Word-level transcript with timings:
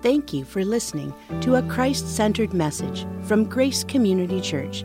Thank 0.00 0.32
you 0.32 0.44
for 0.44 0.64
listening 0.64 1.12
to 1.40 1.56
a 1.56 1.62
Christ 1.62 2.14
centered 2.14 2.54
message 2.54 3.04
from 3.22 3.42
Grace 3.42 3.82
Community 3.82 4.40
Church. 4.40 4.84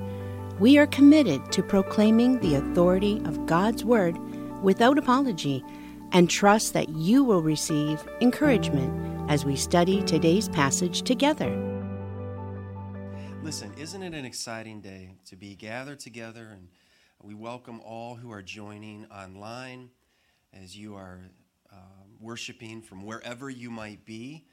We 0.57 0.79
are 0.79 0.87
committed 0.87 1.51
to 1.51 1.61
proclaiming 1.61 2.39
the 2.39 2.55
authority 2.55 3.21
of 3.25 3.45
God's 3.45 3.85
Word 3.85 4.17
without 4.63 4.97
apology 4.97 5.63
and 6.13 6.27
trust 6.27 6.73
that 6.73 6.89
you 6.89 7.23
will 7.23 7.43
receive 7.43 8.03
encouragement 8.21 9.29
as 9.29 9.45
we 9.45 9.55
study 9.55 10.01
today's 10.01 10.49
passage 10.49 11.03
together. 11.03 11.51
Listen, 13.43 13.71
isn't 13.77 14.01
it 14.01 14.15
an 14.15 14.25
exciting 14.25 14.81
day 14.81 15.11
to 15.25 15.35
be 15.35 15.53
gathered 15.53 15.99
together? 15.99 16.49
And 16.53 16.69
we 17.21 17.35
welcome 17.35 17.81
all 17.81 18.15
who 18.15 18.31
are 18.31 18.41
joining 18.41 19.05
online 19.11 19.91
as 20.59 20.75
you 20.75 20.95
are 20.95 21.21
uh, 21.71 21.75
worshiping 22.19 22.81
from 22.81 23.05
wherever 23.05 23.47
you 23.47 23.69
might 23.69 24.05
be 24.05 24.47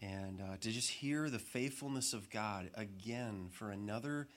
and 0.00 0.40
uh, 0.40 0.56
to 0.60 0.70
just 0.70 0.90
hear 0.90 1.30
the 1.30 1.38
faithfulness 1.38 2.12
of 2.12 2.30
God 2.30 2.70
again 2.74 3.48
for 3.52 3.70
another 3.70 4.28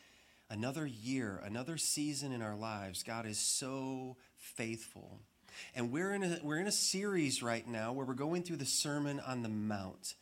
another 0.49 0.85
year, 0.88 1.41
another 1.45 1.77
season 1.77 2.32
in 2.32 2.41
our 2.41 2.55
lives. 2.55 3.04
God 3.04 3.26
is 3.26 3.38
so 3.38 4.18
faithful. 4.35 5.20
And 5.76 5.91
we're 5.91 6.13
in 6.13 6.23
a 6.23 6.40
we're 6.44 6.59
in 6.59 6.68
a 6.68 6.72
series 6.72 7.44
right 7.44 7.68
now 7.68 7.94
where 7.94 8.05
we're 8.05 8.13
going 8.13 8.44
through 8.44 8.58
the 8.58 8.66
Sermon 8.66 9.20
on 9.20 9.44
the 9.44 9.49
Mount. 9.49 10.16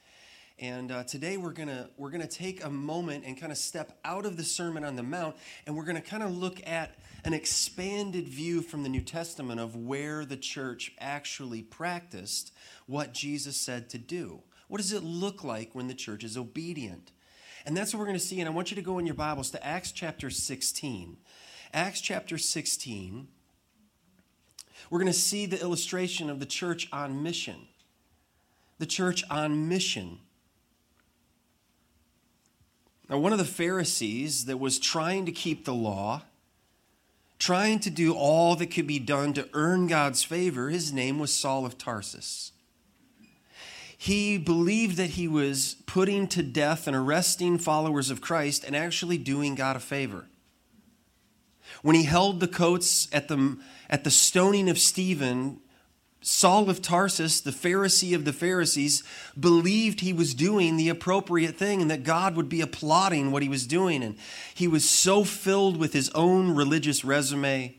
And 0.59 0.91
uh, 0.91 1.03
today 1.03 1.37
we're 1.37 1.51
gonna 1.51 1.89
we're 1.97 2.09
gonna 2.09 2.27
take 2.27 2.63
a 2.63 2.69
moment 2.69 3.23
and 3.25 3.39
kind 3.39 3.51
of 3.51 3.57
step 3.57 3.99
out 4.03 4.25
of 4.25 4.37
the 4.37 4.43
Sermon 4.43 4.83
on 4.83 4.95
the 4.95 5.03
Mount, 5.03 5.35
and 5.65 5.75
we're 5.75 5.85
gonna 5.85 6.01
kind 6.01 6.23
of 6.23 6.35
look 6.35 6.59
at 6.65 6.95
an 7.23 7.33
expanded 7.33 8.27
view 8.27 8.61
from 8.61 8.83
the 8.83 8.89
New 8.89 9.01
Testament 9.01 9.59
of 9.59 9.75
where 9.75 10.25
the 10.25 10.37
church 10.37 10.93
actually 10.99 11.61
practiced 11.61 12.53
what 12.87 13.13
Jesus 13.13 13.63
said 13.63 13.89
to 13.91 13.99
do. 13.99 14.41
What 14.67 14.77
does 14.77 14.91
it 14.91 15.03
look 15.03 15.43
like 15.43 15.73
when 15.73 15.87
the 15.87 15.93
church 15.93 16.23
is 16.23 16.37
obedient? 16.37 17.11
And 17.65 17.75
that's 17.75 17.93
what 17.93 17.99
we're 17.99 18.05
going 18.05 18.17
to 18.17 18.23
see. 18.23 18.39
And 18.39 18.49
I 18.49 18.51
want 18.51 18.71
you 18.71 18.75
to 18.75 18.81
go 18.81 18.99
in 18.99 19.05
your 19.05 19.15
Bibles 19.15 19.51
to 19.51 19.65
Acts 19.65 19.91
chapter 19.91 20.29
16. 20.29 21.17
Acts 21.73 22.01
chapter 22.01 22.37
16. 22.37 23.27
We're 24.89 24.99
going 24.99 25.11
to 25.11 25.13
see 25.13 25.45
the 25.45 25.61
illustration 25.61 26.29
of 26.29 26.39
the 26.39 26.45
church 26.45 26.87
on 26.91 27.23
mission. 27.23 27.67
The 28.79 28.85
church 28.85 29.23
on 29.29 29.67
mission. 29.67 30.19
Now, 33.09 33.17
one 33.17 33.31
of 33.31 33.39
the 33.39 33.45
Pharisees 33.45 34.45
that 34.45 34.57
was 34.57 34.79
trying 34.79 35.25
to 35.25 35.31
keep 35.31 35.65
the 35.65 35.73
law, 35.73 36.23
trying 37.39 37.79
to 37.79 37.89
do 37.89 38.13
all 38.13 38.55
that 38.57 38.67
could 38.67 38.87
be 38.87 38.99
done 38.99 39.33
to 39.33 39.47
earn 39.53 39.87
God's 39.87 40.23
favor, 40.23 40.69
his 40.69 40.91
name 40.91 41.17
was 41.17 41.33
Saul 41.33 41.65
of 41.65 41.77
Tarsus. 41.77 42.51
He 43.97 44.37
believed 44.37 44.95
that 44.97 45.11
he 45.11 45.27
was 45.27 45.75
putting 45.87 46.27
to 46.29 46.43
death 46.43 46.87
and 46.87 46.95
arresting 46.95 47.57
followers 47.57 48.11
of 48.11 48.21
Christ 48.21 48.63
and 48.63 48.75
actually 48.75 49.17
doing 49.17 49.55
God 49.55 49.75
a 49.75 49.79
favor. 49.79 50.27
When 51.81 51.95
he 51.95 52.03
held 52.03 52.39
the 52.39 52.47
coats 52.47 53.07
at 53.11 53.27
the, 53.27 53.57
at 53.89 54.03
the 54.03 54.11
stoning 54.11 54.69
of 54.69 54.77
Stephen, 54.77 55.59
Saul 56.21 56.69
of 56.69 56.81
Tarsus, 56.81 57.41
the 57.41 57.51
Pharisee 57.51 58.13
of 58.13 58.23
the 58.23 58.33
Pharisees, 58.33 59.03
believed 59.37 60.01
he 60.01 60.13
was 60.13 60.35
doing 60.35 60.77
the 60.77 60.89
appropriate 60.89 61.55
thing 61.55 61.81
and 61.81 61.89
that 61.89 62.03
God 62.03 62.35
would 62.35 62.49
be 62.49 62.61
applauding 62.61 63.31
what 63.31 63.41
he 63.41 63.49
was 63.49 63.65
doing. 63.65 64.03
And 64.03 64.15
he 64.53 64.67
was 64.67 64.87
so 64.87 65.23
filled 65.23 65.77
with 65.77 65.93
his 65.93 66.09
own 66.11 66.55
religious 66.55 67.03
resume 67.03 67.75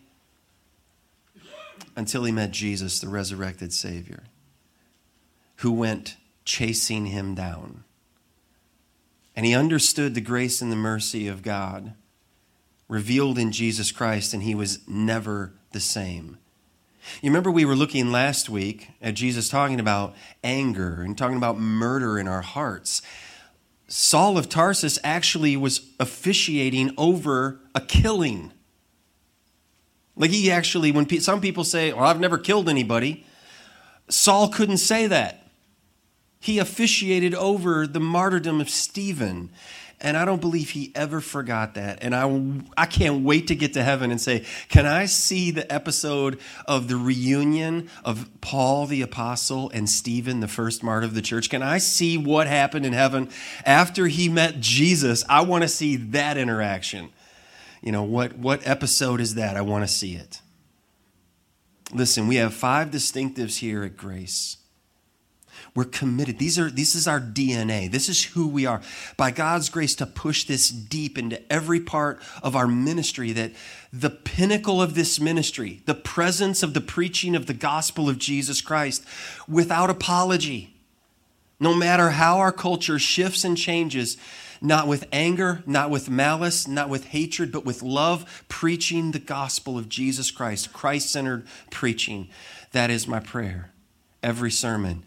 until 1.94 2.24
he 2.24 2.32
met 2.32 2.50
Jesus, 2.50 2.98
the 2.98 3.08
resurrected 3.08 3.72
Savior 3.72 4.24
who 5.58 5.72
went 5.72 6.16
chasing 6.44 7.06
him 7.06 7.34
down. 7.34 7.84
And 9.34 9.46
he 9.46 9.54
understood 9.54 10.14
the 10.14 10.20
grace 10.20 10.60
and 10.60 10.72
the 10.72 10.76
mercy 10.76 11.28
of 11.28 11.42
God 11.42 11.94
revealed 12.88 13.38
in 13.38 13.52
Jesus 13.52 13.92
Christ, 13.92 14.32
and 14.32 14.42
he 14.42 14.54
was 14.54 14.86
never 14.88 15.52
the 15.72 15.80
same. 15.80 16.38
You 17.22 17.30
remember 17.30 17.50
we 17.50 17.64
were 17.64 17.76
looking 17.76 18.10
last 18.10 18.48
week 18.48 18.88
at 19.00 19.14
Jesus 19.14 19.48
talking 19.48 19.80
about 19.80 20.14
anger 20.42 21.02
and 21.02 21.16
talking 21.16 21.36
about 21.36 21.58
murder 21.58 22.18
in 22.18 22.28
our 22.28 22.42
hearts. 22.42 23.02
Saul 23.88 24.36
of 24.36 24.48
Tarsus 24.48 24.98
actually 25.02 25.56
was 25.56 25.90
officiating 25.98 26.92
over 26.98 27.60
a 27.74 27.80
killing. 27.80 28.52
Like 30.16 30.30
he 30.30 30.50
actually, 30.50 30.92
when 30.92 31.06
pe- 31.06 31.18
some 31.18 31.40
people 31.40 31.64
say, 31.64 31.92
Well, 31.92 32.04
I've 32.04 32.20
never 32.20 32.38
killed 32.38 32.68
anybody, 32.68 33.24
Saul 34.08 34.48
couldn't 34.48 34.78
say 34.78 35.06
that. 35.06 35.47
He 36.40 36.58
officiated 36.58 37.34
over 37.34 37.86
the 37.86 38.00
martyrdom 38.00 38.60
of 38.60 38.70
Stephen. 38.70 39.50
And 40.00 40.16
I 40.16 40.24
don't 40.24 40.40
believe 40.40 40.70
he 40.70 40.92
ever 40.94 41.20
forgot 41.20 41.74
that. 41.74 41.98
And 42.02 42.14
I, 42.14 42.82
I 42.82 42.86
can't 42.86 43.24
wait 43.24 43.48
to 43.48 43.56
get 43.56 43.74
to 43.74 43.82
heaven 43.82 44.12
and 44.12 44.20
say, 44.20 44.44
Can 44.68 44.86
I 44.86 45.06
see 45.06 45.50
the 45.50 45.70
episode 45.72 46.38
of 46.66 46.86
the 46.86 46.96
reunion 46.96 47.90
of 48.04 48.30
Paul 48.40 48.86
the 48.86 49.02
Apostle 49.02 49.70
and 49.70 49.90
Stephen, 49.90 50.38
the 50.38 50.46
first 50.46 50.84
martyr 50.84 51.06
of 51.06 51.14
the 51.14 51.22
church? 51.22 51.50
Can 51.50 51.64
I 51.64 51.78
see 51.78 52.16
what 52.16 52.46
happened 52.46 52.86
in 52.86 52.92
heaven 52.92 53.28
after 53.64 54.06
he 54.06 54.28
met 54.28 54.60
Jesus? 54.60 55.24
I 55.28 55.40
want 55.40 55.62
to 55.62 55.68
see 55.68 55.96
that 55.96 56.36
interaction. 56.36 57.10
You 57.82 57.90
know, 57.90 58.04
what, 58.04 58.36
what 58.38 58.64
episode 58.66 59.20
is 59.20 59.34
that? 59.34 59.56
I 59.56 59.62
want 59.62 59.82
to 59.82 59.92
see 59.92 60.14
it. 60.14 60.40
Listen, 61.92 62.28
we 62.28 62.36
have 62.36 62.54
five 62.54 62.90
distinctives 62.90 63.58
here 63.58 63.82
at 63.82 63.96
Grace. 63.96 64.57
We're 65.78 65.84
committed. 65.84 66.40
These 66.40 66.58
are, 66.58 66.68
this 66.68 66.96
is 66.96 67.06
our 67.06 67.20
DNA. 67.20 67.88
This 67.88 68.08
is 68.08 68.24
who 68.24 68.48
we 68.48 68.66
are. 68.66 68.80
By 69.16 69.30
God's 69.30 69.68
grace, 69.68 69.94
to 69.94 70.06
push 70.06 70.42
this 70.42 70.70
deep 70.70 71.16
into 71.16 71.40
every 71.52 71.78
part 71.78 72.20
of 72.42 72.56
our 72.56 72.66
ministry, 72.66 73.30
that 73.30 73.52
the 73.92 74.10
pinnacle 74.10 74.82
of 74.82 74.96
this 74.96 75.20
ministry, 75.20 75.80
the 75.86 75.94
presence 75.94 76.64
of 76.64 76.74
the 76.74 76.80
preaching 76.80 77.36
of 77.36 77.46
the 77.46 77.54
gospel 77.54 78.08
of 78.08 78.18
Jesus 78.18 78.60
Christ, 78.60 79.04
without 79.46 79.88
apology, 79.88 80.74
no 81.60 81.72
matter 81.72 82.10
how 82.10 82.38
our 82.38 82.50
culture 82.50 82.98
shifts 82.98 83.44
and 83.44 83.56
changes, 83.56 84.16
not 84.60 84.88
with 84.88 85.06
anger, 85.12 85.62
not 85.64 85.90
with 85.90 86.10
malice, 86.10 86.66
not 86.66 86.88
with 86.88 87.04
hatred, 87.04 87.52
but 87.52 87.64
with 87.64 87.84
love, 87.84 88.44
preaching 88.48 89.12
the 89.12 89.20
gospel 89.20 89.78
of 89.78 89.88
Jesus 89.88 90.32
Christ, 90.32 90.72
Christ 90.72 91.08
centered 91.08 91.46
preaching. 91.70 92.28
That 92.72 92.90
is 92.90 93.06
my 93.06 93.20
prayer. 93.20 93.70
Every 94.24 94.50
sermon 94.50 95.04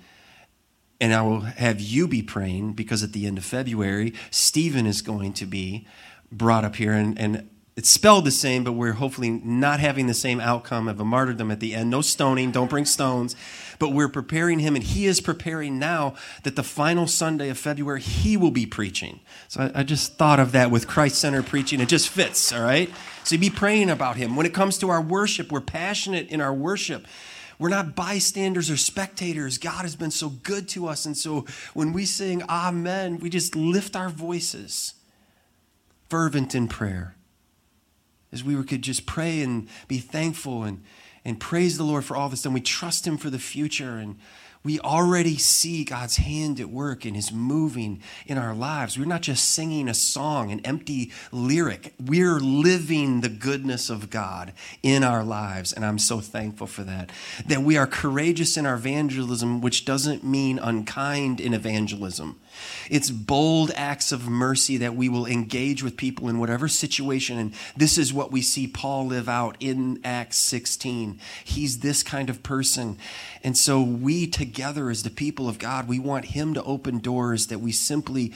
and 1.01 1.15
I 1.15 1.23
will 1.23 1.41
have 1.41 1.81
you 1.81 2.07
be 2.07 2.21
praying 2.21 2.73
because 2.73 3.03
at 3.03 3.11
the 3.11 3.25
end 3.25 3.39
of 3.39 3.43
February, 3.43 4.13
Stephen 4.29 4.85
is 4.85 5.01
going 5.01 5.33
to 5.33 5.47
be 5.47 5.87
brought 6.31 6.63
up 6.63 6.75
here. 6.75 6.93
And, 6.93 7.19
and 7.19 7.49
it's 7.75 7.89
spelled 7.89 8.25
the 8.25 8.31
same, 8.31 8.63
but 8.63 8.73
we're 8.73 8.93
hopefully 8.93 9.31
not 9.31 9.79
having 9.79 10.05
the 10.05 10.13
same 10.13 10.39
outcome 10.39 10.87
of 10.87 10.99
a 10.99 11.05
martyrdom 11.05 11.49
at 11.49 11.59
the 11.59 11.73
end. 11.73 11.89
No 11.89 12.01
stoning, 12.01 12.51
don't 12.51 12.69
bring 12.69 12.85
stones. 12.85 13.35
But 13.79 13.89
we're 13.89 14.09
preparing 14.09 14.59
him, 14.59 14.75
and 14.75 14.83
he 14.83 15.07
is 15.07 15.21
preparing 15.21 15.79
now 15.79 16.13
that 16.43 16.55
the 16.55 16.63
final 16.63 17.07
Sunday 17.07 17.49
of 17.49 17.57
February, 17.57 18.01
he 18.01 18.37
will 18.37 18.51
be 18.51 18.67
preaching. 18.67 19.21
So 19.47 19.71
I, 19.73 19.79
I 19.79 19.83
just 19.83 20.17
thought 20.17 20.39
of 20.39 20.51
that 20.51 20.69
with 20.69 20.87
Christ 20.87 21.15
Center 21.15 21.41
preaching. 21.41 21.79
It 21.79 21.87
just 21.89 22.09
fits, 22.09 22.53
all 22.53 22.61
right? 22.61 22.91
So 23.23 23.37
be 23.39 23.49
praying 23.49 23.89
about 23.89 24.17
him. 24.17 24.35
When 24.35 24.45
it 24.45 24.53
comes 24.53 24.77
to 24.79 24.89
our 24.91 25.01
worship, 25.01 25.51
we're 25.51 25.61
passionate 25.61 26.29
in 26.29 26.41
our 26.41 26.53
worship. 26.53 27.07
We're 27.61 27.69
not 27.69 27.95
bystanders 27.95 28.71
or 28.71 28.77
spectators. 28.77 29.59
God 29.59 29.83
has 29.83 29.95
been 29.95 30.09
so 30.09 30.29
good 30.29 30.67
to 30.69 30.87
us. 30.87 31.05
And 31.05 31.15
so 31.15 31.45
when 31.75 31.93
we 31.93 32.05
sing 32.05 32.41
Amen, 32.49 33.19
we 33.19 33.29
just 33.29 33.55
lift 33.55 33.95
our 33.95 34.09
voices, 34.09 34.95
fervent 36.09 36.55
in 36.55 36.67
prayer. 36.67 37.15
As 38.31 38.43
we 38.43 38.55
could 38.63 38.81
just 38.81 39.05
pray 39.05 39.41
and 39.41 39.69
be 39.87 39.99
thankful 39.99 40.63
and, 40.63 40.83
and 41.23 41.39
praise 41.39 41.77
the 41.77 41.83
Lord 41.83 42.03
for 42.03 42.17
all 42.17 42.29
this, 42.29 42.45
and 42.45 42.53
we 42.55 42.61
trust 42.61 43.05
Him 43.05 43.15
for 43.15 43.29
the 43.29 43.37
future. 43.37 43.97
And 43.97 44.17
we 44.63 44.79
already 44.79 45.37
see 45.37 45.83
God's 45.83 46.17
hand 46.17 46.59
at 46.59 46.69
work 46.69 47.05
and 47.05 47.15
His 47.15 47.31
moving 47.31 48.01
in 48.27 48.37
our 48.37 48.53
lives. 48.53 48.97
We're 48.97 49.05
not 49.05 49.21
just 49.21 49.49
singing 49.49 49.89
a 49.89 49.93
song, 49.93 50.51
an 50.51 50.59
empty 50.65 51.11
lyric. 51.31 51.93
We're 51.99 52.39
living 52.39 53.21
the 53.21 53.29
goodness 53.29 53.89
of 53.89 54.09
God 54.09 54.53
in 54.83 55.03
our 55.03 55.23
lives, 55.23 55.73
and 55.73 55.83
I'm 55.83 55.99
so 55.99 56.19
thankful 56.19 56.67
for 56.67 56.83
that. 56.83 57.11
That 57.47 57.63
we 57.63 57.77
are 57.77 57.87
courageous 57.87 58.57
in 58.57 58.65
our 58.65 58.75
evangelism, 58.75 59.61
which 59.61 59.85
doesn't 59.85 60.23
mean 60.23 60.59
unkind 60.59 61.39
in 61.39 61.53
evangelism. 61.53 62.39
It's 62.89 63.09
bold 63.09 63.71
acts 63.75 64.11
of 64.11 64.27
mercy 64.27 64.77
that 64.77 64.95
we 64.95 65.09
will 65.09 65.25
engage 65.25 65.83
with 65.83 65.97
people 65.97 66.29
in 66.29 66.39
whatever 66.39 66.67
situation. 66.67 67.37
And 67.37 67.53
this 67.75 67.97
is 67.97 68.13
what 68.13 68.31
we 68.31 68.41
see 68.41 68.67
Paul 68.67 69.07
live 69.07 69.29
out 69.29 69.57
in 69.59 69.99
Acts 70.03 70.37
16. 70.37 71.19
He's 71.43 71.79
this 71.79 72.03
kind 72.03 72.29
of 72.29 72.43
person. 72.43 72.97
And 73.43 73.57
so 73.57 73.81
we 73.81 74.27
together 74.27 74.89
as 74.89 75.03
the 75.03 75.09
people 75.09 75.47
of 75.47 75.59
God, 75.59 75.87
we 75.87 75.99
want 75.99 76.25
him 76.25 76.53
to 76.53 76.63
open 76.63 76.99
doors 76.99 77.47
that 77.47 77.59
we 77.59 77.71
simply 77.71 78.33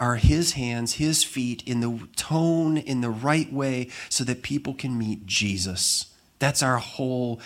are 0.00 0.16
his 0.16 0.52
hands, 0.52 0.94
his 0.94 1.24
feet 1.24 1.62
in 1.66 1.80
the 1.80 2.06
tone, 2.16 2.76
in 2.76 3.00
the 3.00 3.10
right 3.10 3.52
way, 3.52 3.88
so 4.08 4.24
that 4.24 4.42
people 4.42 4.74
can 4.74 4.96
meet 4.96 5.26
Jesus. 5.26 6.06
That's 6.38 6.62
our 6.62 6.78
whole 6.78 7.40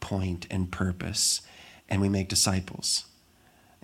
point 0.00 0.46
and 0.50 0.70
purpose. 0.70 1.40
And 1.88 2.00
we 2.00 2.08
make 2.08 2.28
disciples. 2.28 3.04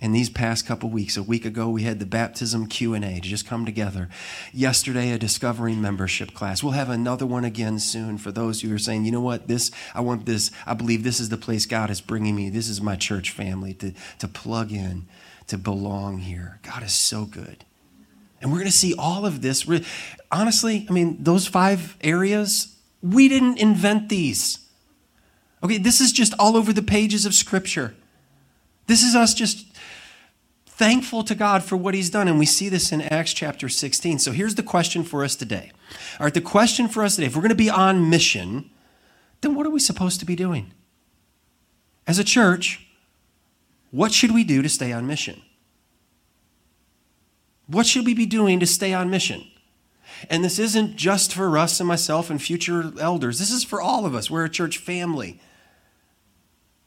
In 0.01 0.11
these 0.11 0.31
past 0.31 0.65
couple 0.65 0.89
weeks 0.89 1.15
a 1.15 1.21
week 1.23 1.45
ago 1.45 1.69
we 1.69 1.83
had 1.83 1.99
the 1.99 2.05
baptism 2.05 2.65
q&a 2.65 2.99
to 2.99 3.21
just 3.21 3.47
come 3.47 3.65
together. 3.65 4.09
Yesterday 4.51 5.11
a 5.11 5.19
discovering 5.19 5.79
membership 5.79 6.33
class. 6.33 6.63
We'll 6.63 6.73
have 6.73 6.89
another 6.89 7.25
one 7.25 7.45
again 7.45 7.77
soon 7.79 8.17
for 8.17 8.31
those 8.31 8.61
who 8.61 8.73
are 8.73 8.79
saying 8.79 9.05
you 9.05 9.11
know 9.11 9.21
what? 9.21 9.47
This 9.47 9.71
i 9.93 10.01
want 10.01 10.25
this. 10.25 10.51
I 10.65 10.73
believe 10.73 11.03
this 11.03 11.19
is 11.19 11.29
the 11.29 11.37
place 11.37 11.65
god 11.67 11.91
is 11.91 12.01
bringing 12.01 12.35
me. 12.35 12.49
This 12.49 12.67
is 12.67 12.81
my 12.81 12.95
church 12.95 13.29
family 13.29 13.75
to, 13.75 13.93
to 14.19 14.27
plug 14.27 14.71
in 14.71 15.05
to 15.47 15.57
belong 15.57 16.17
here. 16.17 16.59
God 16.63 16.83
is 16.83 16.93
so 16.93 17.25
good. 17.25 17.63
And 18.41 18.51
we're 18.51 18.57
going 18.57 18.71
to 18.71 18.77
see 18.77 18.95
all 18.97 19.25
of 19.25 19.41
this. 19.41 19.69
Honestly 20.31 20.87
i 20.89 20.91
mean 20.91 21.23
those 21.23 21.47
five 21.47 21.95
areas 22.01 22.75
we 23.03 23.27
didn't 23.29 23.59
invent 23.59 24.09
these. 24.09 24.57
Okay 25.63 25.77
this 25.77 26.01
is 26.01 26.11
just 26.11 26.33
all 26.39 26.57
over 26.57 26.73
the 26.73 26.81
pages 26.81 27.27
of 27.27 27.35
scripture. 27.35 27.93
This 28.87 29.03
is 29.03 29.15
us 29.15 29.33
just 29.33 29.70
thankful 30.81 31.23
to 31.23 31.35
God 31.35 31.61
for 31.63 31.77
what 31.77 31.93
he's 31.93 32.09
done. 32.09 32.27
And 32.27 32.39
we 32.39 32.47
see 32.47 32.67
this 32.67 32.91
in 32.91 33.03
Acts 33.03 33.33
chapter 33.33 33.69
16. 33.69 34.17
So 34.17 34.31
here's 34.31 34.55
the 34.55 34.63
question 34.63 35.03
for 35.03 35.23
us 35.23 35.35
today. 35.35 35.71
All 36.19 36.23
right, 36.25 36.33
the 36.33 36.41
question 36.41 36.87
for 36.87 37.03
us 37.03 37.17
today 37.17 37.27
if 37.27 37.35
we're 37.35 37.43
going 37.43 37.49
to 37.49 37.55
be 37.55 37.69
on 37.69 38.09
mission, 38.09 38.71
then 39.41 39.53
what 39.53 39.67
are 39.67 39.69
we 39.69 39.79
supposed 39.79 40.19
to 40.21 40.25
be 40.25 40.35
doing? 40.35 40.73
As 42.07 42.17
a 42.17 42.23
church, 42.23 42.87
what 43.91 44.11
should 44.11 44.33
we 44.33 44.43
do 44.43 44.63
to 44.63 44.69
stay 44.69 44.91
on 44.91 45.05
mission? 45.05 45.43
What 47.67 47.85
should 47.85 48.07
we 48.07 48.15
be 48.15 48.25
doing 48.25 48.59
to 48.59 48.65
stay 48.65 48.91
on 48.91 49.11
mission? 49.11 49.43
And 50.31 50.43
this 50.43 50.57
isn't 50.57 50.95
just 50.95 51.31
for 51.31 51.47
Russ 51.47 51.79
and 51.79 51.87
myself 51.87 52.31
and 52.31 52.41
future 52.41 52.91
elders. 52.99 53.37
This 53.37 53.51
is 53.51 53.63
for 53.63 53.79
all 53.79 54.07
of 54.07 54.15
us. 54.15 54.31
We're 54.31 54.45
a 54.45 54.49
church 54.49 54.79
family. 54.79 55.39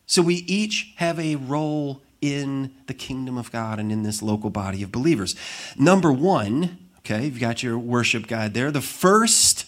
So 0.05 0.21
we 0.21 0.35
each 0.49 0.95
have 0.97 1.21
a 1.21 1.37
role 1.37 2.03
in 2.25 2.75
the 2.87 2.95
kingdom 2.95 3.37
of 3.37 3.53
God 3.53 3.79
and 3.79 3.93
in 3.93 4.03
this 4.03 4.23
local 4.23 4.49
body 4.49 4.83
of 4.83 4.91
believers. 4.91 5.37
Number 5.77 6.11
one, 6.11 6.79
okay, 6.99 7.27
you've 7.27 7.39
got 7.39 7.63
your 7.63 7.79
worship 7.79 8.27
guide 8.27 8.55
there. 8.55 8.71
The 8.71 8.81
first, 8.81 9.67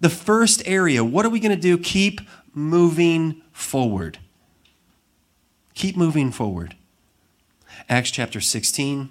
the 0.00 0.08
first 0.08 0.62
area, 0.66 1.04
what 1.04 1.26
are 1.26 1.30
we 1.30 1.40
going 1.40 1.54
to 1.54 1.60
do? 1.60 1.76
Keep 1.76 2.22
moving 2.54 3.42
forward. 3.52 4.18
Keep 5.74 5.96
moving 5.96 6.32
forward. 6.32 6.74
Acts 7.88 8.10
chapter 8.10 8.40
16, 8.40 9.10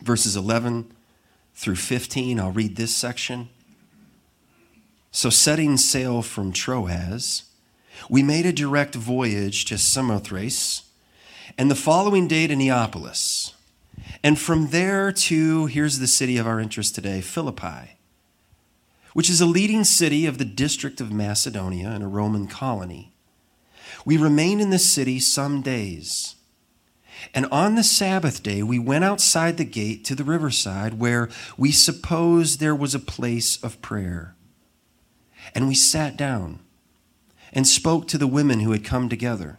verses 0.00 0.36
11 0.36 0.92
through 1.54 1.76
15. 1.76 2.38
I'll 2.38 2.52
read 2.52 2.76
this 2.76 2.94
section. 2.94 3.48
So, 5.10 5.30
setting 5.30 5.78
sail 5.78 6.22
from 6.22 6.52
Troas, 6.52 7.44
we 8.08 8.22
made 8.22 8.46
a 8.46 8.52
direct 8.52 8.94
voyage 8.94 9.64
to 9.64 9.78
Samothrace 9.78 10.87
and 11.56 11.70
the 11.70 11.74
following 11.74 12.28
day 12.28 12.46
to 12.46 12.56
Neapolis. 12.56 13.54
And 14.22 14.38
from 14.38 14.68
there 14.68 15.12
to, 15.12 15.66
here's 15.66 15.98
the 15.98 16.06
city 16.06 16.36
of 16.36 16.46
our 16.46 16.60
interest 16.60 16.94
today, 16.94 17.20
Philippi, 17.20 17.98
which 19.12 19.30
is 19.30 19.40
a 19.40 19.46
leading 19.46 19.84
city 19.84 20.26
of 20.26 20.38
the 20.38 20.44
district 20.44 21.00
of 21.00 21.12
Macedonia 21.12 21.88
and 21.88 22.02
a 22.02 22.08
Roman 22.08 22.46
colony. 22.46 23.12
We 24.04 24.16
remained 24.16 24.60
in 24.60 24.70
this 24.70 24.88
city 24.88 25.20
some 25.20 25.62
days. 25.62 26.34
And 27.34 27.46
on 27.46 27.74
the 27.74 27.82
Sabbath 27.82 28.42
day, 28.42 28.62
we 28.62 28.78
went 28.78 29.04
outside 29.04 29.56
the 29.56 29.64
gate 29.64 30.04
to 30.04 30.14
the 30.14 30.24
riverside 30.24 30.94
where 30.94 31.28
we 31.56 31.72
supposed 31.72 32.60
there 32.60 32.76
was 32.76 32.94
a 32.94 33.00
place 33.00 33.62
of 33.62 33.82
prayer. 33.82 34.36
And 35.54 35.66
we 35.66 35.74
sat 35.74 36.16
down 36.16 36.60
and 37.52 37.66
spoke 37.66 38.06
to 38.08 38.18
the 38.18 38.26
women 38.26 38.60
who 38.60 38.72
had 38.72 38.84
come 38.84 39.08
together. 39.08 39.58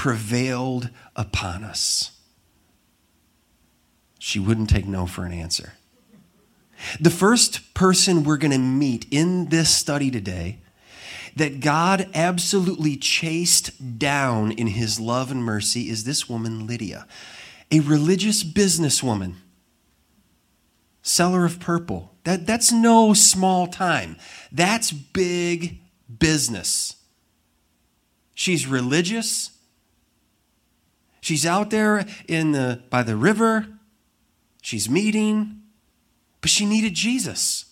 prevailed 0.00 0.88
upon 1.14 1.62
us. 1.62 2.12
She 4.18 4.38
wouldn't 4.38 4.70
take 4.70 4.86
no 4.86 5.04
for 5.04 5.26
an 5.26 5.32
answer. 5.34 5.74
The 6.98 7.10
first 7.10 7.74
person 7.74 8.24
we're 8.24 8.38
going 8.38 8.50
to 8.52 8.56
meet 8.58 9.04
in 9.10 9.50
this 9.50 9.68
study 9.68 10.10
today 10.10 10.60
that 11.36 11.60
God 11.60 12.08
absolutely 12.14 12.96
chased 12.96 13.98
down 13.98 14.52
in 14.52 14.68
his 14.68 14.98
love 14.98 15.30
and 15.30 15.44
mercy 15.44 15.90
is 15.90 16.04
this 16.04 16.30
woman, 16.30 16.66
Lydia, 16.66 17.06
a 17.70 17.80
religious 17.80 18.42
businesswoman, 18.42 19.34
seller 21.02 21.44
of 21.44 21.60
purple. 21.60 22.14
That, 22.24 22.46
that's 22.46 22.72
no 22.72 23.12
small 23.12 23.66
time, 23.66 24.16
that's 24.50 24.92
big 24.92 25.78
business. 26.18 26.96
She's 28.34 28.66
religious, 28.66 29.50
She's 31.30 31.46
out 31.46 31.70
there 31.70 32.06
in 32.26 32.50
the, 32.50 32.82
by 32.90 33.04
the 33.04 33.14
river. 33.14 33.68
She's 34.62 34.90
meeting, 34.90 35.62
but 36.40 36.50
she 36.50 36.66
needed 36.66 36.94
Jesus. 36.94 37.66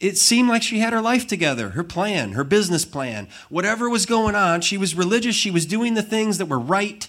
It 0.00 0.18
seemed 0.18 0.48
like 0.48 0.64
she 0.64 0.80
had 0.80 0.92
her 0.92 1.00
life 1.00 1.28
together, 1.28 1.68
her 1.70 1.84
plan, 1.84 2.32
her 2.32 2.42
business 2.42 2.84
plan, 2.84 3.28
whatever 3.50 3.88
was 3.88 4.04
going 4.04 4.34
on. 4.34 4.62
She 4.62 4.76
was 4.76 4.96
religious, 4.96 5.36
she 5.36 5.52
was 5.52 5.64
doing 5.64 5.94
the 5.94 6.02
things 6.02 6.38
that 6.38 6.46
were 6.46 6.58
right, 6.58 7.06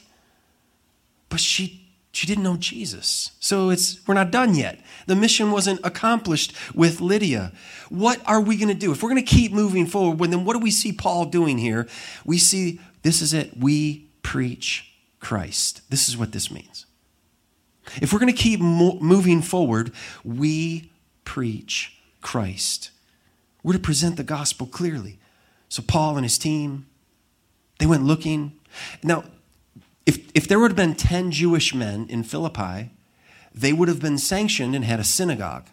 but 1.27 1.39
she 1.39 1.87
she 2.11 2.27
didn't 2.27 2.43
know 2.43 2.57
Jesus. 2.57 3.31
So 3.39 3.71
it's 3.71 4.07
we're 4.07 4.13
not 4.13 4.29
done 4.29 4.53
yet. 4.53 4.79
The 5.07 5.15
mission 5.15 5.49
wasn't 5.49 5.79
accomplished 5.83 6.53
with 6.75 7.01
Lydia. 7.01 7.51
What 7.89 8.21
are 8.27 8.41
we 8.41 8.57
going 8.57 8.67
to 8.67 8.75
do? 8.75 8.91
If 8.91 9.01
we're 9.01 9.09
going 9.09 9.25
to 9.25 9.35
keep 9.35 9.51
moving 9.53 9.87
forward, 9.87 10.29
then 10.29 10.45
what 10.45 10.53
do 10.53 10.59
we 10.59 10.69
see 10.69 10.93
Paul 10.93 11.25
doing 11.25 11.57
here? 11.57 11.87
We 12.23 12.37
see 12.37 12.79
this 13.01 13.23
is 13.23 13.33
it. 13.33 13.57
We 13.57 14.05
preach 14.23 14.93
Christ. 15.19 15.81
This 15.89 16.09
is 16.09 16.17
what 16.17 16.31
this 16.31 16.49
means. 16.49 16.85
If 18.01 18.11
we're 18.11 18.19
going 18.19 18.33
to 18.33 18.37
keep 18.37 18.59
mo- 18.59 18.97
moving 18.99 19.41
forward, 19.41 19.91
we 20.23 20.91
preach 21.25 21.97
Christ. 22.21 22.91
We're 23.61 23.73
to 23.73 23.79
present 23.79 24.17
the 24.17 24.23
gospel 24.23 24.67
clearly. 24.67 25.19
So 25.69 25.83
Paul 25.85 26.17
and 26.17 26.25
his 26.25 26.37
team, 26.37 26.87
they 27.79 27.85
went 27.85 28.03
looking. 28.03 28.53
Now, 29.03 29.25
if, 30.05 30.19
if 30.33 30.47
there 30.47 30.59
would 30.59 30.71
have 30.71 30.77
been 30.77 30.95
10 30.95 31.31
Jewish 31.31 31.73
men 31.73 32.07
in 32.09 32.23
Philippi, 32.23 32.91
they 33.53 33.73
would 33.73 33.87
have 33.87 34.01
been 34.01 34.17
sanctioned 34.17 34.75
and 34.75 34.83
had 34.83 34.99
a 34.99 35.03
synagogue. 35.03 35.67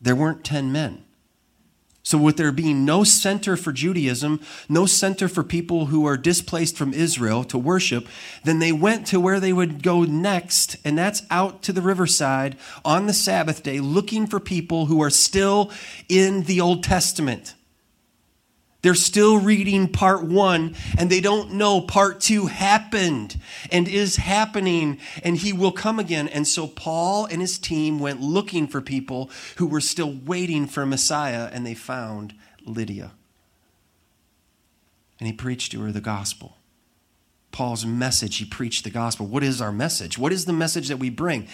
There 0.00 0.16
weren't 0.16 0.44
10 0.44 0.72
men. 0.72 1.04
So, 2.02 2.16
with 2.16 2.38
there 2.38 2.50
being 2.50 2.84
no 2.86 3.04
center 3.04 3.56
for 3.56 3.72
Judaism, 3.72 4.40
no 4.68 4.86
center 4.86 5.28
for 5.28 5.44
people 5.44 5.86
who 5.86 6.06
are 6.06 6.16
displaced 6.16 6.76
from 6.76 6.94
Israel 6.94 7.44
to 7.44 7.58
worship, 7.58 8.08
then 8.42 8.58
they 8.58 8.72
went 8.72 9.06
to 9.08 9.20
where 9.20 9.38
they 9.38 9.52
would 9.52 9.82
go 9.82 10.04
next, 10.04 10.76
and 10.82 10.96
that's 10.96 11.22
out 11.30 11.62
to 11.62 11.72
the 11.72 11.82
riverside 11.82 12.56
on 12.86 13.06
the 13.06 13.12
Sabbath 13.12 13.62
day, 13.62 13.80
looking 13.80 14.26
for 14.26 14.40
people 14.40 14.86
who 14.86 15.02
are 15.02 15.10
still 15.10 15.70
in 16.08 16.44
the 16.44 16.60
Old 16.60 16.82
Testament. 16.82 17.54
They're 18.82 18.94
still 18.94 19.38
reading 19.38 19.88
part 19.88 20.24
one 20.24 20.74
and 20.96 21.10
they 21.10 21.20
don't 21.20 21.52
know 21.52 21.80
part 21.82 22.20
two 22.20 22.46
happened 22.46 23.38
and 23.70 23.86
is 23.86 24.16
happening 24.16 24.98
and 25.22 25.36
he 25.36 25.52
will 25.52 25.72
come 25.72 25.98
again. 25.98 26.28
And 26.28 26.46
so 26.46 26.66
Paul 26.66 27.26
and 27.26 27.40
his 27.40 27.58
team 27.58 27.98
went 27.98 28.20
looking 28.20 28.66
for 28.66 28.80
people 28.80 29.30
who 29.56 29.66
were 29.66 29.82
still 29.82 30.12
waiting 30.24 30.66
for 30.66 30.86
Messiah 30.86 31.50
and 31.52 31.66
they 31.66 31.74
found 31.74 32.34
Lydia. 32.64 33.12
And 35.18 35.26
he 35.26 35.34
preached 35.34 35.72
to 35.72 35.82
her 35.82 35.92
the 35.92 36.00
gospel. 36.00 36.56
Paul's 37.52 37.84
message, 37.84 38.38
he 38.38 38.44
preached 38.46 38.84
the 38.84 38.90
gospel. 38.90 39.26
What 39.26 39.42
is 39.42 39.60
our 39.60 39.72
message? 39.72 40.16
What 40.16 40.32
is 40.32 40.46
the 40.46 40.52
message 40.52 40.88
that 40.88 40.98
we 40.98 41.10
bring? 41.10 41.48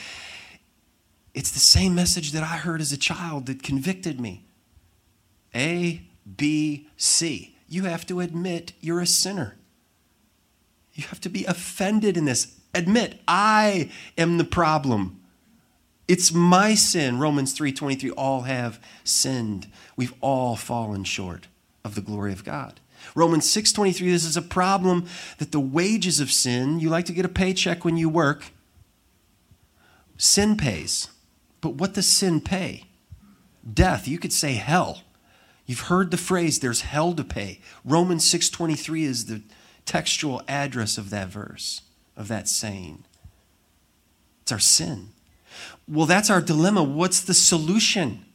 It's 1.35 1.51
the 1.51 1.59
same 1.59 1.95
message 1.95 2.33
that 2.33 2.45
I 2.45 2.59
heard 2.59 2.81
as 2.81 2.93
a 2.93 2.97
child 2.97 3.47
that 3.47 3.63
convicted 3.63 4.21
me. 4.21 4.45
A 5.55 6.06
B, 6.37 6.89
C. 6.97 7.57
You 7.69 7.85
have 7.85 8.07
to 8.07 8.21
admit 8.21 8.73
you're 8.81 9.01
a 9.01 9.07
sinner. 9.07 9.57
You 10.95 11.05
have 11.09 11.21
to 11.21 11.29
be 11.29 11.45
offended 11.45 12.17
in 12.17 12.25
this. 12.25 12.57
Admit, 12.75 13.21
I 13.29 13.91
am 14.17 14.39
the 14.39 14.45
problem. 14.45 15.21
It's 16.09 16.33
my 16.33 16.75
sin. 16.75 17.19
Romans 17.19 17.53
3:23 17.53 18.11
all 18.13 18.43
have 18.43 18.81
sinned. 19.05 19.67
We've 19.97 20.15
all 20.21 20.57
fallen 20.57 21.05
short 21.05 21.49
of 21.85 21.95
the 21.95 22.01
glory 22.01 22.33
of 22.33 22.45
God. 22.45 22.81
Romans 23.15 23.49
6:23 23.49 24.11
this 24.11 24.25
is 24.25 24.37
a 24.37 24.43
problem 24.43 25.07
that 25.39 25.53
the 25.53 25.61
wages 25.61 26.21
of 26.21 26.33
sin, 26.33 26.81
you 26.81 26.89
like 26.89 27.07
to 27.07 27.13
get 27.13 27.25
a 27.25 27.31
paycheck 27.31 27.85
when 27.85 27.97
you 27.97 28.09
work. 28.09 28.53
Sin 30.17 30.57
pays. 30.57 31.09
But 31.61 31.75
what 31.75 31.95
does 31.95 32.09
sin 32.09 32.41
pay? 32.41 32.85
Death. 33.71 34.07
You 34.07 34.19
could 34.19 34.33
say 34.33 34.55
hell. 34.55 35.03
You've 35.67 35.81
heard 35.81 36.11
the 36.11 36.17
phrase 36.17 36.61
there's 36.61 36.83
hell 36.83 37.13
to 37.15 37.25
pay. 37.25 37.61
Romans 37.85 38.25
6:23 38.25 39.03
is 39.03 39.27
the 39.27 39.43
textual 39.85 40.43
address 40.49 40.99
of 40.99 41.11
that 41.11 41.29
verse, 41.29 41.83
of 42.17 42.29
that 42.29 42.49
saying. 42.49 43.05
It's 44.43 44.53
our 44.53 44.61
sin. 44.61 45.09
Well, 45.89 46.07
that's 46.07 46.31
our 46.31 46.41
dilemma. 46.41 46.83
What's 46.83 47.21
the 47.21 47.35
solution? 47.35 48.26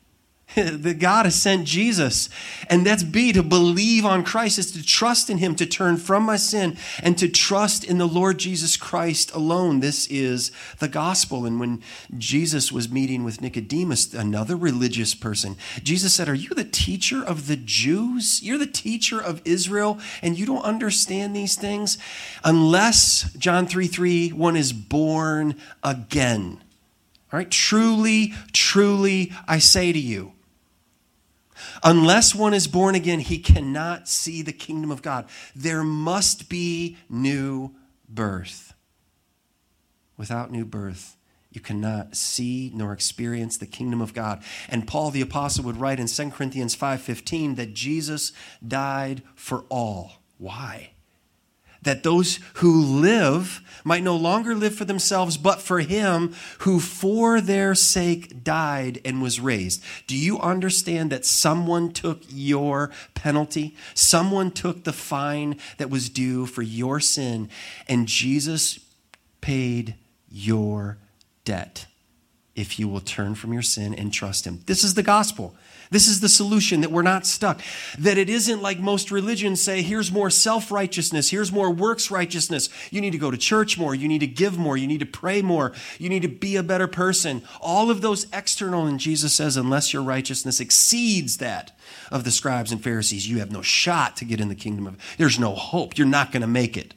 that 0.56 1.00
God 1.00 1.26
has 1.26 1.40
sent 1.40 1.66
Jesus. 1.66 2.30
And 2.70 2.86
that's 2.86 3.04
B, 3.04 3.32
to 3.34 3.44
believe 3.44 4.06
on 4.06 4.24
Christ, 4.24 4.60
is 4.60 4.72
to 4.74 4.84
trust 4.84 5.30
in 5.30 5.38
Him, 5.38 5.56
to 5.56 5.66
turn 5.66 5.98
from 5.98 6.24
my 6.24 6.36
sin, 6.36 6.78
and 7.02 7.18
to 7.18 7.30
trust 7.30 7.84
in 7.84 7.98
the 7.98 8.08
Lord 8.08 8.38
Jesus 8.38 8.76
Christ 8.76 9.34
alone. 9.34 9.80
This 9.80 10.08
is 10.08 10.52
the 10.80 10.88
gospel. 10.88 11.46
And 11.46 11.60
when 11.60 11.82
Jesus 12.18 12.72
was 12.72 12.92
meeting 12.92 13.24
with 13.24 13.42
Nicodemus, 13.42 14.14
another 14.14 14.56
religious 14.56 15.16
person, 15.16 15.56
Jesus 15.84 16.14
said, 16.14 16.28
Are 16.28 16.34
you 16.34 16.50
the 16.50 16.64
teacher 16.64 17.24
of 17.24 17.48
the 17.48 17.58
Jews? 17.58 18.42
You're 18.44 18.58
the 18.58 18.68
teacher 18.68 19.22
of 19.22 19.42
Israel, 19.46 20.00
and 20.22 20.38
you 20.38 20.46
don't 20.46 20.64
understand 20.64 21.36
these 21.36 21.56
things? 21.56 21.98
Unless, 22.44 23.34
John 23.34 23.68
3 23.68 23.88
3, 23.88 24.30
one 24.30 24.56
is 24.56 24.74
born 24.74 25.56
again. 25.84 26.62
All 27.32 27.38
right, 27.38 27.50
truly, 27.50 28.34
truly, 28.52 29.32
I 29.48 29.60
say 29.60 29.94
to 29.94 30.00
you, 30.00 30.34
Unless 31.84 32.36
one 32.36 32.54
is 32.54 32.68
born 32.68 32.96
again, 32.96 33.20
he 33.20 33.38
cannot 33.38 34.08
see 34.08 34.42
the 34.42 34.54
kingdom 34.54 34.92
of 34.92 35.02
God. 35.02 35.28
There 35.56 35.84
must 35.84 36.50
be 36.50 36.98
new 37.10 37.76
birth. 38.08 38.74
Without 40.18 40.52
new 40.52 40.66
birth, 40.66 41.18
you 41.52 41.60
cannot 41.62 42.16
see 42.16 42.72
nor 42.74 42.94
experience 42.94 43.58
the 43.58 43.66
kingdom 43.66 44.02
of 44.02 44.14
God. 44.14 44.44
And 44.70 44.88
Paul 44.88 45.12
the 45.12 45.22
apostle 45.22 45.66
would 45.66 45.78
write 45.78 46.00
in 46.00 46.08
2 46.08 46.32
Corinthians 46.32 46.76
5:15 46.76 47.56
that 47.56 47.74
Jesus 47.74 48.32
died 48.66 49.24
for 49.36 49.66
all. 49.70 50.24
Why? 50.38 50.92
That 51.82 52.04
those 52.04 52.40
who 52.56 52.82
live 52.82 53.62
might 53.84 54.04
no 54.04 54.16
longer 54.16 54.56
live 54.56 54.76
for 54.76 54.86
themselves, 54.86 55.38
but 55.38 55.62
for 55.62 55.80
him 55.80 56.34
who 56.60 56.80
for 56.80 57.42
their 57.42 57.74
sake 57.74 58.44
died 58.44 59.02
and 59.04 59.22
was 59.22 59.40
raised. 59.40 59.84
Do 60.08 60.16
you 60.16 60.40
understand 60.40 61.12
that 61.12 61.26
someone 61.26 61.92
took 61.92 62.22
your 62.30 62.92
penalty? 63.16 63.76
Someone 63.94 64.52
took 64.52 64.84
the 64.84 64.94
fine 64.94 65.58
that 65.78 65.90
was 65.90 66.10
due 66.10 66.46
for 66.46 66.62
your 66.62 67.00
sin, 67.00 67.50
and 67.88 68.08
Jesus 68.08 68.80
paid 69.42 69.96
your 70.30 70.98
debt 71.44 71.88
if 72.56 72.78
you 72.78 72.88
will 72.88 73.00
turn 73.00 73.34
from 73.34 73.54
your 73.54 73.62
sin 73.62 73.96
and 73.96 74.14
trust 74.14 74.46
him. 74.46 74.62
This 74.66 74.84
is 74.84 74.94
the 74.94 75.04
gospel. 75.04 75.56
This 75.92 76.08
is 76.08 76.22
the 76.22 76.30
solution 76.30 76.80
that 76.82 76.92
we're 76.92 77.02
not 77.02 77.26
stuck. 77.26 77.62
That 78.00 78.18
it 78.18 78.30
isn't 78.30 78.62
like 78.62 78.80
most 78.80 79.12
religions 79.12 79.62
say, 79.62 79.82
here's 79.82 80.10
more 80.10 80.30
self 80.30 80.72
righteousness, 80.72 81.30
here's 81.30 81.52
more 81.52 81.70
works 81.70 82.10
righteousness. 82.10 82.70
You 82.92 83.02
need 83.02 83.12
to 83.12 83.18
go 83.18 83.30
to 83.30 83.38
church 83.38 83.78
more, 83.78 83.94
you 83.94 84.08
need 84.08 84.20
to 84.20 84.28
give 84.28 84.58
more, 84.58 84.78
you 84.78 84.88
need 84.88 85.02
to 85.02 85.06
pray 85.06 85.42
more, 85.42 85.74
you 86.00 86.08
need 86.08 86.22
to 86.22 86.30
be 86.30 86.56
a 86.56 86.64
better 86.64 86.88
person. 86.88 87.42
All 87.60 87.92
of 87.92 88.02
those 88.02 88.26
external, 88.32 88.86
and 88.88 89.02
Jesus 89.02 89.34
says, 89.34 89.58
unless 89.58 89.92
your 89.92 90.02
righteousness 90.02 90.62
exceeds 90.62 91.38
that 91.38 91.78
of 92.10 92.24
the 92.24 92.32
scribes 92.32 92.72
and 92.72 92.82
Pharisees, 92.82 93.30
you 93.30 93.40
have 93.40 93.52
no 93.52 93.62
shot 93.62 94.16
to 94.18 94.26
get 94.26 94.40
in 94.40 94.48
the 94.48 94.56
kingdom 94.56 94.88
of 94.88 94.98
there's 95.18 95.40
no 95.40 95.54
hope. 95.54 95.98
You're 95.98 96.08
not 96.08 96.32
going 96.32 96.42
to 96.42 96.48
make 96.48 96.78
it. 96.78 96.94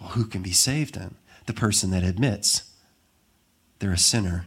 Well, 0.00 0.10
who 0.10 0.24
can 0.24 0.40
be 0.40 0.52
saved 0.52 0.94
then? 0.94 1.16
The 1.44 1.52
person 1.52 1.90
that 1.90 2.02
admits 2.02 2.70
they're 3.78 3.92
a 3.92 3.98
sinner 3.98 4.46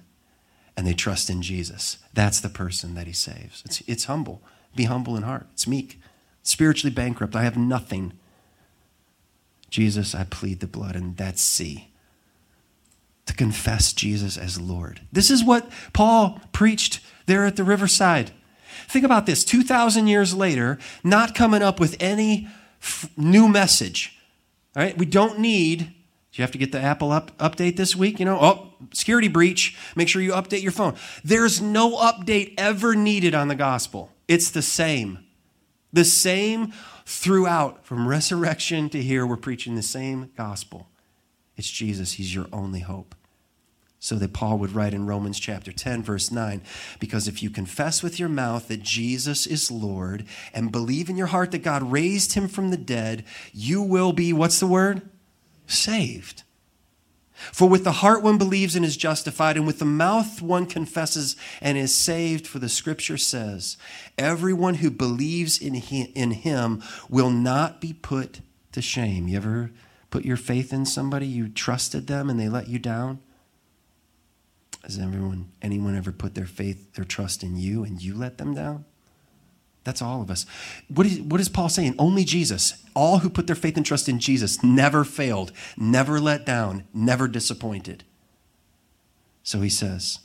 and 0.76 0.88
they 0.88 0.94
trust 0.94 1.30
in 1.30 1.42
Jesus. 1.42 1.98
That's 2.14 2.40
the 2.40 2.50
person 2.50 2.96
that 2.96 3.08
he 3.08 3.14
saves. 3.14 3.62
It's, 3.66 3.82
it's 3.82 4.06
humble. 4.06 4.42
Be 4.76 4.86
humble 4.86 5.16
in 5.16 5.24
heart. 5.24 5.48
It's 5.54 5.68
meek. 5.68 6.00
Spiritually 6.42 6.94
bankrupt. 6.94 7.36
I 7.36 7.44
have 7.44 7.58
nothing. 7.58 8.14
Jesus, 9.70 10.14
I 10.14 10.24
plead 10.26 10.60
the 10.60 10.68
blood, 10.68 10.96
and 10.96 11.16
that's 11.16 11.42
C. 11.42 11.90
To 13.28 13.34
confess 13.34 13.94
Jesus 13.94 14.38
as 14.38 14.60
Lord. 14.60 15.02
This 15.12 15.32
is 15.32 15.44
what 15.44 15.70
Paul 15.94 16.42
preached 16.52 17.00
there 17.26 17.46
at 17.46 17.56
the 17.56 17.64
riverside. 17.64 18.32
Think 18.88 19.06
about 19.06 19.26
this 19.26 19.46
2,000 19.46 20.08
years 20.08 20.36
later, 20.36 20.78
not 21.04 21.36
coming 21.36 21.62
up 21.62 21.80
with 21.80 21.96
any 22.00 22.48
f- 22.82 23.10
new 23.16 23.48
message. 23.48 24.18
All 24.76 24.84
right? 24.84 24.98
We 24.98 25.06
don't 25.06 25.40
need 25.40 25.94
do 26.34 26.42
you 26.42 26.44
have 26.44 26.52
to 26.52 26.58
get 26.58 26.72
the 26.72 26.82
Apple 26.82 27.12
up, 27.12 27.38
update 27.38 27.78
this 27.78 27.96
week? 27.96 28.20
You 28.20 28.26
know, 28.26 28.40
oh, 28.42 28.74
security 28.92 29.28
breach. 29.28 29.78
Make 29.96 30.08
sure 30.08 30.20
you 30.20 30.32
update 30.32 30.64
your 30.64 30.72
phone. 30.72 30.96
There's 31.24 31.62
no 31.62 31.96
update 31.98 32.56
ever 32.58 32.96
needed 32.96 33.36
on 33.36 33.50
the 33.50 33.56
gospel. 33.56 34.10
It's 34.28 34.50
the 34.50 34.64
same. 34.64 35.20
The 35.92 36.04
same 36.04 36.74
throughout. 37.06 37.86
From 37.86 38.08
resurrection 38.08 38.90
to 38.90 39.02
here, 39.04 39.28
we're 39.28 39.38
preaching 39.38 39.76
the 39.76 39.84
same 39.84 40.32
gospel. 40.36 40.90
It's 41.56 41.70
Jesus. 41.70 42.14
He's 42.14 42.34
your 42.34 42.48
only 42.52 42.80
hope. 42.80 43.14
So 44.00 44.16
that 44.16 44.34
Paul 44.34 44.58
would 44.58 44.74
write 44.74 44.96
in 44.96 45.06
Romans 45.06 45.40
chapter 45.40 45.72
10, 45.72 46.02
verse 46.02 46.32
9, 46.32 46.64
because 47.00 47.28
if 47.28 47.44
you 47.44 47.52
confess 47.52 48.02
with 48.02 48.20
your 48.20 48.28
mouth 48.28 48.68
that 48.70 48.82
Jesus 48.82 49.46
is 49.46 49.70
Lord 49.70 50.26
and 50.52 50.72
believe 50.72 51.12
in 51.12 51.16
your 51.16 51.28
heart 51.28 51.52
that 51.52 51.64
God 51.64 51.92
raised 51.92 52.34
him 52.34 52.48
from 52.48 52.72
the 52.72 52.76
dead, 52.76 53.24
you 53.54 53.84
will 53.84 54.14
be, 54.14 54.34
what's 54.34 54.60
the 54.60 54.68
word? 54.68 55.04
Saved. 55.68 56.44
For 57.52 57.68
with 57.68 57.84
the 57.84 57.94
heart 57.94 58.24
one 58.24 58.38
believes 58.38 58.76
and 58.76 58.86
is 58.86 58.96
justified, 58.96 59.58
and 59.58 59.68
with 59.68 59.80
the 59.80 59.86
mouth 59.86 60.42
one 60.42 60.66
confesses 60.66 61.36
and 61.62 61.78
is 61.78 61.94
saved. 61.94 62.48
For 62.48 62.60
the 62.60 62.70
scripture 62.70 63.18
says, 63.18 63.76
Everyone 64.18 64.76
who 64.76 64.90
believes 64.90 65.60
in 65.60 65.74
him, 65.74 66.84
will 67.10 67.30
not 67.30 67.82
be 67.82 67.94
put 67.94 68.42
to 68.72 68.82
shame. 68.82 69.28
You 69.28 69.38
ever 69.38 69.72
put 70.10 70.26
your 70.26 70.38
faith 70.38 70.72
in 70.72 70.86
somebody, 70.86 71.28
you 71.28 71.50
trusted 71.50 72.08
them, 72.08 72.30
and 72.30 72.40
they 72.40 72.50
let 72.50 72.70
you 72.70 72.80
down? 72.80 73.20
Has 74.84 75.00
everyone, 75.00 75.52
anyone 75.62 75.96
ever 75.96 76.12
put 76.12 76.36
their 76.36 76.46
faith, 76.46 76.94
their 76.94 77.06
trust 77.06 77.44
in 77.44 77.58
you, 77.58 77.84
and 77.84 78.02
you 78.02 78.14
let 78.14 78.38
them 78.38 78.54
down? 78.54 78.86
That's 79.84 80.02
all 80.02 80.22
of 80.22 80.32
us. 80.32 80.46
What 80.88 81.06
is, 81.06 81.20
what 81.20 81.42
is 81.42 81.50
Paul 81.50 81.70
saying? 81.70 81.96
Only 82.00 82.24
Jesus. 82.24 82.82
All 82.96 83.20
who 83.20 83.30
put 83.30 83.48
their 83.48 83.56
faith 83.56 83.76
and 83.76 83.86
trust 83.86 84.08
in 84.08 84.20
Jesus 84.20 84.64
never 84.64 85.04
failed, 85.04 85.52
never 85.76 86.20
let 86.20 86.46
down, 86.46 86.86
never 86.94 87.28
disappointed. 87.28 88.04
So 89.42 89.60
he 89.60 89.70
says, 89.70 90.20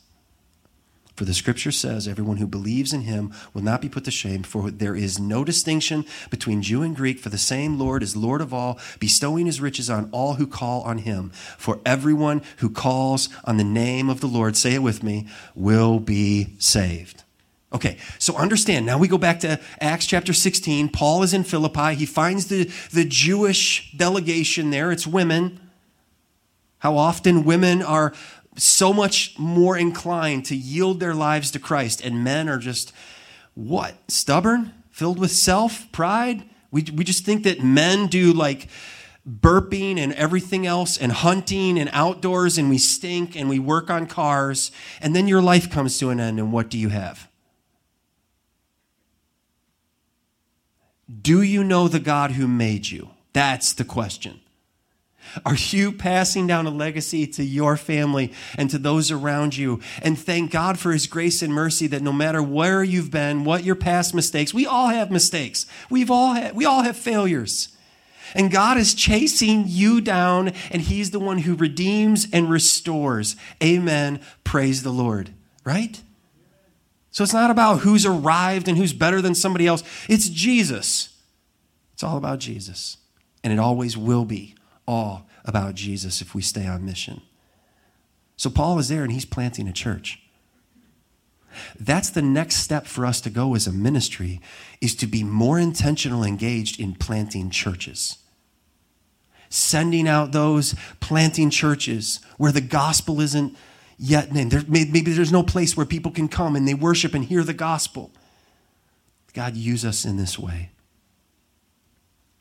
For 1.17 1.25
the 1.25 1.35
scripture 1.35 1.73
says, 1.73 2.07
everyone 2.07 2.37
who 2.37 2.47
believes 2.47 2.93
in 2.93 3.01
him 3.01 3.35
will 3.53 3.63
not 3.63 3.81
be 3.81 3.89
put 3.89 4.05
to 4.05 4.13
shame, 4.13 4.45
for 4.45 4.71
there 4.71 4.95
is 4.95 5.19
no 5.19 5.43
distinction 5.43 6.05
between 6.31 6.63
Jew 6.63 6.83
and 6.83 6.95
Greek, 6.95 7.19
for 7.19 7.31
the 7.31 7.39
same 7.39 7.81
Lord 7.81 8.05
is 8.05 8.15
Lord 8.15 8.41
of 8.41 8.55
all, 8.55 8.79
bestowing 9.01 9.47
his 9.47 9.61
riches 9.61 9.91
on 9.91 10.09
all 10.13 10.35
who 10.35 10.47
call 10.47 10.83
on 10.83 10.99
him. 10.99 11.31
For 11.59 11.81
everyone 11.85 12.43
who 12.59 12.71
calls 12.71 13.29
on 13.45 13.57
the 13.57 13.65
name 13.65 14.09
of 14.09 14.21
the 14.21 14.29
Lord, 14.29 14.57
say 14.57 14.75
it 14.75 14.83
with 14.83 15.03
me, 15.03 15.27
will 15.57 15.99
be 15.99 16.55
saved. 16.61 17.25
Okay, 17.71 17.99
so 18.19 18.35
understand. 18.37 18.87
Now 18.87 18.97
we 18.97 19.09
go 19.09 19.19
back 19.19 19.41
to 19.41 19.61
Acts 19.81 20.07
chapter 20.07 20.33
16. 20.33 20.89
Paul 20.89 21.23
is 21.23 21.35
in 21.35 21.45
Philippi. 21.45 21.95
He 21.95 22.07
finds 22.07 22.47
the, 22.47 22.65
the 22.93 23.05
Jewish 23.05 23.93
delegation 23.93 24.71
there. 24.71 24.91
It's 24.91 25.07
women. 25.07 25.61
How 26.79 26.97
often 26.97 27.45
women 27.45 27.83
are 27.83 28.15
so 28.57 28.93
much 28.93 29.39
more 29.39 29.77
inclined 29.77 30.47
to 30.47 30.57
yield 30.57 30.99
their 30.99 31.15
lives 31.15 31.51
to 31.51 31.59
Christ, 31.59 32.01
and 32.03 32.25
men 32.25 32.49
are 32.49 32.59
just 32.59 32.93
what? 33.55 33.95
Stubborn? 34.09 34.73
Filled 34.91 35.19
with 35.19 35.31
self? 35.31 35.91
Pride? 35.93 36.45
We, 36.71 36.85
we 36.95 37.05
just 37.05 37.25
think 37.25 37.45
that 37.45 37.63
men 37.63 38.07
do 38.07 38.33
like 38.33 38.69
burping 39.29 39.99
and 39.99 40.15
everything 40.15 40.67
else, 40.67 40.97
and 40.97 41.13
hunting 41.13 41.79
and 41.79 41.91
outdoors, 41.93 42.57
and 42.57 42.71
we 42.71 42.79
stink 42.79 43.37
and 43.37 43.49
we 43.49 43.59
work 43.59 43.91
on 43.91 44.07
cars, 44.07 44.71
and 45.03 45.15
then 45.15 45.29
your 45.29 45.43
life 45.43 45.71
comes 45.71 45.99
to 45.99 46.09
an 46.09 46.19
end, 46.19 46.39
and 46.39 46.51
what 46.51 46.71
do 46.71 46.79
you 46.79 46.89
have? 46.89 47.28
Do 51.09 51.43
you 51.43 51.65
know 51.65 51.89
the 51.89 52.01
God 52.01 52.33
who 52.33 52.47
made 52.47 52.89
you? 52.89 53.11
That's 53.33 53.73
the 53.73 53.85
question. 53.85 54.41
Are 55.45 55.57
you 55.57 55.93
passing 55.93 56.47
down 56.47 56.67
a 56.67 56.71
legacy 56.71 57.27
to 57.27 57.45
your 57.45 57.77
family 57.77 58.33
and 58.57 58.71
to 58.71 58.79
those 58.79 59.11
around 59.11 59.57
you? 59.57 59.81
And 60.03 60.19
thank 60.19 60.51
God 60.51 60.79
for 60.79 60.93
His 60.93 61.07
grace 61.07 61.43
and 61.43 61.53
mercy 61.53 61.87
that 61.89 62.03
no 62.03 62.13
matter 62.13 62.43
where 62.43 62.83
you've 62.83 63.11
been, 63.11 63.45
what 63.45 63.65
your 63.65 63.75
past 63.75 64.15
mistakes, 64.15 64.55
we 64.55 64.67
all 64.67 64.89
have 64.89 65.11
mistakes. 65.11 65.67
We've 65.91 66.11
all 66.11 66.35
had, 66.35 66.55
we 66.55 66.65
all 66.65 66.83
have 66.83 66.97
failures. 66.97 67.69
And 68.35 68.51
God 68.51 68.77
is 68.77 68.93
chasing 68.95 69.65
you 69.67 70.01
down, 70.01 70.53
and 70.71 70.83
He's 70.83 71.11
the 71.11 71.21
one 71.21 71.39
who 71.39 71.55
redeems 71.55 72.27
and 72.33 72.51
restores. 72.51 73.37
Amen. 73.63 74.21
Praise 74.45 74.83
the 74.83 74.93
Lord. 74.93 75.31
Right? 75.65 76.03
So 77.11 77.25
it's 77.25 77.33
not 77.33 77.51
about 77.51 77.81
who's 77.81 78.05
arrived 78.05 78.69
and 78.69 78.77
who's 78.77 78.93
better 78.93 79.21
than 79.21 79.35
somebody 79.35 79.67
else. 79.67 79.83
It's 80.09 80.29
Jesus. 80.29 81.17
It's 81.95 82.03
all 82.03 82.17
about 82.17 82.39
Jesus. 82.39 82.99
And 83.43 83.53
it 83.53 83.59
always 83.59 83.97
will 83.97 84.25
be 84.25 84.55
all 84.87 85.27
about 85.45 85.75
Jesus 85.75 86.21
if 86.21 86.35
we 86.35 86.43
stay 86.43 86.67
on 86.67 86.85
mission. 86.85 87.23
So 88.37 88.51
Paul 88.51 88.79
is 88.79 88.89
there 88.89 89.03
and 89.03 89.13
he's 89.13 89.25
planting 89.25 89.67
a 89.67 89.73
church. 89.73 90.21
That's 91.79 92.11
the 92.11 92.23
next 92.23 92.57
step 92.57 92.87
for 92.87 93.05
us 93.05 93.21
to 93.23 93.31
go 93.31 93.55
as 93.55 93.67
a 93.67 93.73
ministry 93.73 94.41
is 94.81 94.95
to 94.97 95.07
be 95.07 95.25
more 95.25 95.59
intentional 95.59 96.23
engaged 96.23 96.79
in 96.79 96.95
planting 96.95 97.51
churches. 97.51 98.19
Sending 99.51 100.07
out 100.07 100.33
those 100.33 100.75
planting 101.01 101.51
churches 101.51 102.21
where 102.37 102.53
the 102.53 102.61
gospel 102.61 103.21
isn't 103.21 103.57
yet 103.99 104.33
named. 104.33 104.53
There, 104.53 104.63
maybe 104.69 105.01
there's 105.01 105.33
no 105.33 105.43
place 105.43 105.77
where 105.77 105.87
people 105.87 106.13
can 106.13 106.29
come 106.29 106.57
and 106.57 106.67
they 106.67 106.75
worship 106.75 107.15
and 107.15 107.25
hear 107.25 107.43
the 107.43 107.55
gospel. 107.55 108.13
God 109.35 109.57
use 109.57 109.85
us 109.85 110.05
in 110.05 110.17
this 110.17 110.39
way. 110.39 110.71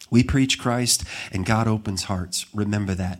We 0.09 0.23
preach 0.23 0.57
Christ 0.59 1.03
and 1.31 1.45
God 1.45 1.67
opens 1.67 2.03
hearts. 2.03 2.45
Remember 2.53 2.93
that. 2.95 3.19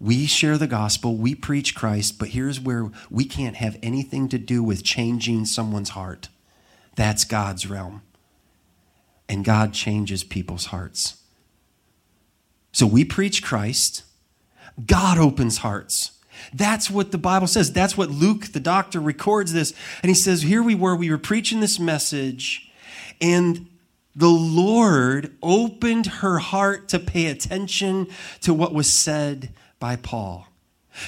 We 0.00 0.26
share 0.26 0.58
the 0.58 0.66
gospel, 0.66 1.16
we 1.16 1.36
preach 1.36 1.76
Christ, 1.76 2.18
but 2.18 2.30
here's 2.30 2.58
where 2.58 2.90
we 3.08 3.24
can't 3.24 3.54
have 3.54 3.78
anything 3.84 4.28
to 4.30 4.38
do 4.38 4.60
with 4.60 4.82
changing 4.82 5.44
someone's 5.44 5.90
heart. 5.90 6.28
That's 6.96 7.24
God's 7.24 7.70
realm. 7.70 8.02
And 9.28 9.44
God 9.44 9.72
changes 9.72 10.24
people's 10.24 10.66
hearts. 10.66 11.22
So 12.72 12.84
we 12.84 13.04
preach 13.04 13.44
Christ, 13.44 14.02
God 14.84 15.18
opens 15.18 15.58
hearts. 15.58 16.18
That's 16.52 16.90
what 16.90 17.12
the 17.12 17.18
Bible 17.18 17.46
says. 17.46 17.72
That's 17.72 17.96
what 17.96 18.10
Luke, 18.10 18.52
the 18.52 18.60
doctor, 18.60 19.00
records 19.00 19.52
this. 19.52 19.72
And 20.02 20.10
he 20.10 20.14
says, 20.14 20.42
Here 20.42 20.62
we 20.62 20.74
were, 20.74 20.96
we 20.96 21.10
were 21.10 21.18
preaching 21.18 21.60
this 21.60 21.78
message, 21.78 22.70
and 23.20 23.68
the 24.14 24.28
Lord 24.28 25.36
opened 25.42 26.06
her 26.06 26.38
heart 26.38 26.88
to 26.90 26.98
pay 26.98 27.26
attention 27.26 28.08
to 28.42 28.52
what 28.52 28.74
was 28.74 28.92
said 28.92 29.50
by 29.78 29.96
Paul. 29.96 30.46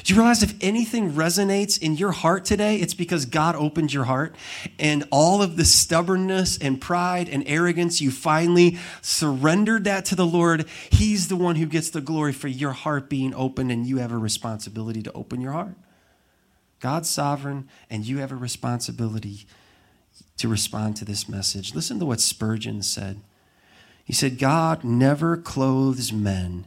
Do 0.03 0.15
you 0.15 0.19
realize 0.19 0.43
if 0.43 0.55
anything 0.63 1.13
resonates 1.13 1.81
in 1.81 1.97
your 1.97 2.13
heart 2.13 2.45
today, 2.45 2.77
it's 2.77 2.95
because 2.95 3.27
God 3.27 3.55
opened 3.55 3.93
your 3.93 4.05
heart 4.05 4.35
and 4.79 5.07
all 5.11 5.43
of 5.43 5.57
the 5.57 5.65
stubbornness 5.65 6.57
and 6.57 6.81
pride 6.81 7.29
and 7.29 7.45
arrogance, 7.47 8.01
you 8.01 8.11
finally 8.11 8.79
surrendered 9.03 9.85
that 9.85 10.07
to 10.07 10.15
the 10.15 10.27
Lord. 10.27 10.67
He's 10.91 11.29
the 11.29 11.37
one 11.37 11.57
who 11.57 11.67
gets 11.67 11.91
the 11.91 12.01
glory 12.01 12.33
for 12.33 12.49
your 12.49 12.73
heart 12.73 13.11
being 13.11 13.35
open, 13.35 13.71
and 13.71 13.87
you 13.87 13.99
have 13.99 14.13
a 14.13 14.19
responsibility 14.19 15.03
to 15.03 15.13
open 15.13 15.41
your 15.41 15.53
heart. 15.53 15.75
God's 16.81 17.11
sovereign, 17.11 17.69
and 17.91 18.07
you 18.07 18.19
have 18.19 18.33
a 18.33 18.37
responsibility 18.37 19.47
to 20.39 20.49
respond 20.49 20.97
to 20.97 21.05
this 21.05 21.29
message. 21.29 21.75
Listen 21.75 21.99
to 21.99 22.07
what 22.07 22.21
Spurgeon 22.21 22.83
said. 22.83 23.21
He 24.05 24.13
said, 24.13 24.39
God 24.39 24.83
never 24.83 25.37
clothes 25.37 26.13
men 26.13 26.67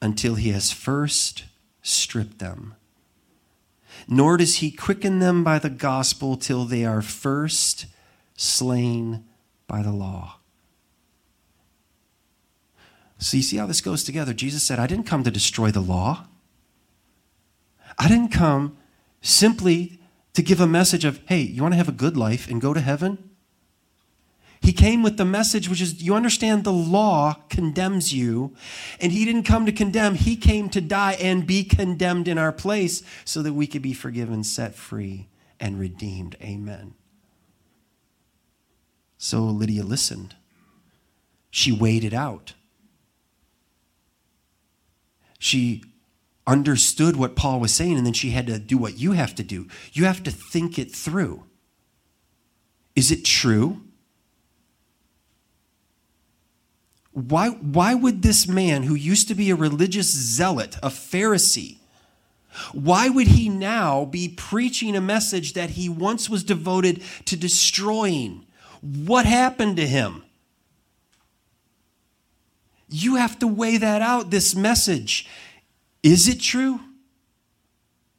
until 0.00 0.34
he 0.34 0.50
has 0.50 0.72
first 0.72 1.44
stripped 1.82 2.38
them. 2.38 2.74
Nor 4.08 4.38
does 4.38 4.56
he 4.56 4.70
quicken 4.70 5.18
them 5.18 5.44
by 5.44 5.58
the 5.58 5.70
gospel 5.70 6.36
till 6.36 6.64
they 6.64 6.84
are 6.84 7.02
first 7.02 7.86
slain 8.36 9.24
by 9.66 9.82
the 9.82 9.92
law. 9.92 10.38
So 13.18 13.36
you 13.36 13.42
see 13.42 13.58
how 13.58 13.66
this 13.66 13.80
goes 13.80 14.02
together. 14.02 14.32
Jesus 14.32 14.62
said, 14.62 14.78
I 14.78 14.86
didn't 14.86 15.06
come 15.06 15.22
to 15.22 15.30
destroy 15.30 15.70
the 15.70 15.80
law. 15.80 16.26
I 17.98 18.08
didn't 18.08 18.30
come 18.32 18.76
simply 19.20 20.00
to 20.32 20.42
give 20.42 20.60
a 20.60 20.66
message 20.66 21.04
of, 21.04 21.20
hey, 21.26 21.40
you 21.40 21.62
want 21.62 21.72
to 21.72 21.78
have 21.78 21.88
a 21.88 21.92
good 21.92 22.16
life 22.16 22.48
and 22.50 22.60
go 22.60 22.74
to 22.74 22.80
heaven? 22.80 23.30
He 24.62 24.72
came 24.72 25.02
with 25.02 25.16
the 25.16 25.24
message, 25.24 25.68
which 25.68 25.80
is 25.80 26.02
you 26.02 26.14
understand 26.14 26.62
the 26.62 26.72
law 26.72 27.34
condemns 27.48 28.14
you, 28.14 28.54
and 29.00 29.10
He 29.10 29.24
didn't 29.24 29.42
come 29.42 29.66
to 29.66 29.72
condemn, 29.72 30.14
He 30.14 30.36
came 30.36 30.68
to 30.70 30.80
die 30.80 31.14
and 31.14 31.46
be 31.46 31.64
condemned 31.64 32.28
in 32.28 32.38
our 32.38 32.52
place 32.52 33.02
so 33.24 33.42
that 33.42 33.54
we 33.54 33.66
could 33.66 33.82
be 33.82 33.92
forgiven, 33.92 34.44
set 34.44 34.76
free, 34.76 35.26
and 35.58 35.80
redeemed. 35.80 36.36
Amen. 36.40 36.94
So 39.18 39.42
Lydia 39.42 39.82
listened. 39.82 40.36
She 41.50 41.72
waited 41.72 42.14
out. 42.14 42.54
She 45.40 45.82
understood 46.46 47.16
what 47.16 47.34
Paul 47.34 47.58
was 47.58 47.74
saying, 47.74 47.96
and 47.96 48.06
then 48.06 48.12
she 48.12 48.30
had 48.30 48.46
to 48.46 48.60
do 48.60 48.78
what 48.78 48.98
you 48.98 49.12
have 49.12 49.34
to 49.34 49.42
do. 49.42 49.66
You 49.92 50.04
have 50.04 50.22
to 50.22 50.30
think 50.30 50.78
it 50.78 50.94
through. 50.94 51.44
Is 52.94 53.10
it 53.10 53.24
true? 53.24 53.82
Why, 57.12 57.50
why 57.50 57.94
would 57.94 58.22
this 58.22 58.48
man, 58.48 58.84
who 58.84 58.94
used 58.94 59.28
to 59.28 59.34
be 59.34 59.50
a 59.50 59.56
religious 59.56 60.10
zealot, 60.10 60.76
a 60.82 60.88
Pharisee, 60.88 61.76
why 62.72 63.08
would 63.08 63.28
he 63.28 63.48
now 63.48 64.04
be 64.04 64.28
preaching 64.28 64.96
a 64.96 65.00
message 65.00 65.54
that 65.54 65.70
he 65.70 65.88
once 65.88 66.28
was 66.28 66.44
devoted 66.44 67.02
to 67.26 67.36
destroying? 67.36 68.46
What 68.80 69.26
happened 69.26 69.76
to 69.76 69.86
him? 69.86 70.24
You 72.88 73.16
have 73.16 73.38
to 73.38 73.46
weigh 73.46 73.78
that 73.78 74.02
out, 74.02 74.30
this 74.30 74.54
message. 74.54 75.26
Is 76.02 76.28
it 76.28 76.40
true? 76.40 76.80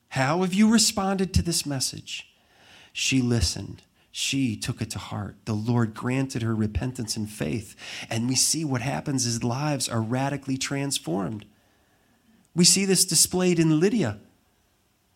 How 0.10 0.42
have 0.42 0.54
you 0.54 0.72
responded 0.72 1.34
to 1.34 1.42
this 1.42 1.66
message? 1.66 2.28
She 2.92 3.22
listened 3.22 3.82
she 4.16 4.56
took 4.56 4.80
it 4.80 4.92
to 4.92 5.00
heart. 5.00 5.36
The 5.46 5.56
Lord 5.56 5.96
granted 5.96 6.44
her 6.44 6.54
repentance 6.54 7.18
and 7.18 7.28
faith. 7.28 7.76
And 8.12 8.30
we 8.30 8.36
see 8.36 8.64
what 8.64 8.82
happens 8.82 9.26
is 9.26 9.44
lives 9.44 9.90
are 9.90 10.04
radically 10.04 10.56
transformed. 10.56 11.46
We 12.56 12.64
see 12.64 12.86
this 12.86 13.06
displayed 13.06 13.58
in 13.58 13.80
Lydia. 13.80 14.20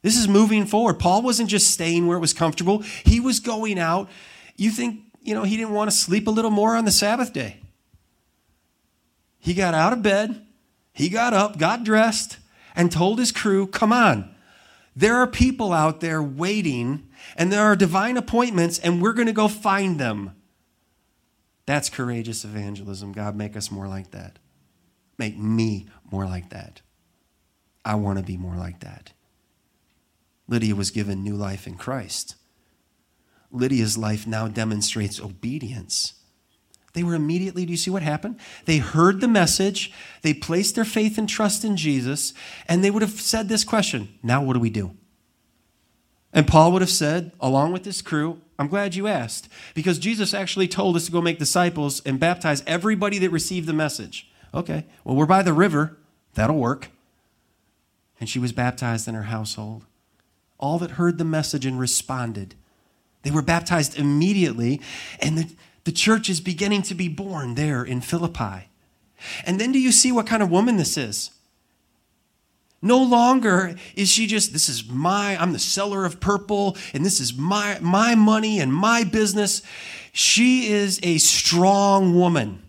This 0.02 0.18
is 0.18 0.28
moving 0.28 0.66
forward. 0.66 0.98
Paul 0.98 1.22
wasn't 1.22 1.48
just 1.48 1.70
staying 1.70 2.08
where 2.08 2.18
it 2.18 2.22
was 2.22 2.34
comfortable, 2.34 2.80
he 3.06 3.20
was 3.20 3.40
going 3.40 3.78
out. 3.78 4.10
You 4.56 4.72
think, 4.72 5.02
you 5.22 5.36
know, 5.36 5.44
he 5.44 5.58
didn't 5.58 5.76
want 5.76 5.92
to 5.92 5.96
sleep 5.96 6.26
a 6.26 6.32
little 6.32 6.50
more 6.50 6.76
on 6.76 6.86
the 6.86 6.92
Sabbath 6.92 7.32
day. 7.32 7.60
He 9.38 9.54
got 9.54 9.76
out 9.76 9.94
of 9.94 10.02
bed, 10.02 10.44
he 10.92 11.10
got 11.10 11.36
up, 11.36 11.60
got 11.60 11.84
dressed, 11.84 12.38
and 12.76 12.92
told 12.92 13.20
his 13.20 13.32
crew, 13.32 13.68
Come 13.68 13.94
on, 13.94 14.34
there 14.96 15.18
are 15.18 15.28
people 15.28 15.72
out 15.72 16.00
there 16.02 16.24
waiting 16.24 17.07
and 17.36 17.52
there 17.52 17.64
are 17.64 17.76
divine 17.76 18.18
appointments, 18.18 18.80
and 18.80 19.02
we're 19.02 19.14
going 19.14 19.28
to 19.28 19.34
go 19.34 19.48
find 19.48 20.00
them. 20.00 20.36
That's 21.66 21.90
courageous 21.90 22.46
evangelism. 22.46 23.12
God, 23.12 23.36
make 23.36 23.56
us 23.58 23.70
more 23.70 23.88
like 23.88 24.12
that. 24.12 24.40
Make 25.18 25.38
me 25.38 25.88
more 26.10 26.26
like 26.26 26.50
that. 26.50 26.82
I 27.84 27.96
want 27.96 28.20
to 28.20 28.24
be 28.24 28.38
more 28.38 28.56
like 28.56 28.80
that. 28.82 29.12
Lydia 30.48 30.76
was 30.76 30.92
given 30.92 31.24
new 31.24 31.36
life 31.36 31.68
in 31.68 31.76
Christ. 31.76 32.36
Lydia's 33.52 33.98
life 33.98 34.28
now 34.28 34.48
demonstrates 34.48 35.20
obedience. 35.20 36.14
They 36.94 37.04
were 37.04 37.16
immediately, 37.16 37.66
do 37.66 37.72
you 37.72 37.78
see 37.78 37.92
what 37.92 38.02
happened? 38.02 38.40
They 38.66 38.80
heard 38.80 39.22
the 39.22 39.28
message, 39.28 39.92
they 40.24 40.34
placed 40.34 40.76
their 40.76 40.84
faith 40.84 41.18
and 41.18 41.30
trust 41.30 41.64
in 41.64 41.78
Jesus, 41.78 42.34
and 42.68 42.84
they 42.84 42.90
would 42.90 43.04
have 43.04 43.12
said 43.12 43.50
this 43.50 43.64
question 43.64 44.10
Now, 44.24 44.42
what 44.42 44.54
do 44.54 44.60
we 44.60 44.70
do? 44.70 44.97
And 46.38 46.46
Paul 46.46 46.72
would 46.72 46.84
have 46.84 46.92
said, 46.92 47.32
along 47.40 47.72
with 47.72 47.84
his 47.84 48.04
crew, 48.04 48.42
I'm 48.60 48.68
glad 48.68 48.94
you 48.94 49.08
asked, 49.08 49.50
because 49.74 49.98
Jesus 49.98 50.36
actually 50.36 50.68
told 50.68 50.96
us 50.96 51.08
to 51.08 51.12
go 51.12 51.20
make 51.20 51.40
disciples 51.40 52.00
and 52.06 52.20
baptize 52.20 52.62
everybody 52.68 53.18
that 53.18 53.32
received 53.32 53.68
the 53.68 53.74
message. 53.74 54.30
Okay, 54.54 54.86
well, 55.04 55.16
we're 55.16 55.26
by 55.26 55.42
the 55.42 55.52
river. 55.52 55.98
That'll 56.36 56.60
work. 56.60 56.90
And 58.20 58.30
she 58.30 58.38
was 58.38 58.52
baptized 58.52 59.08
in 59.08 59.16
her 59.16 59.24
household. 59.24 59.86
All 60.60 60.78
that 60.78 60.92
heard 60.92 61.18
the 61.18 61.26
message 61.26 61.66
and 61.66 61.80
responded. 61.80 62.54
They 63.24 63.32
were 63.32 63.42
baptized 63.42 63.98
immediately, 63.98 64.80
and 65.20 65.40
the, 65.40 65.56
the 65.86 65.92
church 65.92 66.30
is 66.30 66.40
beginning 66.40 66.84
to 66.84 66.94
be 66.94 67.08
born 67.08 67.56
there 67.56 67.84
in 67.84 68.00
Philippi. 68.00 68.70
And 69.44 69.60
then 69.60 69.72
do 69.72 69.80
you 69.80 69.92
see 69.92 70.12
what 70.12 70.28
kind 70.28 70.44
of 70.44 70.52
woman 70.52 70.78
this 70.78 70.98
is? 70.98 71.32
No 72.82 73.02
longer 73.02 73.76
is 73.96 74.10
she 74.10 74.28
just, 74.28 74.54
this 74.54 74.70
is 74.70 74.88
my, 74.88 75.36
I'm 75.42 75.52
the 75.52 75.60
seller 75.60 76.06
of 76.06 76.20
purple, 76.20 76.78
and 76.94 77.04
this 77.04 77.20
is 77.20 77.36
my, 77.36 77.80
my 77.82 78.14
money 78.14 78.60
and 78.60 78.74
my 78.74 79.04
business. 79.04 79.64
She 80.12 80.70
is 80.70 81.00
a 81.02 81.18
strong 81.18 82.16
woman. 82.16 82.64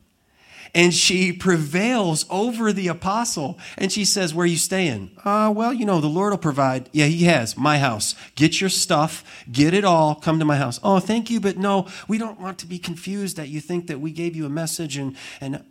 And 0.75 0.95
she 0.95 1.33
prevails 1.33 2.27
over 2.29 2.73
the 2.73 2.89
apostle. 2.89 3.59
And 3.79 3.91
she 3.91 4.05
says, 4.05 4.35
Where 4.35 4.45
are 4.45 4.47
you 4.47 4.59
staying? 4.59 5.11
Uh, 5.25 5.53
well, 5.55 5.73
you 5.73 5.87
know, 5.87 6.01
the 6.01 6.09
Lord 6.09 6.31
will 6.31 6.39
provide. 6.39 6.91
Yeah, 6.93 7.07
He 7.07 7.25
has. 7.25 7.57
My 7.57 7.79
house. 7.79 8.15
Get 8.35 8.61
your 8.61 8.71
stuff. 8.71 9.45
Get 9.51 9.73
it 9.73 9.85
all. 9.85 10.15
Come 10.15 10.39
to 10.39 10.45
my 10.45 10.57
house. 10.57 10.79
Oh, 10.85 11.01
thank 11.01 11.31
you. 11.31 11.41
But 11.41 11.57
no, 11.57 11.89
we 12.07 12.19
don't 12.19 12.39
want 12.39 12.59
to 12.59 12.67
be 12.67 12.79
confused 12.79 13.39
that 13.39 13.49
you 13.49 13.61
think 13.61 13.87
that 13.87 13.99
we 14.01 14.13
gave 14.13 14.37
you 14.37 14.45
a 14.45 14.51
message 14.51 14.99
and, 14.99 15.17
and 15.41 15.65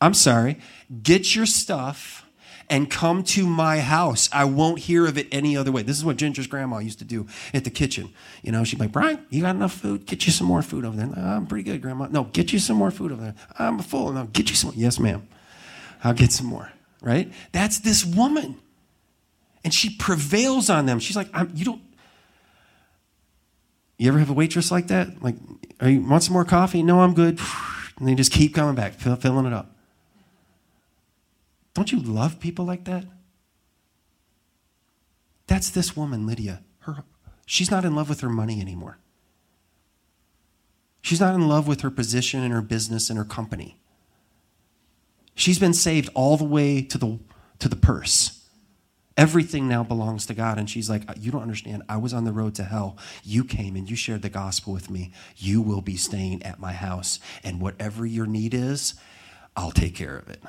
I'm 0.00 0.14
sorry. 0.14 0.58
Get 1.02 1.34
your 1.34 1.46
stuff 1.46 2.24
and 2.70 2.90
come 2.90 3.22
to 3.22 3.46
my 3.46 3.80
house. 3.80 4.28
I 4.32 4.44
won't 4.44 4.80
hear 4.80 5.06
of 5.06 5.16
it 5.16 5.26
any 5.32 5.56
other 5.56 5.72
way. 5.72 5.82
This 5.82 5.96
is 5.96 6.04
what 6.04 6.16
Ginger's 6.16 6.46
grandma 6.46 6.78
used 6.78 6.98
to 6.98 7.04
do 7.04 7.26
at 7.54 7.64
the 7.64 7.70
kitchen. 7.70 8.10
You 8.42 8.52
know, 8.52 8.64
she'd 8.64 8.76
be 8.76 8.84
like, 8.84 8.92
Brian, 8.92 9.24
you 9.30 9.42
got 9.42 9.56
enough 9.56 9.72
food? 9.72 10.06
Get 10.06 10.26
you 10.26 10.32
some 10.32 10.46
more 10.46 10.62
food 10.62 10.84
over 10.84 10.96
there. 10.96 11.10
I'm 11.18 11.46
pretty 11.46 11.64
good, 11.64 11.80
grandma. 11.80 12.08
No, 12.10 12.24
get 12.24 12.52
you 12.52 12.58
some 12.58 12.76
more 12.76 12.90
food 12.90 13.12
over 13.12 13.22
there. 13.22 13.34
I'm 13.58 13.78
full. 13.78 14.12
No, 14.12 14.24
get 14.24 14.50
you 14.50 14.56
some. 14.56 14.72
Yes, 14.76 14.98
ma'am. 14.98 15.26
I'll 16.04 16.14
get 16.14 16.32
some 16.32 16.46
more. 16.46 16.70
Right? 17.00 17.32
That's 17.52 17.78
this 17.78 18.04
woman. 18.04 18.56
And 19.64 19.72
she 19.72 19.96
prevails 19.96 20.68
on 20.70 20.86
them. 20.86 20.98
She's 20.98 21.16
like, 21.16 21.28
you 21.54 21.64
don't. 21.64 21.82
You 23.96 24.08
ever 24.08 24.18
have 24.18 24.30
a 24.30 24.34
waitress 24.34 24.70
like 24.70 24.88
that? 24.88 25.22
Like, 25.22 25.34
you 25.82 26.02
want 26.02 26.22
some 26.22 26.34
more 26.34 26.44
coffee? 26.44 26.82
No, 26.82 27.00
I'm 27.00 27.14
good. 27.14 27.40
And 27.98 28.06
they 28.06 28.14
just 28.14 28.30
keep 28.30 28.54
coming 28.54 28.76
back, 28.76 28.92
filling 28.92 29.44
it 29.44 29.52
up. 29.52 29.74
Don't 31.78 31.92
you 31.92 32.00
love 32.00 32.40
people 32.40 32.64
like 32.64 32.86
that? 32.86 33.04
That's 35.46 35.70
this 35.70 35.96
woman, 35.96 36.26
Lydia. 36.26 36.64
Her, 36.80 37.04
she's 37.46 37.70
not 37.70 37.84
in 37.84 37.94
love 37.94 38.08
with 38.08 38.20
her 38.20 38.28
money 38.28 38.60
anymore. 38.60 38.98
She's 41.02 41.20
not 41.20 41.36
in 41.36 41.46
love 41.46 41.68
with 41.68 41.82
her 41.82 41.90
position 41.92 42.42
and 42.42 42.52
her 42.52 42.62
business 42.62 43.10
and 43.10 43.16
her 43.16 43.24
company. 43.24 43.78
She's 45.36 45.60
been 45.60 45.72
saved 45.72 46.10
all 46.16 46.36
the 46.36 46.42
way 46.42 46.82
to 46.82 46.98
the, 46.98 47.20
to 47.60 47.68
the 47.68 47.76
purse. 47.76 48.44
Everything 49.16 49.68
now 49.68 49.84
belongs 49.84 50.26
to 50.26 50.34
God. 50.34 50.58
And 50.58 50.68
she's 50.68 50.90
like, 50.90 51.04
You 51.16 51.30
don't 51.30 51.42
understand. 51.42 51.84
I 51.88 51.96
was 51.98 52.12
on 52.12 52.24
the 52.24 52.32
road 52.32 52.56
to 52.56 52.64
hell. 52.64 52.98
You 53.22 53.44
came 53.44 53.76
and 53.76 53.88
you 53.88 53.94
shared 53.94 54.22
the 54.22 54.28
gospel 54.28 54.72
with 54.72 54.90
me. 54.90 55.12
You 55.36 55.62
will 55.62 55.82
be 55.82 55.96
staying 55.96 56.42
at 56.42 56.58
my 56.58 56.72
house. 56.72 57.20
And 57.44 57.60
whatever 57.60 58.04
your 58.04 58.26
need 58.26 58.52
is, 58.52 58.94
I'll 59.56 59.70
take 59.70 59.94
care 59.94 60.18
of 60.18 60.28
it. 60.28 60.42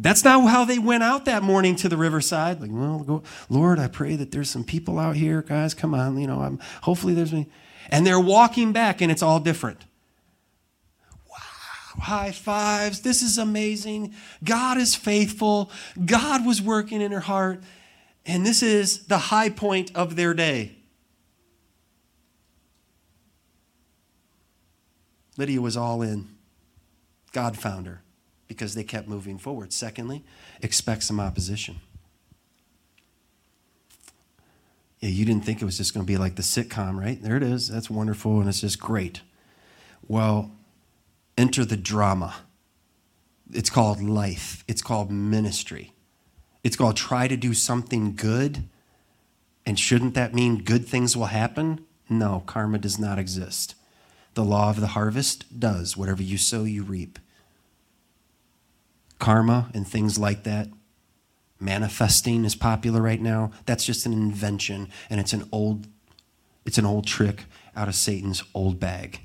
That's 0.00 0.22
not 0.22 0.46
how 0.48 0.64
they 0.64 0.78
went 0.78 1.02
out 1.02 1.24
that 1.24 1.42
morning 1.42 1.74
to 1.76 1.88
the 1.88 1.96
riverside. 1.96 2.60
Like, 2.60 2.70
well, 2.72 3.24
Lord, 3.48 3.80
I 3.80 3.88
pray 3.88 4.14
that 4.14 4.30
there's 4.30 4.48
some 4.48 4.62
people 4.62 4.96
out 4.96 5.16
here, 5.16 5.42
guys. 5.42 5.74
Come 5.74 5.92
on, 5.92 6.18
you 6.18 6.28
know, 6.28 6.40
I'm 6.40 6.60
hopefully 6.82 7.14
there's 7.14 7.32
me. 7.32 7.48
And 7.90 8.06
they're 8.06 8.20
walking 8.20 8.72
back, 8.72 9.00
and 9.00 9.10
it's 9.10 9.22
all 9.22 9.40
different. 9.40 9.86
Wow, 11.28 12.02
high 12.02 12.30
fives. 12.30 13.00
This 13.00 13.22
is 13.22 13.38
amazing. 13.38 14.14
God 14.44 14.78
is 14.78 14.94
faithful. 14.94 15.72
God 16.04 16.46
was 16.46 16.62
working 16.62 17.00
in 17.00 17.10
her 17.10 17.20
heart. 17.20 17.62
And 18.24 18.46
this 18.46 18.62
is 18.62 19.06
the 19.06 19.18
high 19.18 19.48
point 19.48 19.90
of 19.96 20.14
their 20.14 20.32
day. 20.32 20.76
Lydia 25.36 25.60
was 25.60 25.76
all 25.76 26.02
in. 26.02 26.28
God 27.32 27.56
found 27.56 27.86
her 27.86 28.02
because 28.48 28.74
they 28.74 28.82
kept 28.82 29.06
moving 29.06 29.38
forward. 29.38 29.72
Secondly, 29.72 30.24
expect 30.62 31.04
some 31.04 31.20
opposition. 31.20 31.76
Yeah, 35.00 35.10
you 35.10 35.24
didn't 35.24 35.44
think 35.44 35.62
it 35.62 35.64
was 35.64 35.76
just 35.76 35.94
going 35.94 36.04
to 36.04 36.10
be 36.10 36.16
like 36.16 36.34
the 36.34 36.42
sitcom, 36.42 36.98
right? 36.98 37.22
There 37.22 37.36
it 37.36 37.42
is. 37.42 37.68
That's 37.68 37.88
wonderful 37.88 38.40
and 38.40 38.48
it's 38.48 38.62
just 38.62 38.80
great. 38.80 39.20
Well, 40.08 40.50
enter 41.36 41.64
the 41.64 41.76
drama. 41.76 42.34
It's 43.52 43.70
called 43.70 44.02
life, 44.02 44.64
it's 44.66 44.82
called 44.82 45.10
ministry. 45.10 45.92
It's 46.64 46.76
called 46.76 46.96
try 46.96 47.28
to 47.28 47.36
do 47.36 47.54
something 47.54 48.14
good. 48.16 48.64
And 49.64 49.78
shouldn't 49.78 50.14
that 50.14 50.34
mean 50.34 50.64
good 50.64 50.86
things 50.86 51.16
will 51.16 51.26
happen? 51.26 51.84
No, 52.10 52.42
karma 52.46 52.78
does 52.78 52.98
not 52.98 53.18
exist. 53.18 53.74
The 54.34 54.44
law 54.44 54.70
of 54.70 54.80
the 54.80 54.88
harvest 54.88 55.60
does. 55.60 55.96
Whatever 55.96 56.22
you 56.22 56.36
sow, 56.36 56.64
you 56.64 56.82
reap 56.82 57.18
karma 59.18 59.70
and 59.74 59.86
things 59.86 60.18
like 60.18 60.44
that. 60.44 60.68
Manifesting 61.60 62.44
is 62.44 62.54
popular 62.54 63.02
right 63.02 63.20
now. 63.20 63.50
That's 63.66 63.84
just 63.84 64.06
an 64.06 64.12
invention, 64.12 64.88
and 65.10 65.18
it's 65.18 65.32
an 65.32 65.48
old, 65.50 65.88
it's 66.64 66.78
an 66.78 66.86
old 66.86 67.06
trick 67.06 67.44
out 67.74 67.88
of 67.88 67.94
Satan's 67.94 68.44
old 68.54 68.78
bag. 68.78 69.20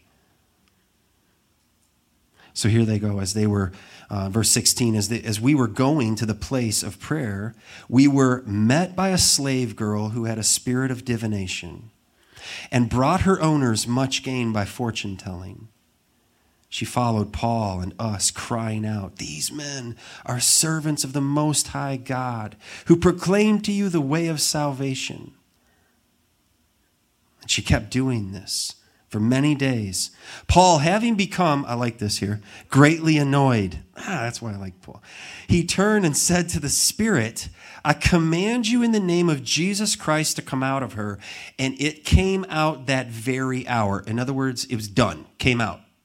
So 2.53 2.69
here 2.69 2.85
they 2.85 2.99
go 2.99 3.19
as 3.19 3.33
they 3.33 3.47
were, 3.47 3.71
uh, 4.09 4.29
verse 4.29 4.49
16, 4.49 4.95
as, 4.95 5.11
as 5.11 5.41
we 5.41 5.55
were 5.55 5.67
going 5.67 6.15
to 6.15 6.25
the 6.25 6.35
place 6.35 6.83
of 6.83 6.99
prayer, 6.99 7.55
we 7.89 8.07
were 8.07 8.43
met 8.45 8.95
by 8.95 9.09
a 9.09 9.17
slave 9.17 9.75
girl 9.75 10.09
who 10.09 10.25
had 10.25 10.37
a 10.37 10.43
spirit 10.43 10.91
of 10.91 11.03
divination 11.03 11.89
and 12.71 12.89
brought 12.89 13.21
her 13.21 13.41
owners 13.41 13.87
much 13.87 14.23
gain 14.23 14.53
by 14.53 14.65
fortune 14.65 15.17
telling. 15.17 15.67
She 16.73 16.85
followed 16.85 17.31
Paul 17.31 17.81
and 17.81 17.93
us, 17.99 18.31
crying 18.31 18.83
out, 18.83 19.17
These 19.17 19.51
men 19.51 19.95
are 20.25 20.39
servants 20.39 21.03
of 21.03 21.13
the 21.13 21.21
Most 21.21 21.67
High 21.67 21.97
God, 21.97 22.55
who 22.87 22.95
proclaim 22.95 23.61
to 23.61 23.71
you 23.71 23.89
the 23.89 24.01
way 24.01 24.25
of 24.25 24.41
salvation. 24.41 25.35
And 27.41 27.51
she 27.51 27.61
kept 27.61 27.91
doing 27.91 28.31
this 28.31 28.73
for 29.07 29.19
many 29.19 29.53
days. 29.53 30.09
Paul, 30.47 30.79
having 30.79 31.13
become, 31.13 31.63
I 31.67 31.75
like 31.75 31.99
this 31.99 32.17
here, 32.17 32.41
greatly 32.69 33.19
annoyed. 33.19 33.77
Ah, 33.95 34.21
that's 34.23 34.41
why 34.41 34.53
I 34.53 34.57
like 34.57 34.81
Paul. 34.81 35.03
He 35.47 35.63
turned 35.63 36.07
and 36.07 36.17
said 36.17 36.49
to 36.49 36.59
the 36.59 36.69
Spirit, 36.69 37.49
I 37.85 37.93
command 37.93 38.67
you 38.67 38.81
in 38.81 38.93
the 38.93 38.99
name 38.99 39.29
of 39.29 39.43
Jesus 39.43 39.95
Christ 39.95 40.37
to 40.37 40.41
come 40.41 40.63
out 40.63 40.81
of 40.81 40.93
her. 40.93 41.19
And 41.59 41.79
it 41.79 42.03
came 42.03 42.47
out 42.49 42.87
that 42.87 43.09
very 43.09 43.67
hour. 43.67 44.03
In 44.07 44.17
other 44.17 44.33
words, 44.33 44.65
it 44.65 44.75
was 44.75 44.87
done, 44.87 45.27
came 45.37 45.61
out 45.61 45.81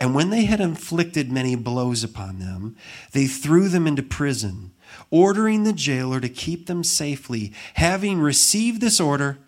And 0.00 0.14
when 0.14 0.30
they 0.30 0.44
had 0.44 0.60
inflicted 0.60 1.30
many 1.30 1.54
blows 1.54 2.04
upon 2.04 2.38
them, 2.38 2.76
they 3.12 3.26
threw 3.26 3.68
them 3.68 3.86
into 3.86 4.02
prison, 4.02 4.72
ordering 5.10 5.64
the 5.64 5.72
jailer 5.72 6.20
to 6.20 6.28
keep 6.28 6.66
them 6.66 6.84
safely. 6.84 7.52
Having 7.74 8.20
received 8.20 8.80
this 8.80 9.00
order, 9.00 9.38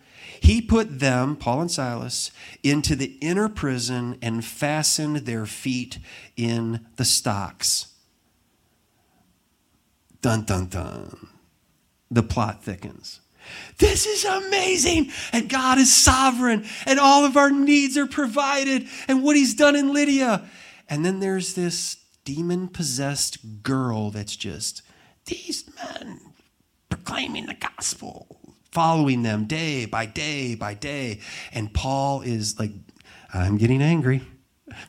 he 0.41 0.61
put 0.61 1.01
them, 1.01 1.37
Paul 1.37 1.63
and 1.63 1.71
Silas, 1.71 2.31
into 2.63 2.95
the 2.95 3.17
inner 3.21 3.49
prison 3.49 4.19
and 4.23 4.45
fastened 4.45 5.19
their 5.19 5.47
feet 5.47 5.99
in 6.37 6.87
the 6.97 7.05
stocks. 7.05 7.95
Dun, 10.23 10.45
dun, 10.45 10.67
dun. 10.67 11.29
The 12.11 12.23
plot 12.23 12.63
thickens. 12.63 13.21
This 13.79 14.07
is 14.07 14.25
amazing. 14.25 15.11
And 15.33 15.49
God 15.49 15.79
is 15.79 15.95
sovereign, 15.95 16.65
and 16.87 16.99
all 16.99 17.25
of 17.25 17.37
our 17.37 17.51
needs 17.51 17.97
are 17.97 18.07
provided, 18.07 18.87
and 19.09 19.23
what 19.23 19.37
He's 19.37 19.55
done 19.55 19.77
in 19.77 19.93
Lydia. 19.93 20.49
And 20.89 21.05
then 21.05 21.21
there's 21.21 21.55
this 21.55 21.97
demon 22.25 22.69
possessed 22.69 23.63
girl 23.63 24.11
that's 24.11 24.37
just, 24.37 24.83
these 25.27 25.65
men 25.77 26.21
proclaiming 26.89 27.47
the 27.47 27.55
gospel, 27.55 28.27
following 28.71 29.23
them 29.23 29.47
day 29.47 29.87
by 29.87 30.07
day 30.07 30.55
by 30.55 30.75
day. 30.75 31.21
And 31.53 31.73
Paul 31.73 32.23
is 32.23 32.59
like, 32.59 32.73
I'm 33.33 33.57
getting 33.57 33.83
angry. 33.83 34.23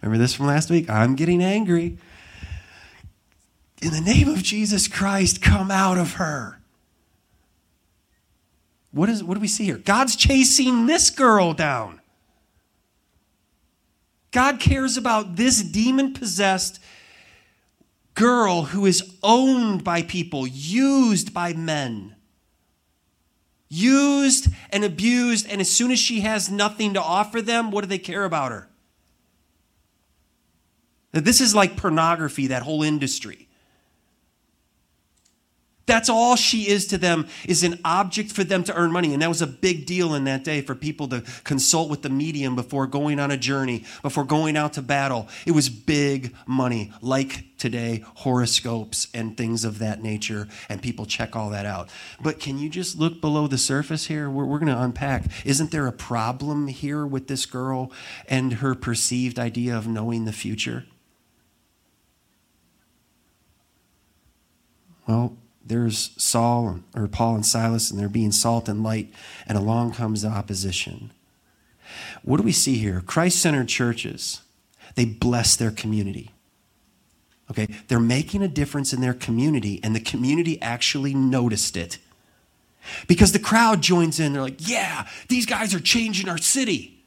Remember 0.02 0.18
this 0.18 0.34
from 0.34 0.48
last 0.48 0.70
week? 0.70 0.90
I'm 0.90 1.16
getting 1.16 1.44
angry. 1.44 1.98
In 3.82 3.92
the 3.92 4.02
name 4.02 4.28
of 4.28 4.42
Jesus 4.42 4.88
Christ, 4.88 5.42
come 5.42 5.70
out 5.70 5.98
of 5.98 6.14
her. 6.14 6.60
What, 8.92 9.10
is, 9.10 9.24
what 9.24 9.36
do 9.36 9.40
we 9.40 9.48
see 9.48 9.66
here? 9.66 9.78
God's 9.78 10.16
chasing 10.16 10.86
this 10.86 11.10
girl 11.10 11.54
down. 11.54 12.02
God 14.32 14.60
cares 14.60 14.98
about 14.98 15.36
this 15.36 15.62
demon 15.62 16.14
possessed 16.14 16.80
girl 18.14 18.64
who 18.64 18.86
is 18.86 19.16
owned 19.24 19.84
by 19.84 20.02
people, 20.02 20.48
used 20.48 21.34
by 21.34 21.54
men. 21.54 22.16
Used 23.70 24.48
and 24.72 24.84
abused, 24.84 25.48
and 25.50 25.60
as 25.62 25.70
soon 25.70 25.92
as 25.92 26.00
she 26.00 26.22
has 26.22 26.50
nothing 26.50 26.94
to 26.94 27.02
offer 27.02 27.42
them, 27.42 27.72
what 27.72 27.82
do 27.82 27.88
they 27.88 28.00
care 28.00 28.26
about 28.26 28.52
her? 28.52 28.70
This 31.12 31.42
is 31.42 31.56
like 31.56 31.78
pornography, 31.78 32.48
that 32.48 32.64
whole 32.64 32.84
industry. 32.84 33.47
That's 35.88 36.10
all 36.10 36.36
she 36.36 36.68
is 36.68 36.86
to 36.88 36.98
them, 36.98 37.28
is 37.48 37.64
an 37.64 37.80
object 37.84 38.32
for 38.34 38.44
them 38.44 38.64
to 38.66 38.76
earn 38.76 38.92
money. 38.92 39.14
And 39.14 39.22
that 39.22 39.30
was 39.30 39.42
a 39.42 39.48
big 39.48 39.86
deal 39.86 40.14
in 40.14 40.26
that 40.26 40.44
day 40.44 40.62
for 40.62 40.76
people 40.76 41.08
to 41.08 41.24
consult 41.46 41.90
with 41.90 42.02
the 42.02 42.10
medium 42.10 42.56
before 42.56 42.88
going 42.88 43.20
on 43.20 43.32
a 43.32 43.38
journey, 43.38 43.86
before 44.02 44.26
going 44.26 44.58
out 44.58 44.74
to 44.74 44.82
battle. 44.82 45.30
It 45.46 45.54
was 45.54 45.70
big 45.70 46.36
money, 46.46 46.92
like 47.02 47.46
today, 47.58 48.04
horoscopes 48.18 49.08
and 49.14 49.38
things 49.38 49.64
of 49.64 49.80
that 49.80 50.04
nature, 50.04 50.50
and 50.68 50.82
people 50.82 51.06
check 51.06 51.38
all 51.38 51.50
that 51.52 51.66
out. 51.66 51.90
But 52.22 52.42
can 52.42 52.60
you 52.60 52.70
just 52.70 53.00
look 53.00 53.22
below 53.22 53.48
the 53.48 53.58
surface 53.58 54.08
here? 54.08 54.30
We're, 54.30 54.46
we're 54.46 54.60
going 54.60 54.74
to 54.74 54.82
unpack. 54.82 55.24
Isn't 55.46 55.72
there 55.72 55.88
a 55.88 55.94
problem 55.94 56.68
here 56.68 57.06
with 57.06 57.30
this 57.30 57.46
girl 57.46 57.94
and 58.28 58.56
her 58.56 58.76
perceived 58.76 59.40
idea 59.40 59.76
of 59.78 59.88
knowing 59.88 60.26
the 60.26 60.34
future? 60.34 60.86
Well, 65.08 65.38
there's 65.68 66.12
Saul 66.18 66.80
or 66.96 67.08
Paul 67.08 67.36
and 67.36 67.46
Silas, 67.46 67.92
and 67.92 68.00
they're 68.00 68.10
being 68.10 68.32
salt 68.32 68.70
and 68.70 68.84
light, 68.84 69.12
and 69.46 69.58
along 69.58 69.94
comes 69.94 70.22
the 70.22 70.30
opposition. 70.30 71.12
What 72.24 72.38
do 72.38 72.44
we 72.44 72.52
see 72.52 72.78
here? 72.78 73.02
Christ 73.06 73.40
centered 73.40 73.68
churches, 73.68 74.42
they 74.96 75.06
bless 75.06 75.56
their 75.56 75.72
community. 75.72 76.32
Okay, 77.50 77.68
they're 77.88 78.00
making 78.00 78.42
a 78.42 78.48
difference 78.48 78.92
in 78.92 79.00
their 79.00 79.14
community, 79.14 79.80
and 79.84 79.96
the 79.96 80.02
community 80.02 80.62
actually 80.62 81.14
noticed 81.14 81.78
it. 81.78 81.98
Because 83.08 83.32
the 83.32 83.40
crowd 83.40 83.82
joins 83.82 84.20
in, 84.20 84.34
they're 84.34 84.42
like, 84.42 84.68
yeah, 84.68 85.08
these 85.30 85.46
guys 85.46 85.74
are 85.74 85.80
changing 85.80 86.30
our 86.30 86.38
city. 86.38 87.04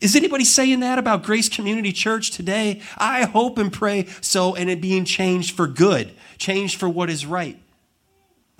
Is 0.00 0.16
anybody 0.16 0.44
saying 0.44 0.80
that 0.80 0.98
about 0.98 1.22
Grace 1.22 1.48
Community 1.48 1.92
Church 1.92 2.30
today? 2.30 2.80
I 2.96 3.24
hope 3.24 3.58
and 3.58 3.72
pray 3.72 4.06
so, 4.20 4.54
and 4.54 4.70
it 4.70 4.80
being 4.80 5.04
changed 5.04 5.54
for 5.54 5.66
good, 5.66 6.12
changed 6.38 6.78
for 6.78 6.88
what 6.88 7.10
is 7.10 7.26
right. 7.26 7.58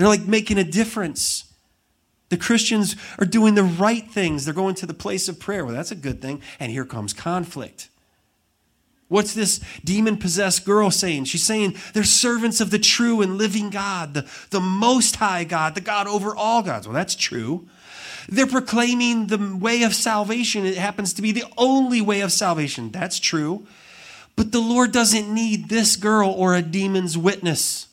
They're 0.01 0.09
like 0.09 0.27
making 0.27 0.57
a 0.57 0.65
difference. 0.65 1.45
The 2.31 2.39
Christians 2.39 2.97
are 3.19 3.27
doing 3.27 3.55
the 3.55 3.63
right 3.63 4.11
things. 4.11 4.47
They're 4.47 4.55
going 4.55 4.75
to 4.77 4.87
the 4.87 4.95
place 4.95 5.29
of 5.29 5.39
prayer. 5.39 5.63
Well, 5.63 5.75
that's 5.75 5.91
a 5.91 5.97
good 5.97 6.23
thing. 6.23 6.41
And 6.59 6.73
here 6.73 6.87
comes 6.87 7.13
conflict. 7.13 7.91
What's 9.09 9.35
this 9.35 9.61
demon 9.85 10.17
possessed 10.17 10.65
girl 10.65 10.91
saying? 10.91 11.25
She's 11.25 11.45
saying 11.45 11.77
they're 11.93 12.05
servants 12.05 12.63
of 12.63 12.71
the 12.71 12.79
true 12.79 13.21
and 13.21 13.37
living 13.37 13.69
God, 13.69 14.15
the, 14.15 14.27
the 14.49 14.61
most 14.61 15.17
high 15.17 15.45
God, 15.45 15.75
the 15.75 15.83
God 15.83 16.07
over 16.07 16.35
all 16.35 16.63
gods. 16.63 16.87
Well, 16.87 16.95
that's 16.95 17.15
true. 17.15 17.69
They're 18.27 18.47
proclaiming 18.47 19.27
the 19.27 19.55
way 19.61 19.83
of 19.83 19.95
salvation. 19.95 20.65
It 20.65 20.79
happens 20.79 21.13
to 21.13 21.21
be 21.21 21.33
the 21.33 21.45
only 21.59 22.01
way 22.01 22.23
of 22.23 22.33
salvation. 22.33 22.91
That's 22.91 23.19
true. 23.19 23.67
But 24.35 24.51
the 24.51 24.61
Lord 24.61 24.93
doesn't 24.93 25.29
need 25.29 25.69
this 25.69 25.97
girl 25.97 26.31
or 26.31 26.55
a 26.55 26.63
demon's 26.63 27.19
witness. 27.19 27.89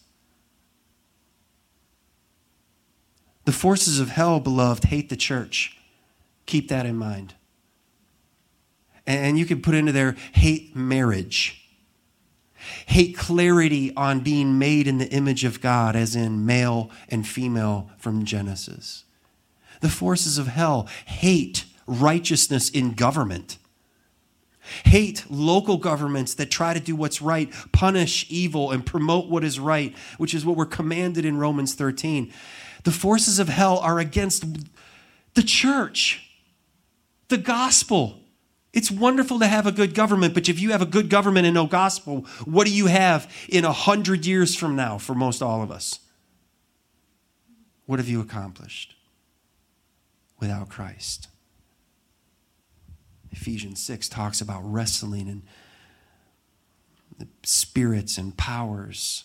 The 3.47 3.53
forces 3.53 4.01
of 4.01 4.09
hell, 4.09 4.41
beloved, 4.41 4.83
hate 4.83 5.07
the 5.07 5.15
church. 5.15 5.77
Keep 6.47 6.67
that 6.67 6.85
in 6.85 6.97
mind. 6.97 7.33
And 9.05 9.39
you 9.39 9.45
can 9.45 9.61
put 9.61 9.73
into 9.73 9.93
there 9.93 10.17
hate 10.33 10.75
marriage, 10.75 11.65
hate 12.87 13.15
clarity 13.15 13.95
on 13.95 14.19
being 14.19 14.59
made 14.59 14.85
in 14.85 14.97
the 14.97 15.09
image 15.11 15.45
of 15.45 15.61
God, 15.61 15.95
as 15.95 16.13
in 16.13 16.45
male 16.45 16.91
and 17.07 17.25
female 17.25 17.89
from 17.97 18.25
Genesis. 18.25 19.05
The 19.79 19.87
forces 19.87 20.37
of 20.37 20.47
hell 20.47 20.89
hate 21.05 21.63
righteousness 21.85 22.69
in 22.69 22.95
government. 22.95 23.59
Hate 24.83 25.23
local 25.29 25.77
governments 25.77 26.33
that 26.33 26.51
try 26.51 26.73
to 26.73 26.81
do 26.81 26.97
what's 26.97 27.21
right, 27.21 27.49
punish 27.71 28.25
evil, 28.29 28.71
and 28.71 28.85
promote 28.85 29.29
what 29.29 29.45
is 29.45 29.57
right, 29.57 29.95
which 30.17 30.33
is 30.33 30.45
what 30.45 30.57
we're 30.57 30.65
commanded 30.65 31.23
in 31.23 31.37
Romans 31.37 31.75
13. 31.75 32.33
The 32.83 32.91
forces 32.91 33.39
of 33.39 33.49
hell 33.49 33.79
are 33.79 33.99
against 33.99 34.45
the 35.33 35.43
church, 35.43 36.29
the 37.27 37.37
gospel. 37.37 38.19
It's 38.73 38.91
wonderful 38.91 39.39
to 39.39 39.47
have 39.47 39.65
a 39.65 39.71
good 39.71 39.93
government, 39.93 40.33
but 40.33 40.49
if 40.49 40.59
you 40.59 40.71
have 40.71 40.81
a 40.81 40.85
good 40.85 41.09
government 41.09 41.45
and 41.45 41.53
no 41.53 41.65
gospel, 41.65 42.25
what 42.45 42.67
do 42.67 42.73
you 42.73 42.87
have 42.87 43.31
in 43.49 43.65
a 43.65 43.71
hundred 43.71 44.25
years 44.25 44.55
from 44.55 44.75
now 44.75 44.97
for 44.97 45.15
most 45.15 45.41
all 45.41 45.61
of 45.61 45.71
us? 45.71 45.99
What 47.85 47.99
have 47.99 48.09
you 48.09 48.21
accomplished 48.21 48.95
without 50.39 50.69
Christ? 50.69 51.29
Ephesians 53.31 53.81
6 53.81 54.09
talks 54.09 54.41
about 54.41 54.61
wrestling 54.63 55.29
and 55.29 55.43
the 57.17 57.27
spirits 57.43 58.17
and 58.17 58.35
powers 58.37 59.23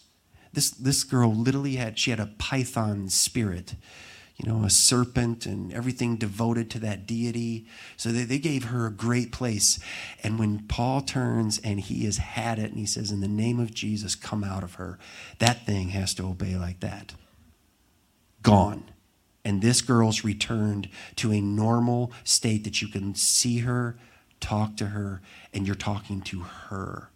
this, 0.52 0.70
this 0.70 1.04
girl 1.04 1.34
literally 1.34 1.76
had, 1.76 1.98
she 1.98 2.10
had 2.10 2.20
a 2.20 2.30
python 2.38 3.08
spirit, 3.08 3.74
you 4.36 4.50
know, 4.50 4.64
a 4.64 4.70
serpent 4.70 5.46
and 5.46 5.72
everything 5.72 6.16
devoted 6.16 6.70
to 6.70 6.78
that 6.80 7.06
deity. 7.06 7.66
So 7.96 8.10
they, 8.10 8.24
they 8.24 8.38
gave 8.38 8.64
her 8.64 8.86
a 8.86 8.90
great 8.90 9.32
place. 9.32 9.78
And 10.22 10.38
when 10.38 10.66
Paul 10.66 11.00
turns 11.00 11.58
and 11.58 11.80
he 11.80 12.04
has 12.04 12.18
had 12.18 12.58
it 12.58 12.70
and 12.70 12.78
he 12.78 12.86
says, 12.86 13.10
In 13.10 13.20
the 13.20 13.28
name 13.28 13.60
of 13.60 13.72
Jesus, 13.72 14.14
come 14.14 14.44
out 14.44 14.62
of 14.62 14.74
her, 14.74 14.98
that 15.38 15.64
thing 15.64 15.88
has 15.90 16.14
to 16.14 16.26
obey 16.26 16.56
like 16.56 16.80
that. 16.80 17.14
Gone. 18.42 18.84
And 19.44 19.60
this 19.60 19.80
girl's 19.80 20.22
returned 20.22 20.88
to 21.16 21.32
a 21.32 21.40
normal 21.40 22.12
state 22.24 22.64
that 22.64 22.80
you 22.80 22.88
can 22.88 23.14
see 23.14 23.58
her, 23.58 23.96
talk 24.40 24.76
to 24.76 24.86
her, 24.86 25.20
and 25.52 25.66
you're 25.66 25.74
talking 25.74 26.20
to 26.22 26.40
her. 26.40 27.10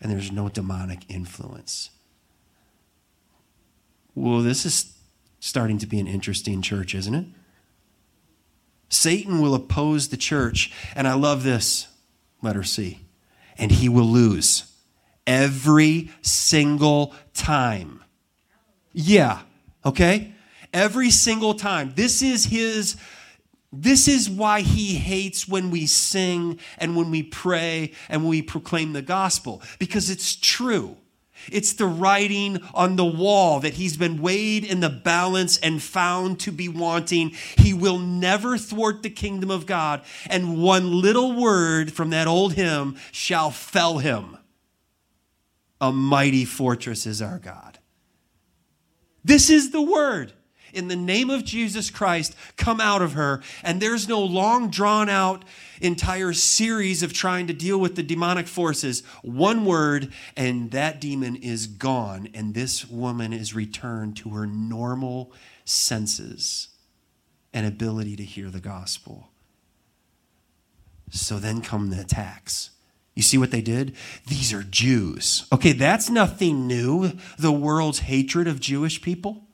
And 0.00 0.10
there's 0.10 0.32
no 0.32 0.48
demonic 0.48 1.04
influence. 1.08 1.90
Well, 4.20 4.40
this 4.40 4.66
is 4.66 4.92
starting 5.38 5.78
to 5.78 5.86
be 5.86 5.98
an 5.98 6.06
interesting 6.06 6.60
church, 6.60 6.94
isn't 6.94 7.14
it? 7.14 7.24
Satan 8.90 9.40
will 9.40 9.54
oppose 9.54 10.08
the 10.08 10.18
church, 10.18 10.70
and 10.94 11.08
I 11.08 11.14
love 11.14 11.42
this, 11.42 11.88
letter 12.42 12.62
C, 12.62 13.00
and 13.56 13.72
he 13.72 13.88
will 13.88 14.04
lose 14.04 14.70
every 15.26 16.10
single 16.20 17.14
time. 17.32 18.04
Yeah, 18.92 19.40
okay? 19.86 20.34
Every 20.74 21.10
single 21.10 21.54
time. 21.54 21.94
This 21.96 22.20
is 22.20 22.44
his 22.44 22.96
this 23.72 24.08
is 24.08 24.28
why 24.28 24.62
he 24.62 24.96
hates 24.96 25.48
when 25.48 25.70
we 25.70 25.86
sing 25.86 26.58
and 26.76 26.96
when 26.96 27.10
we 27.10 27.22
pray 27.22 27.92
and 28.08 28.22
when 28.22 28.30
we 28.30 28.42
proclaim 28.42 28.92
the 28.92 29.02
gospel 29.02 29.62
because 29.78 30.10
it's 30.10 30.34
true. 30.34 30.96
It's 31.50 31.72
the 31.72 31.86
writing 31.86 32.60
on 32.74 32.96
the 32.96 33.04
wall 33.04 33.60
that 33.60 33.74
he's 33.74 33.96
been 33.96 34.20
weighed 34.20 34.64
in 34.64 34.80
the 34.80 34.90
balance 34.90 35.58
and 35.58 35.82
found 35.82 36.40
to 36.40 36.52
be 36.52 36.68
wanting. 36.68 37.30
He 37.56 37.72
will 37.72 37.98
never 37.98 38.58
thwart 38.58 39.02
the 39.02 39.10
kingdom 39.10 39.50
of 39.50 39.66
God. 39.66 40.02
And 40.28 40.62
one 40.62 41.00
little 41.00 41.40
word 41.40 41.92
from 41.92 42.10
that 42.10 42.26
old 42.26 42.54
hymn 42.54 42.96
shall 43.12 43.50
fell 43.50 43.98
him. 43.98 44.36
A 45.80 45.92
mighty 45.92 46.44
fortress 46.44 47.06
is 47.06 47.22
our 47.22 47.38
God. 47.38 47.78
This 49.24 49.50
is 49.50 49.70
the 49.70 49.82
word 49.82 50.32
in 50.72 50.88
the 50.88 50.96
name 50.96 51.30
of 51.30 51.44
Jesus 51.44 51.90
Christ, 51.90 52.34
come 52.56 52.80
out 52.80 53.02
of 53.02 53.12
her. 53.14 53.42
And 53.62 53.80
there's 53.80 54.08
no 54.08 54.20
long 54.20 54.70
drawn 54.70 55.08
out 55.08 55.44
entire 55.80 56.32
series 56.32 57.02
of 57.02 57.12
trying 57.12 57.46
to 57.46 57.52
deal 57.52 57.78
with 57.78 57.96
the 57.96 58.02
demonic 58.02 58.46
forces. 58.46 59.02
One 59.22 59.64
word, 59.64 60.12
and 60.36 60.70
that 60.70 61.00
demon 61.00 61.36
is 61.36 61.66
gone. 61.66 62.28
And 62.34 62.54
this 62.54 62.88
woman 62.88 63.32
is 63.32 63.54
returned 63.54 64.16
to 64.18 64.30
her 64.30 64.46
normal 64.46 65.32
senses 65.64 66.68
and 67.52 67.66
ability 67.66 68.16
to 68.16 68.24
hear 68.24 68.50
the 68.50 68.60
gospel. 68.60 69.28
So 71.10 71.38
then 71.38 71.60
come 71.60 71.90
the 71.90 72.00
attacks. 72.00 72.70
You 73.14 73.22
see 73.22 73.38
what 73.38 73.50
they 73.50 73.60
did? 73.60 73.96
These 74.28 74.52
are 74.52 74.62
Jews. 74.62 75.46
Okay, 75.52 75.72
that's 75.72 76.08
nothing 76.08 76.66
new. 76.66 77.12
The 77.38 77.52
world's 77.52 77.98
hatred 78.00 78.46
of 78.46 78.60
Jewish 78.60 79.02
people. 79.02 79.48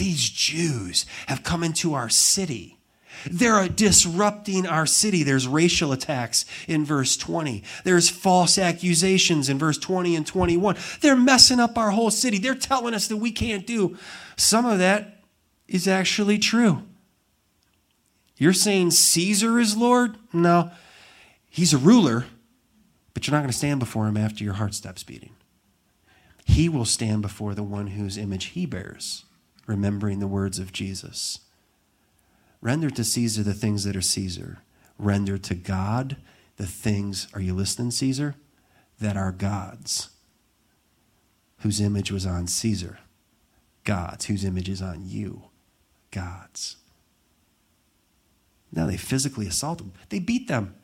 These 0.00 0.30
Jews 0.30 1.04
have 1.26 1.42
come 1.42 1.62
into 1.62 1.92
our 1.92 2.08
city. 2.08 2.78
They're 3.30 3.68
disrupting 3.68 4.66
our 4.66 4.86
city. 4.86 5.22
There's 5.22 5.46
racial 5.46 5.92
attacks 5.92 6.46
in 6.66 6.86
verse 6.86 7.18
20. 7.18 7.62
There's 7.84 8.08
false 8.08 8.56
accusations 8.56 9.50
in 9.50 9.58
verse 9.58 9.76
20 9.76 10.16
and 10.16 10.26
21. 10.26 10.78
They're 11.02 11.16
messing 11.16 11.60
up 11.60 11.76
our 11.76 11.90
whole 11.90 12.10
city. 12.10 12.38
They're 12.38 12.54
telling 12.54 12.94
us 12.94 13.08
that 13.08 13.18
we 13.18 13.30
can't 13.30 13.66
do. 13.66 13.98
Some 14.38 14.64
of 14.64 14.78
that 14.78 15.22
is 15.68 15.86
actually 15.86 16.38
true. 16.38 16.82
You're 18.38 18.54
saying 18.54 18.92
Caesar 18.92 19.60
is 19.60 19.76
Lord? 19.76 20.16
No. 20.32 20.70
He's 21.50 21.74
a 21.74 21.78
ruler, 21.78 22.24
but 23.12 23.26
you're 23.26 23.32
not 23.32 23.40
going 23.40 23.52
to 23.52 23.58
stand 23.58 23.80
before 23.80 24.08
him 24.08 24.16
after 24.16 24.44
your 24.44 24.54
heart 24.54 24.72
stops 24.72 25.02
beating. 25.02 25.34
He 26.46 26.70
will 26.70 26.86
stand 26.86 27.20
before 27.20 27.54
the 27.54 27.62
one 27.62 27.88
whose 27.88 28.16
image 28.16 28.46
he 28.46 28.64
bears 28.64 29.26
remembering 29.70 30.18
the 30.18 30.26
words 30.26 30.58
of 30.58 30.72
Jesus. 30.72 31.38
Render 32.60 32.90
to 32.90 33.04
Caesar 33.04 33.44
the 33.44 33.54
things 33.54 33.84
that 33.84 33.94
are 33.94 34.02
Caesar. 34.02 34.58
Render 34.98 35.38
to 35.38 35.54
God 35.54 36.16
the 36.56 36.66
things, 36.66 37.28
are 37.32 37.40
you 37.40 37.54
listening, 37.54 37.92
Caesar? 37.92 38.34
That 39.00 39.16
are 39.16 39.30
God's, 39.30 40.10
whose 41.60 41.80
image 41.80 42.10
was 42.10 42.26
on 42.26 42.48
Caesar. 42.48 42.98
God's. 43.84 44.26
Whose 44.26 44.44
image 44.44 44.68
is 44.68 44.82
on 44.82 45.06
you? 45.06 45.44
God's. 46.10 46.76
Now 48.72 48.86
they 48.86 48.96
physically 48.96 49.46
assault 49.46 49.78
them. 49.78 49.92
They 50.08 50.18
beat 50.18 50.48
them. 50.48 50.74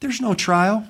There's 0.00 0.20
no 0.20 0.34
trial. 0.34 0.84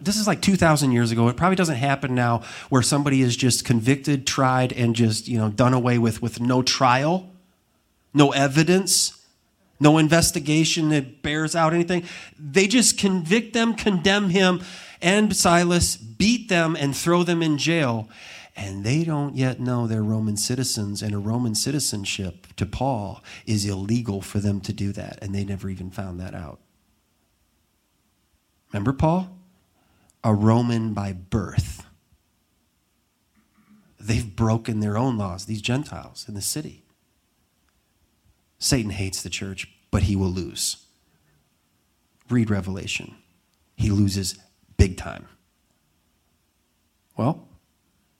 This 0.00 0.16
is 0.16 0.26
like 0.26 0.42
2,000 0.42 0.90
years 0.90 1.12
ago. 1.12 1.28
It 1.28 1.36
probably 1.36 1.54
doesn't 1.54 1.76
happen 1.76 2.14
now 2.14 2.42
where 2.68 2.82
somebody 2.82 3.22
is 3.22 3.36
just 3.36 3.64
convicted, 3.64 4.26
tried, 4.26 4.72
and 4.72 4.96
just, 4.96 5.28
you 5.28 5.38
know, 5.38 5.50
done 5.50 5.72
away 5.72 5.98
with 5.98 6.20
with 6.20 6.40
no 6.40 6.62
trial, 6.62 7.30
no 8.12 8.32
evidence, 8.32 9.24
no 9.78 9.98
investigation 9.98 10.88
that 10.88 11.22
bears 11.22 11.54
out 11.54 11.74
anything. 11.74 12.02
They 12.36 12.66
just 12.66 12.98
convict 12.98 13.52
them, 13.52 13.74
condemn 13.74 14.30
him 14.30 14.62
and 15.00 15.36
Silas, 15.36 15.96
beat 15.96 16.48
them, 16.48 16.76
and 16.76 16.96
throw 16.96 17.22
them 17.22 17.42
in 17.42 17.58
jail. 17.58 18.08
And 18.56 18.82
they 18.82 19.04
don't 19.04 19.36
yet 19.36 19.60
know 19.60 19.86
they're 19.86 20.02
Roman 20.02 20.36
citizens, 20.36 21.00
and 21.00 21.14
a 21.14 21.18
Roman 21.18 21.54
citizenship 21.54 22.48
to 22.56 22.66
Paul 22.66 23.22
is 23.46 23.64
illegal 23.64 24.20
for 24.20 24.40
them 24.40 24.60
to 24.62 24.72
do 24.72 24.90
that. 24.92 25.20
And 25.22 25.32
they 25.32 25.44
never 25.44 25.68
even 25.68 25.92
found 25.92 26.18
that 26.18 26.34
out. 26.34 26.58
Remember 28.72 28.92
Paul? 28.92 29.37
A 30.24 30.34
Roman 30.34 30.92
by 30.94 31.12
birth. 31.12 31.86
They've 34.00 34.34
broken 34.34 34.80
their 34.80 34.96
own 34.96 35.16
laws, 35.18 35.46
these 35.46 35.62
Gentiles 35.62 36.26
in 36.28 36.34
the 36.34 36.42
city. 36.42 36.82
Satan 38.58 38.90
hates 38.90 39.22
the 39.22 39.30
church, 39.30 39.68
but 39.90 40.04
he 40.04 40.16
will 40.16 40.30
lose. 40.30 40.84
Read 42.28 42.50
Revelation. 42.50 43.16
He 43.76 43.90
loses 43.90 44.38
big 44.76 44.96
time. 44.96 45.26
Well, 47.16 47.48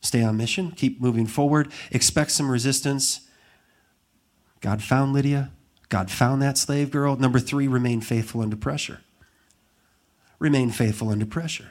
stay 0.00 0.22
on 0.22 0.36
mission, 0.36 0.72
keep 0.72 1.00
moving 1.00 1.26
forward, 1.26 1.72
expect 1.90 2.30
some 2.32 2.50
resistance. 2.50 3.28
God 4.60 4.82
found 4.82 5.12
Lydia. 5.12 5.52
God 5.88 6.10
found 6.10 6.42
that 6.42 6.58
slave 6.58 6.90
girl. 6.90 7.16
Number 7.16 7.38
three, 7.38 7.66
remain 7.66 8.00
faithful 8.00 8.40
under 8.40 8.56
pressure. 8.56 9.00
Remain 10.38 10.70
faithful 10.70 11.08
under 11.08 11.26
pressure. 11.26 11.70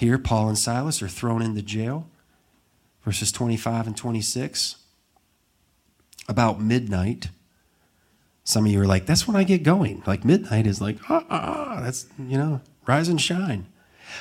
Here, 0.00 0.16
Paul 0.16 0.48
and 0.48 0.56
Silas 0.56 1.02
are 1.02 1.08
thrown 1.08 1.42
into 1.42 1.60
jail. 1.60 2.08
Verses 3.04 3.30
25 3.30 3.88
and 3.88 3.94
26. 3.94 4.76
About 6.26 6.58
midnight, 6.58 7.28
some 8.42 8.64
of 8.64 8.72
you 8.72 8.80
are 8.80 8.86
like, 8.86 9.04
that's 9.04 9.28
when 9.28 9.36
I 9.36 9.44
get 9.44 9.62
going. 9.62 10.02
Like 10.06 10.24
midnight 10.24 10.66
is 10.66 10.80
like, 10.80 10.96
ah, 11.10 11.26
ah, 11.28 11.66
ah. 11.76 11.80
that's, 11.82 12.06
you 12.18 12.38
know, 12.38 12.62
rise 12.86 13.10
and 13.10 13.20
shine. 13.20 13.66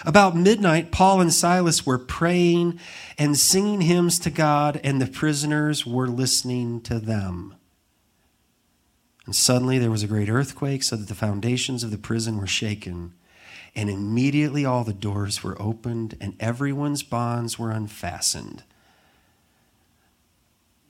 About 0.06 0.36
midnight, 0.36 0.92
Paul 0.92 1.22
and 1.22 1.34
Silas 1.34 1.86
were 1.86 1.98
praying 1.98 2.78
and 3.18 3.38
singing 3.38 3.80
hymns 3.80 4.20
to 4.20 4.30
God, 4.30 4.82
and 4.84 5.02
the 5.02 5.08
prisoners 5.08 5.86
were 5.86 6.10
listening 6.10 6.82
to 6.82 7.00
them. 7.00 7.56
And 9.26 9.34
suddenly 9.34 9.80
there 9.80 9.92
was 9.92 10.04
a 10.04 10.08
great 10.08 10.28
earthquake, 10.28 10.84
so 10.84 10.98
that 10.98 11.08
the 11.08 11.15
foundations 11.15 11.86
of 11.86 11.92
the 11.92 11.98
prison 11.98 12.38
were 12.38 12.48
shaken. 12.48 13.13
And 13.75 13.89
immediately 13.89 14.65
all 14.65 14.84
the 14.84 14.93
doors 14.93 15.43
were 15.43 15.62
opened, 15.62 16.17
and 16.19 16.36
everyone's 16.39 17.03
bonds 17.03 17.58
were 17.60 17.71
unfastened. 17.71 18.63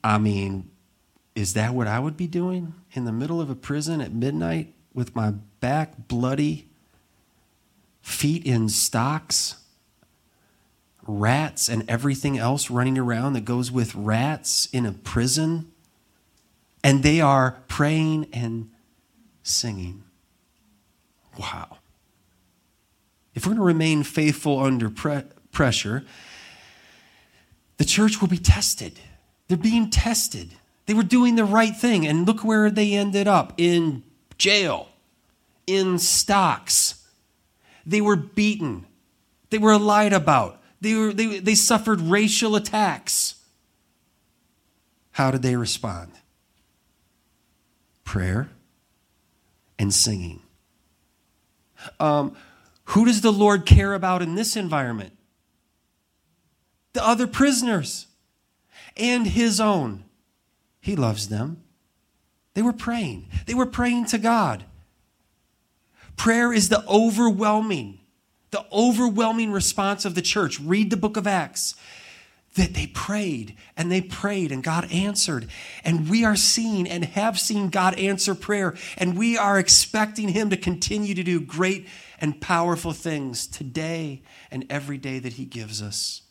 I 0.02 0.18
mean, 0.18 0.70
is 1.34 1.54
that 1.54 1.74
what 1.74 1.86
I 1.86 1.98
would 1.98 2.16
be 2.16 2.26
doing 2.26 2.74
in 2.92 3.04
the 3.04 3.12
middle 3.12 3.40
of 3.40 3.50
a 3.50 3.54
prison 3.54 4.00
at 4.00 4.12
midnight 4.12 4.74
with 4.94 5.14
my 5.14 5.32
back 5.60 6.08
bloody, 6.08 6.68
feet 8.02 8.44
in 8.44 8.68
stocks, 8.68 9.56
rats 11.06 11.68
and 11.68 11.88
everything 11.88 12.38
else 12.38 12.70
running 12.70 12.98
around 12.98 13.32
that 13.32 13.44
goes 13.44 13.70
with 13.70 13.94
rats 13.94 14.66
in 14.72 14.86
a 14.86 14.92
prison? 14.92 15.70
And 16.82 17.02
they 17.02 17.20
are 17.20 17.62
praying 17.68 18.28
and 18.32 18.70
singing. 19.42 20.04
Wow. 21.38 21.79
If 23.34 23.46
we're 23.46 23.50
going 23.50 23.58
to 23.58 23.64
remain 23.64 24.02
faithful 24.02 24.58
under 24.58 24.90
pre- 24.90 25.22
pressure, 25.52 26.04
the 27.76 27.84
church 27.84 28.20
will 28.20 28.28
be 28.28 28.38
tested. 28.38 28.98
They're 29.48 29.56
being 29.56 29.90
tested. 29.90 30.50
They 30.86 30.94
were 30.94 31.02
doing 31.02 31.36
the 31.36 31.44
right 31.44 31.76
thing. 31.76 32.06
And 32.06 32.26
look 32.26 32.44
where 32.44 32.70
they 32.70 32.94
ended 32.94 33.28
up 33.28 33.54
in 33.56 34.02
jail, 34.38 34.88
in 35.66 35.98
stocks. 35.98 37.06
They 37.86 38.00
were 38.00 38.16
beaten, 38.16 38.86
they 39.50 39.58
were 39.58 39.78
lied 39.78 40.12
about, 40.12 40.60
they, 40.80 40.94
were, 40.94 41.12
they, 41.12 41.40
they 41.40 41.54
suffered 41.54 42.00
racial 42.00 42.56
attacks. 42.56 43.36
How 45.12 45.30
did 45.30 45.42
they 45.42 45.56
respond? 45.56 46.12
Prayer 48.04 48.50
and 49.78 49.92
singing. 49.92 50.42
Um, 51.98 52.36
who 52.90 53.04
does 53.04 53.20
the 53.20 53.32
Lord 53.32 53.66
care 53.66 53.94
about 53.94 54.20
in 54.20 54.34
this 54.34 54.56
environment? 54.56 55.12
The 56.92 57.06
other 57.06 57.28
prisoners 57.28 58.08
and 58.96 59.28
his 59.28 59.60
own. 59.60 60.04
He 60.80 60.96
loves 60.96 61.28
them. 61.28 61.62
They 62.54 62.62
were 62.62 62.72
praying. 62.72 63.28
They 63.46 63.54
were 63.54 63.66
praying 63.66 64.06
to 64.06 64.18
God. 64.18 64.64
Prayer 66.16 66.52
is 66.52 66.68
the 66.68 66.84
overwhelming, 66.88 68.00
the 68.50 68.64
overwhelming 68.72 69.52
response 69.52 70.04
of 70.04 70.16
the 70.16 70.22
church. 70.22 70.58
Read 70.58 70.90
the 70.90 70.96
book 70.96 71.16
of 71.16 71.28
Acts. 71.28 71.76
That 72.56 72.74
they 72.74 72.88
prayed 72.88 73.56
and 73.76 73.92
they 73.92 74.00
prayed 74.00 74.50
and 74.50 74.62
God 74.62 74.90
answered. 74.90 75.46
And 75.84 76.10
we 76.10 76.24
are 76.24 76.36
seeing 76.36 76.88
and 76.88 77.04
have 77.04 77.38
seen 77.38 77.70
God 77.70 77.94
answer 77.94 78.34
prayer. 78.34 78.74
And 78.98 79.16
we 79.16 79.38
are 79.38 79.58
expecting 79.58 80.30
Him 80.30 80.50
to 80.50 80.56
continue 80.56 81.14
to 81.14 81.22
do 81.22 81.40
great 81.40 81.86
and 82.20 82.40
powerful 82.40 82.92
things 82.92 83.46
today 83.46 84.22
and 84.50 84.66
every 84.68 84.98
day 84.98 85.20
that 85.20 85.34
He 85.34 85.44
gives 85.44 85.80
us. 85.80 86.22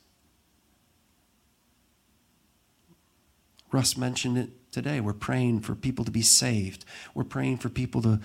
Russ 3.72 3.96
mentioned 3.96 4.38
it 4.38 4.72
today. 4.72 5.00
We're 5.00 5.14
praying 5.14 5.62
for 5.62 5.76
people 5.76 6.06
to 6.06 6.12
be 6.12 6.22
saved. 6.22 6.86
We're 7.14 7.24
praying 7.24 7.58
for 7.58 7.70
people 7.70 8.02
to, 8.02 8.20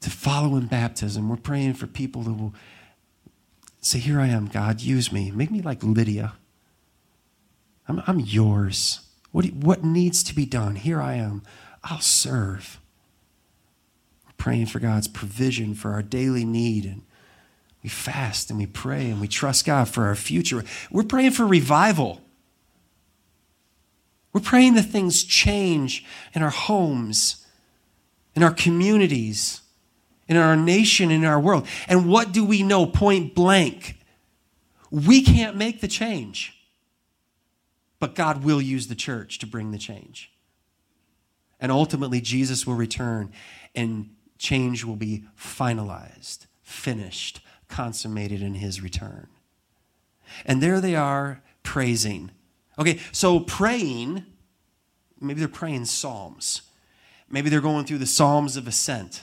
to 0.00 0.10
follow 0.10 0.56
in 0.56 0.66
baptism. 0.66 1.28
We're 1.28 1.36
praying 1.36 1.74
for 1.74 1.86
people 1.86 2.22
will 2.22 2.54
say, 3.80 3.98
Here 3.98 4.20
I 4.20 4.28
am, 4.28 4.46
God, 4.46 4.80
use 4.80 5.12
me. 5.12 5.30
Make 5.30 5.50
me 5.50 5.62
like 5.62 5.82
Lydia. 5.82 6.34
I'm, 7.90 8.02
I'm 8.06 8.20
yours. 8.20 9.00
What, 9.32 9.46
what 9.46 9.82
needs 9.82 10.22
to 10.22 10.34
be 10.34 10.46
done? 10.46 10.76
Here 10.76 11.00
I 11.00 11.14
am. 11.14 11.42
I'll 11.82 12.00
serve. 12.00 12.78
We're 14.26 14.32
praying 14.36 14.66
for 14.66 14.78
God's 14.78 15.08
provision 15.08 15.74
for 15.74 15.90
our 15.90 16.02
daily 16.02 16.44
need. 16.44 16.84
And 16.84 17.02
we 17.82 17.88
fast 17.88 18.48
and 18.48 18.58
we 18.60 18.66
pray 18.66 19.10
and 19.10 19.20
we 19.20 19.26
trust 19.26 19.66
God 19.66 19.88
for 19.88 20.04
our 20.04 20.14
future. 20.14 20.62
We're 20.90 21.02
praying 21.02 21.32
for 21.32 21.46
revival. 21.46 22.20
We're 24.32 24.40
praying 24.40 24.74
that 24.74 24.84
things 24.84 25.24
change 25.24 26.04
in 26.32 26.42
our 26.42 26.50
homes, 26.50 27.44
in 28.36 28.44
our 28.44 28.54
communities, 28.54 29.62
in 30.28 30.36
our 30.36 30.54
nation, 30.54 31.10
in 31.10 31.24
our 31.24 31.40
world. 31.40 31.66
And 31.88 32.08
what 32.08 32.30
do 32.30 32.44
we 32.44 32.62
know 32.62 32.86
point 32.86 33.34
blank? 33.34 33.96
We 34.92 35.22
can't 35.22 35.56
make 35.56 35.80
the 35.80 35.88
change, 35.88 36.56
but 38.00 38.16
God 38.16 38.42
will 38.42 38.60
use 38.60 38.88
the 38.88 38.94
church 38.96 39.38
to 39.38 39.46
bring 39.46 39.70
the 39.70 39.78
change. 39.78 40.32
And 41.60 41.70
ultimately, 41.70 42.20
Jesus 42.20 42.66
will 42.66 42.74
return 42.74 43.32
and 43.74 44.10
change 44.38 44.84
will 44.84 44.96
be 44.96 45.24
finalized, 45.38 46.46
finished, 46.62 47.40
consummated 47.68 48.42
in 48.42 48.54
his 48.54 48.80
return. 48.80 49.28
And 50.44 50.62
there 50.62 50.80
they 50.80 50.96
are 50.96 51.42
praising 51.62 52.32
Okay, 52.80 52.98
so 53.12 53.40
praying, 53.40 54.24
maybe 55.20 55.38
they're 55.38 55.48
praying 55.48 55.84
Psalms. 55.84 56.62
Maybe 57.28 57.50
they're 57.50 57.60
going 57.60 57.84
through 57.84 57.98
the 57.98 58.06
Psalms 58.06 58.56
of 58.56 58.66
Ascent. 58.66 59.22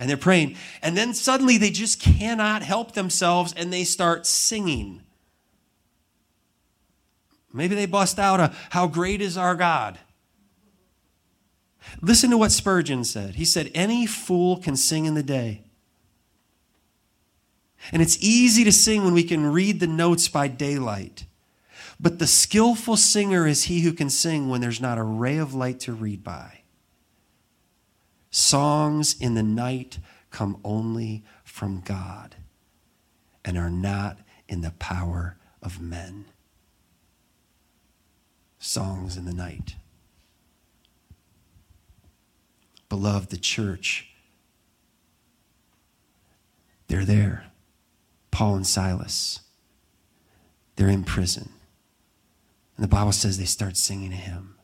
And 0.00 0.10
they're 0.10 0.16
praying. 0.16 0.56
And 0.82 0.96
then 0.96 1.14
suddenly 1.14 1.58
they 1.58 1.70
just 1.70 2.00
cannot 2.00 2.62
help 2.62 2.92
themselves 2.92 3.54
and 3.56 3.72
they 3.72 3.84
start 3.84 4.26
singing. 4.26 5.02
Maybe 7.56 7.74
they 7.74 7.86
bust 7.86 8.18
out 8.18 8.38
a, 8.38 8.52
How 8.70 8.86
great 8.86 9.20
is 9.20 9.36
our 9.36 9.54
God? 9.54 9.98
Listen 12.02 12.30
to 12.30 12.38
what 12.38 12.52
Spurgeon 12.52 13.04
said. 13.04 13.36
He 13.36 13.44
said, 13.44 13.70
Any 13.74 14.06
fool 14.06 14.58
can 14.58 14.76
sing 14.76 15.06
in 15.06 15.14
the 15.14 15.22
day. 15.22 15.62
And 17.92 18.02
it's 18.02 18.18
easy 18.20 18.64
to 18.64 18.72
sing 18.72 19.04
when 19.04 19.14
we 19.14 19.22
can 19.22 19.52
read 19.52 19.80
the 19.80 19.86
notes 19.86 20.28
by 20.28 20.48
daylight. 20.48 21.24
But 21.98 22.18
the 22.18 22.26
skillful 22.26 22.96
singer 22.96 23.46
is 23.46 23.64
he 23.64 23.80
who 23.80 23.92
can 23.92 24.10
sing 24.10 24.48
when 24.48 24.60
there's 24.60 24.80
not 24.80 24.98
a 24.98 25.02
ray 25.02 25.38
of 25.38 25.54
light 25.54 25.80
to 25.80 25.92
read 25.92 26.22
by. 26.22 26.60
Songs 28.30 29.16
in 29.18 29.34
the 29.34 29.42
night 29.42 29.98
come 30.30 30.60
only 30.62 31.24
from 31.42 31.80
God 31.80 32.34
and 33.44 33.56
are 33.56 33.70
not 33.70 34.18
in 34.48 34.60
the 34.60 34.72
power 34.72 35.38
of 35.62 35.80
men. 35.80 36.26
Songs 38.66 39.16
in 39.16 39.24
the 39.24 39.32
night. 39.32 39.76
Beloved, 42.88 43.30
the 43.30 43.36
church, 43.36 44.08
they're 46.88 47.04
there. 47.04 47.46
Paul 48.30 48.56
and 48.56 48.66
Silas, 48.66 49.40
they're 50.76 50.88
in 50.88 51.04
prison. 51.04 51.50
And 52.76 52.84
the 52.84 52.88
Bible 52.88 53.12
says 53.12 53.38
they 53.38 53.44
start 53.44 53.76
singing 53.76 54.12
a 54.12 54.16
hymn. 54.16 54.56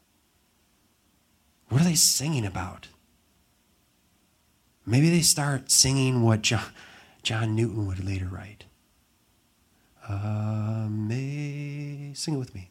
What 1.68 1.80
are 1.80 1.84
they 1.84 1.94
singing 1.94 2.44
about? 2.44 2.88
Maybe 4.84 5.08
they 5.08 5.22
start 5.22 5.70
singing 5.70 6.22
what 6.22 6.42
John, 6.42 6.66
John 7.22 7.56
Newton 7.56 7.86
would 7.86 8.04
later 8.04 8.28
write. 8.30 8.64
Uh, 10.06 10.82
Amazing. 10.92 12.14
Sing 12.14 12.34
it 12.34 12.38
with 12.38 12.54
me. 12.54 12.70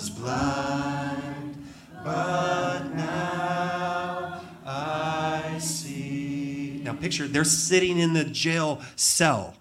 Was 0.00 0.08
blind, 0.08 1.62
but 2.02 2.84
now 2.94 4.40
I 4.64 5.58
see. 5.60 6.80
Now 6.82 6.94
picture 6.94 7.28
they're 7.28 7.44
sitting 7.44 7.98
in 7.98 8.14
the 8.14 8.24
jail 8.24 8.80
cell. 8.96 9.56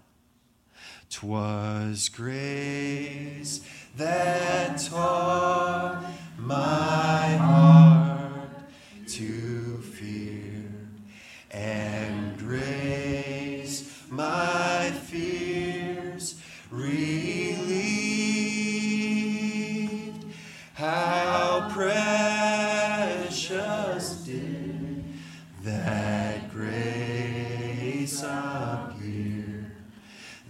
Twas 1.10 2.08
grace 2.08 3.60
that 3.98 4.80
taught 4.80 6.06
my 6.38 7.36
heart 7.36 8.50
to 9.08 9.78
fear, 9.80 10.72
and 11.52 12.38
grace 12.38 13.92
my 14.10 14.79
precious 23.30 24.16
did 24.26 25.06
that 25.64 26.52
grace 26.52 28.22
appear, 28.22 29.72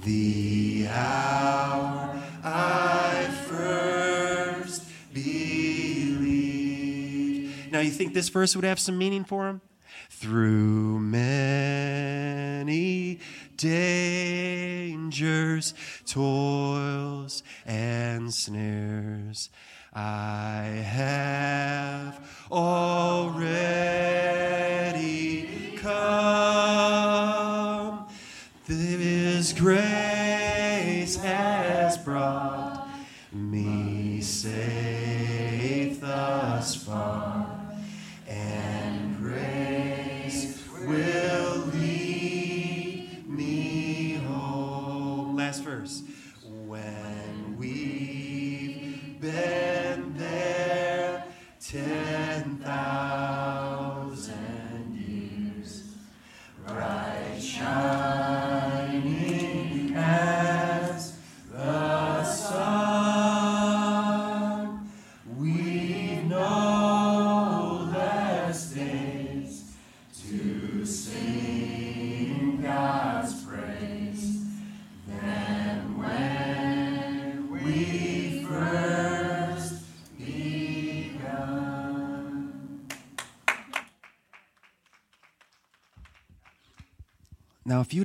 the 0.04 0.88
hour 0.90 2.20
I 2.44 3.28
first 3.46 4.90
believed. 5.14 6.32
Now, 7.72 7.82
you 7.82 7.92
think 7.92 8.16
this 8.16 8.30
verse 8.30 8.56
would 8.56 8.66
have 8.66 8.80
some 8.80 8.98
meaning 8.98 9.24
for 9.24 9.48
him? 9.50 9.62
Through 10.10 11.00
many 11.00 12.40
dangers, 13.56 14.56
toils, 16.08 17.44
and 17.68 18.34
snares, 18.34 19.52
I 20.02 20.82
have 20.96 22.48
already 22.50 23.79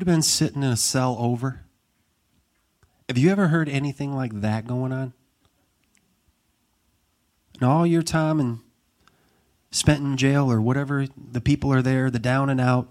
have 0.05 0.15
been 0.15 0.23
sitting 0.23 0.63
in 0.63 0.69
a 0.69 0.77
cell 0.77 1.17
over, 1.19 1.65
have 3.09 3.17
you 3.17 3.31
ever 3.31 3.49
heard 3.49 3.71
anything 3.71 4.15
like 4.15 4.43
that 4.43 4.67
going 4.67 4.93
on? 4.93 5.15
And 7.55 7.63
all 7.63 7.87
your 7.87 8.03
time 8.03 8.39
and 8.39 8.59
spent 9.71 10.01
in 10.01 10.19
jail 10.19 10.53
or 10.53 10.61
whatever, 10.61 11.07
the 11.17 11.41
people 11.41 11.73
are 11.73 11.81
there, 11.81 12.11
the 12.11 12.19
down 12.19 12.51
and 12.51 12.61
out, 12.61 12.89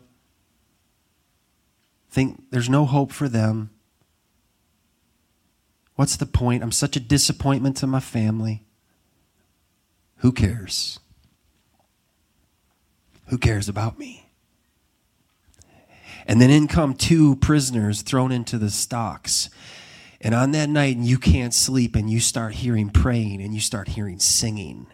think 2.10 2.46
there's 2.50 2.70
no 2.70 2.86
hope 2.86 3.12
for 3.12 3.30
them. 3.30 3.70
What's 5.96 6.16
the 6.16 6.26
point? 6.26 6.64
I'm 6.64 6.72
such 6.72 6.96
a 6.96 7.00
disappointment 7.00 7.78
to 7.78 7.88
my 7.88 8.00
family. 8.00 8.64
Who 10.18 10.32
cares? 10.32 11.00
Who 13.28 13.38
cares 13.38 13.70
about 13.70 14.00
me? 14.00 14.23
And 16.26 16.42
then 16.42 16.50
in 16.50 16.68
come 16.68 16.94
two 16.94 17.36
prisoners 17.38 18.02
thrown 18.02 18.32
into 18.32 18.58
the 18.58 18.70
stocks. 18.70 19.50
And 20.22 20.34
on 20.34 20.52
that 20.52 20.70
night, 20.70 20.98
you 20.98 21.18
can't 21.18 21.54
sleep, 21.54 21.96
and 21.96 22.10
you 22.10 22.22
start 22.22 22.54
hearing 22.56 22.90
praying 22.90 23.42
and 23.42 23.54
you 23.54 23.60
start 23.60 23.90
hearing 23.90 24.20
singing. 24.20 24.88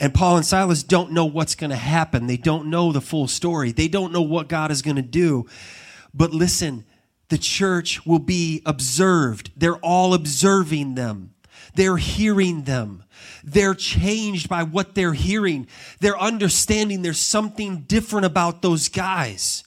And 0.00 0.14
Paul 0.14 0.36
and 0.38 0.46
Silas 0.46 0.82
don't 0.82 1.12
know 1.12 1.26
what's 1.26 1.54
going 1.54 1.70
to 1.70 1.76
happen. 1.76 2.26
They 2.26 2.36
don't 2.36 2.70
know 2.70 2.92
the 2.92 3.00
full 3.00 3.28
story. 3.28 3.72
They 3.72 3.88
don't 3.88 4.12
know 4.12 4.22
what 4.22 4.48
God 4.48 4.70
is 4.70 4.82
going 4.82 4.96
to 4.96 5.02
do. 5.02 5.46
But 6.14 6.32
listen, 6.32 6.84
the 7.28 7.38
church 7.38 8.06
will 8.06 8.18
be 8.20 8.62
observed. 8.64 9.50
They're 9.56 9.76
all 9.76 10.14
observing 10.14 10.94
them. 10.94 11.34
They're 11.74 11.96
hearing 11.96 12.62
them. 12.62 13.04
They're 13.42 13.74
changed 13.74 14.48
by 14.48 14.62
what 14.62 14.94
they're 14.94 15.12
hearing. 15.12 15.66
They're 16.00 16.18
understanding 16.18 17.02
there's 17.02 17.18
something 17.18 17.82
different 17.82 18.26
about 18.26 18.62
those 18.62 18.88
guys. 18.88 19.64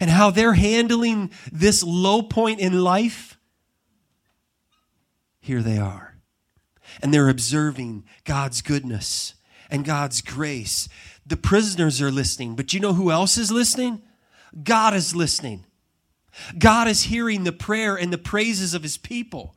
And 0.00 0.10
how 0.10 0.30
they're 0.30 0.54
handling 0.54 1.30
this 1.52 1.82
low 1.82 2.22
point 2.22 2.58
in 2.58 2.82
life, 2.82 3.38
here 5.40 5.62
they 5.62 5.78
are. 5.78 6.16
And 7.02 7.12
they're 7.12 7.28
observing 7.28 8.04
God's 8.24 8.62
goodness 8.62 9.34
and 9.70 9.84
God's 9.84 10.22
grace. 10.22 10.88
The 11.26 11.36
prisoners 11.36 12.00
are 12.00 12.10
listening, 12.10 12.56
but 12.56 12.72
you 12.72 12.80
know 12.80 12.94
who 12.94 13.10
else 13.10 13.38
is 13.38 13.52
listening? 13.52 14.02
God 14.64 14.94
is 14.94 15.14
listening. 15.14 15.64
God 16.58 16.88
is 16.88 17.04
hearing 17.04 17.44
the 17.44 17.52
prayer 17.52 17.96
and 17.96 18.12
the 18.12 18.18
praises 18.18 18.74
of 18.74 18.82
his 18.82 18.96
people. 18.96 19.54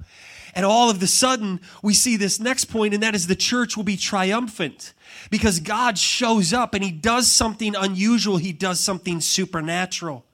And 0.56 0.66
all 0.66 0.90
of 0.90 1.00
the 1.00 1.08
sudden, 1.08 1.62
we 1.82 1.94
see 1.96 2.16
this 2.16 2.40
next 2.40 2.66
point, 2.66 2.94
and 2.94 3.02
that 3.02 3.16
is 3.16 3.26
the 3.26 3.36
church 3.36 3.76
will 3.76 3.84
be 3.84 3.98
triumphant 3.98 4.94
because 5.32 5.60
God 5.60 5.98
shows 5.98 6.54
up 6.54 6.76
and 6.76 6.84
he 6.84 6.92
does 6.92 7.32
something 7.32 7.76
unusual, 7.76 8.38
he 8.38 8.54
does 8.54 8.80
something 8.80 9.20
supernatural. 9.20 10.26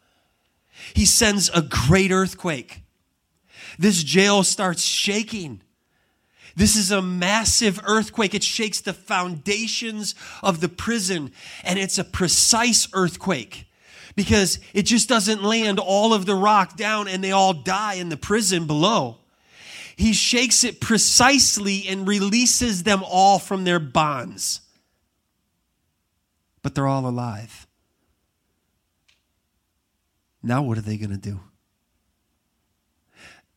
He 0.94 1.06
sends 1.06 1.50
a 1.50 1.62
great 1.62 2.12
earthquake. 2.12 2.84
This 3.78 4.04
jail 4.04 4.44
starts 4.44 4.84
shaking. 4.84 5.62
This 6.56 6.76
is 6.76 6.92
a 6.92 7.02
massive 7.02 7.80
earthquake. 7.86 8.34
It 8.34 8.44
shakes 8.44 8.82
the 8.82 8.94
foundations 8.94 10.16
of 10.44 10.60
the 10.60 10.70
prison, 10.70 11.32
and 11.64 11.80
it's 11.80 11.98
a 11.98 12.04
precise 12.04 12.88
earthquake 12.94 13.66
because 14.16 14.60
it 14.74 14.84
just 14.84 15.08
doesn't 15.08 15.44
land 15.44 15.80
all 15.80 16.14
of 16.14 16.26
the 16.26 16.36
rock 16.36 16.76
down 16.76 17.08
and 17.08 17.24
they 17.24 17.32
all 17.32 17.54
die 17.54 17.94
in 17.94 18.10
the 18.10 18.18
prison 18.18 18.68
below. 18.68 19.18
He 19.96 20.12
shakes 20.12 20.66
it 20.66 20.82
precisely 20.82 21.88
and 21.88 22.08
releases 22.08 22.84
them 22.84 23.02
all 23.06 23.40
from 23.40 23.64
their 23.64 23.80
bonds. 23.80 24.60
But 26.62 26.76
they're 26.76 26.88
all 26.88 27.08
alive. 27.08 27.66
Now, 30.42 30.62
what 30.62 30.78
are 30.78 30.82
they 30.82 30.98
going 30.98 31.12
to 31.12 31.18
do? 31.18 31.42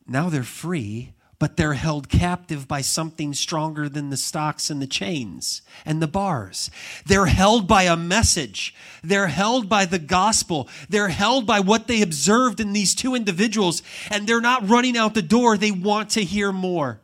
Now 0.05 0.29
they're 0.29 0.43
free, 0.43 1.13
but 1.39 1.57
they're 1.57 1.73
held 1.73 2.09
captive 2.09 2.67
by 2.67 2.81
something 2.81 3.33
stronger 3.33 3.89
than 3.89 4.09
the 4.09 4.17
stocks 4.17 4.69
and 4.69 4.81
the 4.81 4.87
chains 4.87 5.61
and 5.85 6.01
the 6.01 6.07
bars. 6.07 6.71
They're 7.05 7.25
held 7.25 7.67
by 7.67 7.83
a 7.83 7.97
message. 7.97 8.73
They're 9.03 9.27
held 9.27 9.67
by 9.67 9.85
the 9.85 9.99
gospel. 9.99 10.69
They're 10.87 11.09
held 11.09 11.45
by 11.45 11.59
what 11.59 11.87
they 11.87 12.01
observed 12.01 12.59
in 12.59 12.73
these 12.73 12.95
two 12.95 13.13
individuals, 13.13 13.83
and 14.09 14.25
they're 14.25 14.41
not 14.41 14.69
running 14.69 14.97
out 14.97 15.15
the 15.15 15.21
door. 15.21 15.57
They 15.57 15.71
want 15.71 16.11
to 16.11 16.23
hear 16.23 16.51
more. 16.51 17.01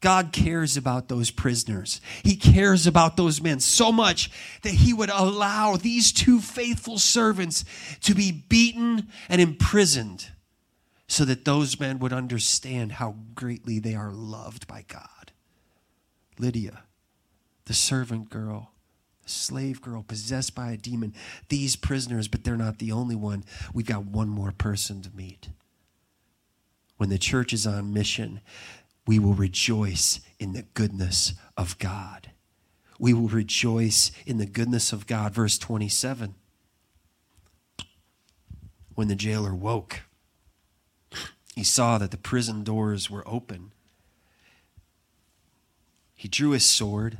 God 0.00 0.32
cares 0.32 0.76
about 0.76 1.08
those 1.08 1.30
prisoners. 1.30 2.00
He 2.22 2.36
cares 2.36 2.86
about 2.86 3.16
those 3.16 3.42
men 3.42 3.60
so 3.60 3.92
much 3.92 4.30
that 4.62 4.72
he 4.72 4.94
would 4.94 5.10
allow 5.10 5.76
these 5.76 6.10
two 6.10 6.40
faithful 6.40 6.98
servants 6.98 7.64
to 8.02 8.14
be 8.14 8.32
beaten 8.32 9.08
and 9.28 9.40
imprisoned 9.40 10.28
so 11.06 11.24
that 11.26 11.44
those 11.44 11.78
men 11.78 11.98
would 11.98 12.12
understand 12.12 12.92
how 12.92 13.16
greatly 13.34 13.78
they 13.78 13.94
are 13.94 14.12
loved 14.12 14.66
by 14.66 14.84
God. 14.88 15.32
Lydia, 16.38 16.84
the 17.66 17.74
servant 17.74 18.30
girl, 18.30 18.70
the 19.24 19.30
slave 19.30 19.82
girl 19.82 20.02
possessed 20.02 20.54
by 20.54 20.72
a 20.72 20.76
demon, 20.76 21.12
these 21.48 21.76
prisoners, 21.76 22.26
but 22.26 22.42
they're 22.42 22.56
not 22.56 22.78
the 22.78 22.92
only 22.92 23.16
one. 23.16 23.44
We've 23.74 23.86
got 23.86 24.06
one 24.06 24.28
more 24.28 24.52
person 24.52 25.02
to 25.02 25.10
meet. 25.14 25.50
When 26.96 27.10
the 27.10 27.18
church 27.18 27.52
is 27.52 27.66
on 27.66 27.92
mission, 27.92 28.40
we 29.10 29.18
will 29.18 29.34
rejoice 29.34 30.20
in 30.38 30.52
the 30.52 30.62
goodness 30.62 31.34
of 31.56 31.76
God. 31.80 32.30
We 32.96 33.12
will 33.12 33.26
rejoice 33.26 34.12
in 34.24 34.38
the 34.38 34.46
goodness 34.46 34.92
of 34.92 35.08
God. 35.08 35.34
Verse 35.34 35.58
27. 35.58 36.36
When 38.94 39.08
the 39.08 39.16
jailer 39.16 39.52
woke, 39.52 40.02
he 41.56 41.64
saw 41.64 41.98
that 41.98 42.12
the 42.12 42.16
prison 42.16 42.62
doors 42.62 43.10
were 43.10 43.26
open. 43.26 43.72
He 46.14 46.28
drew 46.28 46.50
his 46.50 46.64
sword 46.64 47.18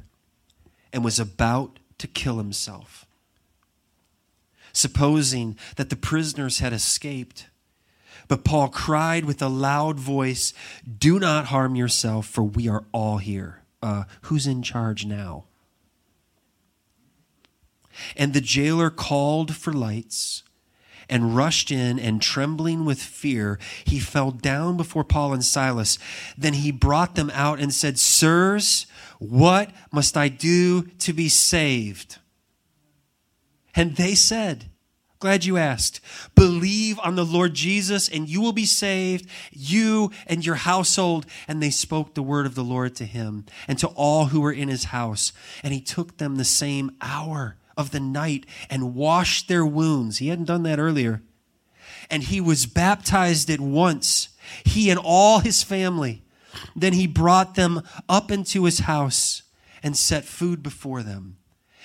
and 0.93 1.03
was 1.03 1.19
about 1.19 1.81
to 1.99 2.07
kill 2.07 2.39
himself. 2.39 3.05
Supposing 4.73 5.59
that 5.75 5.91
the 5.91 5.97
prisoners 5.97 6.61
had 6.61 6.73
escaped, 6.73 7.47
but 8.31 8.45
Paul 8.45 8.69
cried 8.69 9.25
with 9.25 9.43
a 9.43 9.49
loud 9.49 9.99
voice, 9.99 10.55
Do 10.87 11.19
not 11.19 11.47
harm 11.47 11.75
yourself, 11.75 12.29
for 12.29 12.45
we 12.45 12.69
are 12.69 12.85
all 12.93 13.19
here. 13.19 13.63
Uh, 13.83 14.05
who's 14.23 14.47
in 14.47 14.63
charge 14.63 15.05
now? 15.05 15.47
And 18.17 18.33
the 18.33 18.41
jailer 18.41 18.89
called 18.89 19.57
for 19.57 19.73
lights 19.73 20.45
and 21.09 21.35
rushed 21.35 21.73
in, 21.73 21.99
and 21.99 22.23
trembling 22.23 22.85
with 22.85 23.03
fear, 23.03 23.59
he 23.85 23.99
fell 23.99 24.31
down 24.31 24.77
before 24.77 25.03
Paul 25.03 25.33
and 25.33 25.45
Silas. 25.45 25.99
Then 26.39 26.53
he 26.53 26.71
brought 26.71 27.17
them 27.17 27.33
out 27.35 27.59
and 27.59 27.75
said, 27.75 27.99
Sirs, 27.99 28.87
what 29.19 29.73
must 29.91 30.17
I 30.17 30.29
do 30.29 30.83
to 30.83 31.13
be 31.13 31.29
saved? 31.29 32.19
And 33.75 33.97
they 33.97 34.15
said, 34.15 34.70
Glad 35.21 35.45
you 35.45 35.59
asked. 35.59 36.01
Believe 36.35 36.99
on 37.01 37.15
the 37.15 37.27
Lord 37.27 37.53
Jesus 37.53 38.09
and 38.09 38.27
you 38.27 38.41
will 38.41 38.55
be 38.55 38.65
saved, 38.65 39.27
you 39.53 40.11
and 40.27 40.45
your 40.45 40.55
household. 40.55 41.27
And 41.47 41.63
they 41.63 41.69
spoke 41.69 42.15
the 42.15 42.23
word 42.23 42.47
of 42.47 42.55
the 42.55 42.65
Lord 42.65 42.97
to 42.97 43.05
him 43.05 43.45
and 43.69 43.79
to 43.81 43.89
all 43.89 44.27
who 44.27 44.41
were 44.41 44.53
in 44.53 44.69
his 44.69 44.85
house. 44.85 45.35
And 45.63 45.75
he 45.75 45.81
took 45.83 46.17
them 46.17 46.37
the 46.37 46.45
same 46.45 46.97
hour 47.03 47.59
of 47.77 47.91
the 47.91 48.01
night 48.01 48.47
and 48.71 48.95
washed 48.95 49.47
their 49.47 49.67
wounds. 49.67 50.19
He 50.19 50.29
hadn't 50.29 50.47
done 50.47 50.63
that 50.63 50.79
earlier. 50.79 51.21
And 52.09 52.23
he 52.23 52.41
was 52.41 52.65
baptized 52.65 53.51
at 53.51 53.61
once, 53.61 54.31
he 54.65 54.89
and 54.89 54.99
all 54.99 55.41
his 55.41 55.63
family. 55.63 56.23
Then 56.75 56.95
he 56.95 57.07
brought 57.07 57.57
them 57.57 57.83
up 58.09 58.31
into 58.31 58.65
his 58.65 58.81
house 58.81 59.43
and 59.83 59.95
set 59.95 60.25
food 60.25 60.63
before 60.63 61.03
them. 61.03 61.37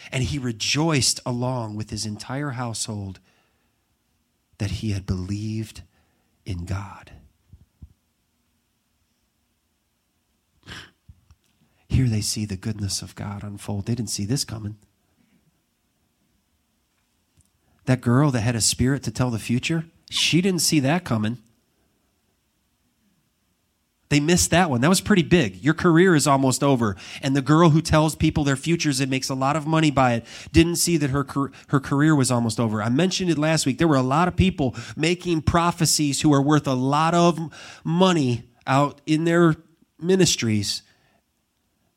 And 0.09 0.23
he 0.23 0.39
rejoiced 0.39 1.19
along 1.25 1.75
with 1.75 1.89
his 1.89 2.05
entire 2.05 2.51
household 2.51 3.19
that 4.57 4.71
he 4.71 4.91
had 4.91 5.05
believed 5.05 5.81
in 6.45 6.65
God. 6.65 7.11
Here 11.87 12.07
they 12.07 12.21
see 12.21 12.45
the 12.45 12.57
goodness 12.57 13.01
of 13.01 13.15
God 13.15 13.43
unfold. 13.43 13.85
They 13.85 13.95
didn't 13.95 14.09
see 14.09 14.25
this 14.25 14.43
coming. 14.43 14.77
That 17.85 18.01
girl 18.01 18.31
that 18.31 18.41
had 18.41 18.55
a 18.55 18.61
spirit 18.61 19.03
to 19.03 19.11
tell 19.11 19.29
the 19.29 19.39
future, 19.39 19.85
she 20.09 20.41
didn't 20.41 20.61
see 20.61 20.79
that 20.81 21.03
coming. 21.05 21.37
They 24.09 24.19
missed 24.19 24.51
that 24.51 24.69
one. 24.69 24.81
That 24.81 24.89
was 24.89 25.01
pretty 25.01 25.23
big. 25.23 25.63
Your 25.63 25.73
career 25.73 26.15
is 26.15 26.27
almost 26.27 26.63
over. 26.63 26.95
And 27.23 27.35
the 27.35 27.41
girl 27.41 27.71
who 27.71 27.81
tells 27.81 28.15
people 28.15 28.43
their 28.43 28.55
futures 28.55 28.99
and 28.99 29.09
makes 29.09 29.29
a 29.29 29.35
lot 29.35 29.55
of 29.55 29.65
money 29.65 29.89
by 29.89 30.13
it 30.13 30.25
didn't 30.51 30.75
see 30.75 30.97
that 30.97 31.09
her, 31.09 31.25
her 31.69 31.79
career 31.79 32.15
was 32.15 32.31
almost 32.31 32.59
over. 32.59 32.83
I 32.83 32.89
mentioned 32.89 33.31
it 33.31 33.37
last 33.37 33.65
week. 33.65 33.79
There 33.79 33.87
were 33.87 33.95
a 33.95 34.03
lot 34.03 34.27
of 34.27 34.35
people 34.35 34.75
making 34.95 35.41
prophecies 35.41 36.21
who 36.21 36.33
are 36.33 36.41
worth 36.41 36.67
a 36.67 36.73
lot 36.73 37.15
of 37.15 37.39
money 37.83 38.49
out 38.67 39.01
in 39.07 39.23
their 39.23 39.55
ministries, 39.99 40.83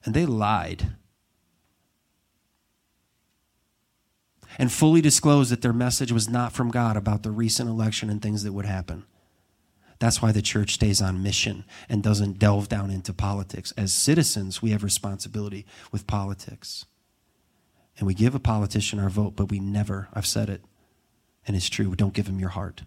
and 0.04 0.14
they 0.14 0.24
lied. 0.24 0.94
and 4.58 4.72
fully 4.72 5.00
disclosed 5.00 5.52
that 5.52 5.62
their 5.62 5.72
message 5.72 6.10
was 6.10 6.28
not 6.28 6.52
from 6.52 6.70
God 6.70 6.96
about 6.96 7.22
the 7.22 7.30
recent 7.30 7.70
election 7.70 8.10
and 8.10 8.20
things 8.20 8.42
that 8.42 8.52
would 8.52 8.66
happen. 8.66 9.04
That's 9.98 10.22
why 10.22 10.30
the 10.32 10.42
church 10.42 10.74
stays 10.74 11.02
on 11.02 11.22
mission 11.22 11.64
and 11.88 12.02
doesn't 12.02 12.38
delve 12.38 12.68
down 12.68 12.90
into 12.90 13.12
politics. 13.12 13.72
As 13.76 13.92
citizens, 13.92 14.62
we 14.62 14.70
have 14.70 14.84
responsibility 14.84 15.66
with 15.90 16.06
politics. 16.06 16.84
And 17.98 18.06
we 18.06 18.14
give 18.14 18.34
a 18.34 18.40
politician 18.40 19.00
our 19.00 19.10
vote, 19.10 19.34
but 19.34 19.50
we 19.50 19.58
never, 19.58 20.08
I've 20.14 20.26
said 20.26 20.48
it, 20.48 20.62
and 21.46 21.56
it's 21.56 21.68
true, 21.68 21.96
don't 21.96 22.14
give 22.14 22.28
him 22.28 22.38
your 22.38 22.50
heart. 22.50 22.82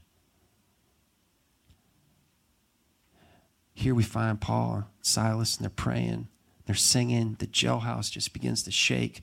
Here 3.74 3.93
we 3.93 4.03
find 4.03 4.39
Paul 4.39 4.88
Silas, 5.01 5.57
and 5.57 5.66
they're 5.66 5.70
praying, 5.70 6.30
they're 6.66 6.76
singing, 6.76 7.36
the 7.39 7.47
jailhouse 7.47 8.09
just 8.09 8.32
begins 8.32 8.64
to 8.64 8.72
shake. 8.72 9.22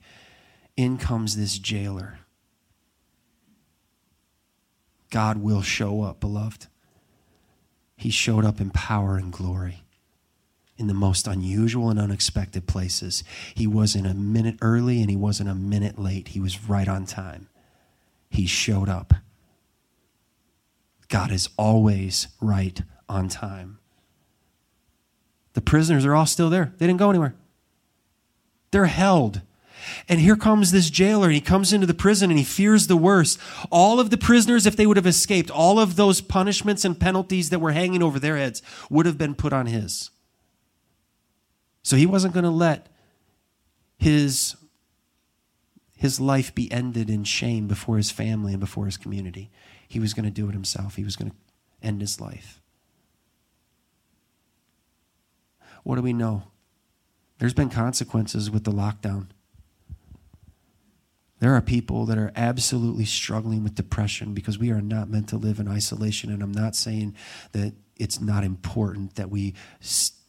In 0.77 0.97
comes 0.97 1.35
this 1.35 1.57
jailer. 1.57 2.19
God 5.09 5.37
will 5.37 5.61
show 5.61 6.03
up, 6.03 6.19
beloved. 6.19 6.67
He 7.99 8.11
showed 8.11 8.45
up 8.45 8.61
in 8.61 8.69
power 8.69 9.17
and 9.17 9.29
glory 9.29 9.83
in 10.77 10.87
the 10.87 10.93
most 10.93 11.27
unusual 11.27 11.89
and 11.89 11.99
unexpected 11.99 12.65
places. 12.65 13.25
He 13.53 13.67
wasn't 13.67 14.07
a 14.07 14.13
minute 14.13 14.55
early 14.61 15.01
and 15.01 15.09
he 15.09 15.17
wasn't 15.17 15.49
a 15.49 15.53
minute 15.53 15.99
late. 15.99 16.29
He 16.29 16.39
was 16.39 16.63
right 16.63 16.87
on 16.87 17.05
time. 17.05 17.49
He 18.29 18.45
showed 18.45 18.87
up. 18.87 19.15
God 21.09 21.29
is 21.29 21.49
always 21.57 22.29
right 22.39 22.81
on 23.09 23.27
time. 23.27 23.79
The 25.51 25.61
prisoners 25.61 26.05
are 26.05 26.15
all 26.15 26.25
still 26.25 26.49
there. 26.49 26.73
They 26.77 26.87
didn't 26.87 26.99
go 26.99 27.09
anywhere. 27.09 27.35
They're 28.71 28.85
held. 28.85 29.41
And 30.07 30.19
here 30.19 30.35
comes 30.35 30.71
this 30.71 30.89
jailer, 30.89 31.27
and 31.27 31.35
he 31.35 31.41
comes 31.41 31.73
into 31.73 31.87
the 31.87 31.93
prison 31.93 32.29
and 32.29 32.39
he 32.39 32.45
fears 32.45 32.87
the 32.87 32.97
worst. 32.97 33.39
All 33.69 33.99
of 33.99 34.09
the 34.09 34.17
prisoners, 34.17 34.65
if 34.65 34.75
they 34.75 34.85
would 34.85 34.97
have 34.97 35.05
escaped, 35.05 35.51
all 35.51 35.79
of 35.79 35.95
those 35.95 36.21
punishments 36.21 36.85
and 36.85 36.99
penalties 36.99 37.49
that 37.49 37.59
were 37.59 37.71
hanging 37.71 38.03
over 38.03 38.19
their 38.19 38.37
heads 38.37 38.61
would 38.89 39.05
have 39.05 39.17
been 39.17 39.35
put 39.35 39.53
on 39.53 39.65
his. 39.65 40.09
So 41.83 41.95
he 41.95 42.05
wasn't 42.05 42.33
going 42.33 42.43
to 42.43 42.49
let 42.49 42.87
his, 43.97 44.55
his 45.95 46.19
life 46.19 46.53
be 46.53 46.71
ended 46.71 47.09
in 47.09 47.23
shame 47.23 47.67
before 47.67 47.97
his 47.97 48.11
family 48.11 48.53
and 48.53 48.59
before 48.59 48.85
his 48.85 48.97
community. 48.97 49.49
He 49.87 49.99
was 49.99 50.13
going 50.13 50.25
to 50.25 50.31
do 50.31 50.47
it 50.49 50.53
himself, 50.53 50.95
he 50.95 51.03
was 51.03 51.15
going 51.15 51.31
to 51.31 51.37
end 51.81 52.01
his 52.01 52.21
life. 52.21 52.61
What 55.83 55.95
do 55.95 56.01
we 56.01 56.13
know? 56.13 56.43
There's 57.39 57.53
been 57.53 57.69
consequences 57.69 58.51
with 58.51 58.65
the 58.65 58.71
lockdown. 58.71 59.27
There 61.39 61.55
are 61.55 61.61
people 61.61 62.05
that 62.05 62.17
are 62.17 62.33
absolutely 62.35 63.05
struggling 63.05 63.63
with 63.63 63.75
depression 63.75 64.33
because 64.33 64.59
we 64.59 64.71
are 64.71 64.81
not 64.81 65.09
meant 65.09 65.29
to 65.29 65.37
live 65.37 65.59
in 65.59 65.67
isolation. 65.67 66.31
And 66.31 66.43
I'm 66.43 66.51
not 66.51 66.75
saying 66.75 67.15
that 67.53 67.73
it's 67.95 68.19
not 68.19 68.43
important 68.43 69.15
that 69.15 69.29
we 69.29 69.53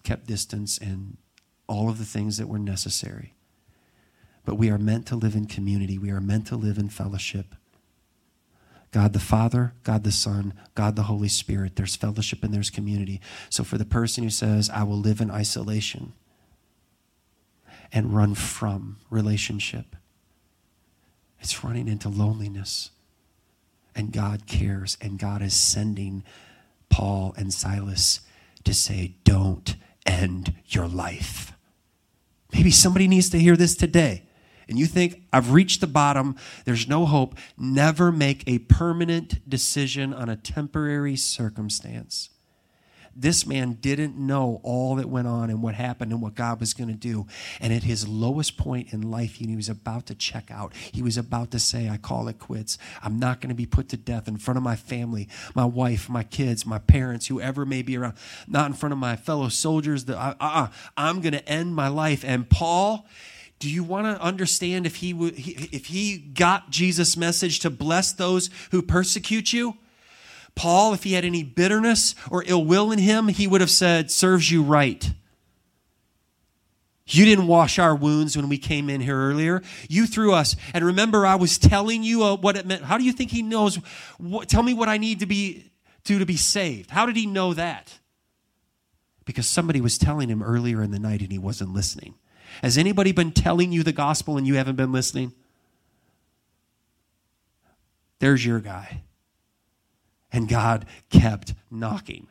kept 0.04 0.26
distance 0.26 0.78
and 0.78 1.16
all 1.66 1.88
of 1.88 1.98
the 1.98 2.04
things 2.04 2.36
that 2.36 2.48
were 2.48 2.58
necessary. 2.58 3.34
But 4.44 4.54
we 4.54 4.70
are 4.70 4.78
meant 4.78 5.06
to 5.06 5.16
live 5.16 5.34
in 5.34 5.46
community, 5.46 5.98
we 5.98 6.10
are 6.10 6.20
meant 6.20 6.46
to 6.48 6.56
live 6.56 6.78
in 6.78 6.88
fellowship. 6.88 7.54
God 8.92 9.12
the 9.12 9.20
Father, 9.20 9.72
God 9.84 10.02
the 10.02 10.10
Son, 10.10 10.52
God 10.74 10.96
the 10.96 11.04
Holy 11.04 11.28
Spirit. 11.28 11.76
There's 11.76 11.94
fellowship 11.94 12.42
and 12.42 12.52
there's 12.52 12.70
community. 12.70 13.20
So 13.48 13.62
for 13.62 13.78
the 13.78 13.84
person 13.84 14.24
who 14.24 14.30
says, 14.30 14.68
I 14.68 14.82
will 14.82 14.98
live 14.98 15.20
in 15.20 15.30
isolation 15.30 16.12
and 17.92 18.14
run 18.14 18.34
from 18.34 18.96
relationship, 19.08 19.94
it's 21.40 21.64
running 21.64 21.88
into 21.88 22.08
loneliness. 22.08 22.90
And 23.94 24.12
God 24.12 24.46
cares, 24.46 24.96
and 25.00 25.18
God 25.18 25.42
is 25.42 25.54
sending 25.54 26.22
Paul 26.88 27.34
and 27.36 27.52
Silas 27.52 28.20
to 28.64 28.72
say, 28.72 29.16
Don't 29.24 29.74
end 30.06 30.54
your 30.66 30.86
life. 30.86 31.52
Maybe 32.52 32.70
somebody 32.70 33.08
needs 33.08 33.30
to 33.30 33.38
hear 33.38 33.56
this 33.56 33.74
today 33.74 34.24
and 34.70 34.78
you 34.78 34.86
think, 34.86 35.22
I've 35.32 35.50
reached 35.50 35.80
the 35.80 35.88
bottom, 35.88 36.36
there's 36.64 36.88
no 36.88 37.04
hope, 37.04 37.34
never 37.58 38.12
make 38.12 38.44
a 38.46 38.60
permanent 38.60 39.46
decision 39.48 40.14
on 40.14 40.28
a 40.28 40.36
temporary 40.36 41.16
circumstance. 41.16 42.30
This 43.20 43.46
man 43.46 43.74
didn't 43.74 44.16
know 44.16 44.60
all 44.62 44.96
that 44.96 45.10
went 45.10 45.28
on 45.28 45.50
and 45.50 45.62
what 45.62 45.74
happened 45.74 46.10
and 46.10 46.22
what 46.22 46.34
God 46.34 46.58
was 46.58 46.72
going 46.72 46.88
to 46.88 46.94
do. 46.94 47.26
And 47.60 47.70
at 47.70 47.82
his 47.82 48.08
lowest 48.08 48.56
point 48.56 48.94
in 48.94 49.10
life, 49.10 49.34
he 49.34 49.54
was 49.54 49.68
about 49.68 50.06
to 50.06 50.14
check 50.14 50.50
out. 50.50 50.74
He 50.74 51.02
was 51.02 51.18
about 51.18 51.50
to 51.50 51.58
say, 51.58 51.90
I 51.90 51.98
call 51.98 52.28
it 52.28 52.38
quits. 52.38 52.78
I'm 53.02 53.18
not 53.18 53.42
going 53.42 53.50
to 53.50 53.54
be 53.54 53.66
put 53.66 53.90
to 53.90 53.98
death 53.98 54.26
in 54.26 54.38
front 54.38 54.56
of 54.56 54.64
my 54.64 54.74
family, 54.74 55.28
my 55.54 55.66
wife, 55.66 56.08
my 56.08 56.22
kids, 56.22 56.64
my 56.64 56.78
parents, 56.78 57.26
whoever 57.26 57.66
may 57.66 57.82
be 57.82 57.98
around, 57.98 58.14
not 58.48 58.68
in 58.68 58.72
front 58.72 58.94
of 58.94 58.98
my 58.98 59.16
fellow 59.16 59.50
soldiers. 59.50 60.06
That 60.06 60.16
uh, 60.16 60.34
uh, 60.40 60.68
I'm 60.96 61.20
going 61.20 61.34
to 61.34 61.46
end 61.46 61.74
my 61.74 61.88
life. 61.88 62.24
And 62.24 62.48
Paul, 62.48 63.06
do 63.58 63.68
you 63.68 63.84
want 63.84 64.06
to 64.06 64.22
understand 64.22 64.86
if 64.86 64.96
he, 64.96 65.10
if 65.10 65.86
he 65.86 66.16
got 66.16 66.70
Jesus' 66.70 67.18
message 67.18 67.60
to 67.60 67.68
bless 67.68 68.12
those 68.12 68.48
who 68.70 68.80
persecute 68.80 69.52
you? 69.52 69.76
Paul, 70.54 70.92
if 70.92 71.04
he 71.04 71.12
had 71.12 71.24
any 71.24 71.42
bitterness 71.42 72.14
or 72.30 72.44
ill 72.46 72.64
will 72.64 72.92
in 72.92 72.98
him, 72.98 73.28
he 73.28 73.46
would 73.46 73.60
have 73.60 73.70
said, 73.70 74.10
Serves 74.10 74.50
you 74.50 74.62
right. 74.62 75.10
You 77.06 77.24
didn't 77.24 77.48
wash 77.48 77.78
our 77.78 77.94
wounds 77.94 78.36
when 78.36 78.48
we 78.48 78.56
came 78.56 78.88
in 78.88 79.00
here 79.00 79.16
earlier. 79.16 79.62
You 79.88 80.06
threw 80.06 80.32
us. 80.32 80.54
And 80.72 80.84
remember, 80.84 81.26
I 81.26 81.34
was 81.34 81.58
telling 81.58 82.04
you 82.04 82.22
uh, 82.22 82.36
what 82.36 82.56
it 82.56 82.66
meant. 82.66 82.84
How 82.84 82.98
do 82.98 83.04
you 83.04 83.12
think 83.12 83.32
he 83.32 83.42
knows? 83.42 83.76
What, 84.18 84.48
tell 84.48 84.62
me 84.62 84.74
what 84.74 84.88
I 84.88 84.96
need 84.96 85.20
to 85.20 85.26
be 85.26 85.70
do 86.04 86.18
to 86.18 86.26
be 86.26 86.36
saved. 86.36 86.90
How 86.90 87.06
did 87.06 87.16
he 87.16 87.26
know 87.26 87.52
that? 87.54 87.98
Because 89.24 89.46
somebody 89.46 89.80
was 89.80 89.98
telling 89.98 90.28
him 90.28 90.42
earlier 90.42 90.82
in 90.82 90.92
the 90.92 90.98
night 90.98 91.20
and 91.20 91.30
he 91.30 91.38
wasn't 91.38 91.74
listening. 91.74 92.14
Has 92.62 92.78
anybody 92.78 93.12
been 93.12 93.32
telling 93.32 93.72
you 93.72 93.82
the 93.82 93.92
gospel 93.92 94.36
and 94.36 94.46
you 94.46 94.54
haven't 94.54 94.76
been 94.76 94.92
listening? 94.92 95.32
There's 98.18 98.44
your 98.44 98.60
guy. 98.60 99.02
And 100.32 100.48
God 100.48 100.86
kept 101.08 101.54
knocking 101.70 102.28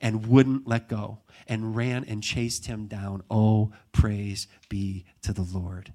and 0.00 0.26
wouldn't 0.26 0.66
let 0.66 0.88
go 0.88 1.18
and 1.46 1.76
ran 1.76 2.04
and 2.04 2.22
chased 2.22 2.66
him 2.66 2.86
down. 2.86 3.22
Oh, 3.30 3.72
praise 3.92 4.46
be 4.68 5.04
to 5.22 5.32
the 5.32 5.42
Lord. 5.42 5.92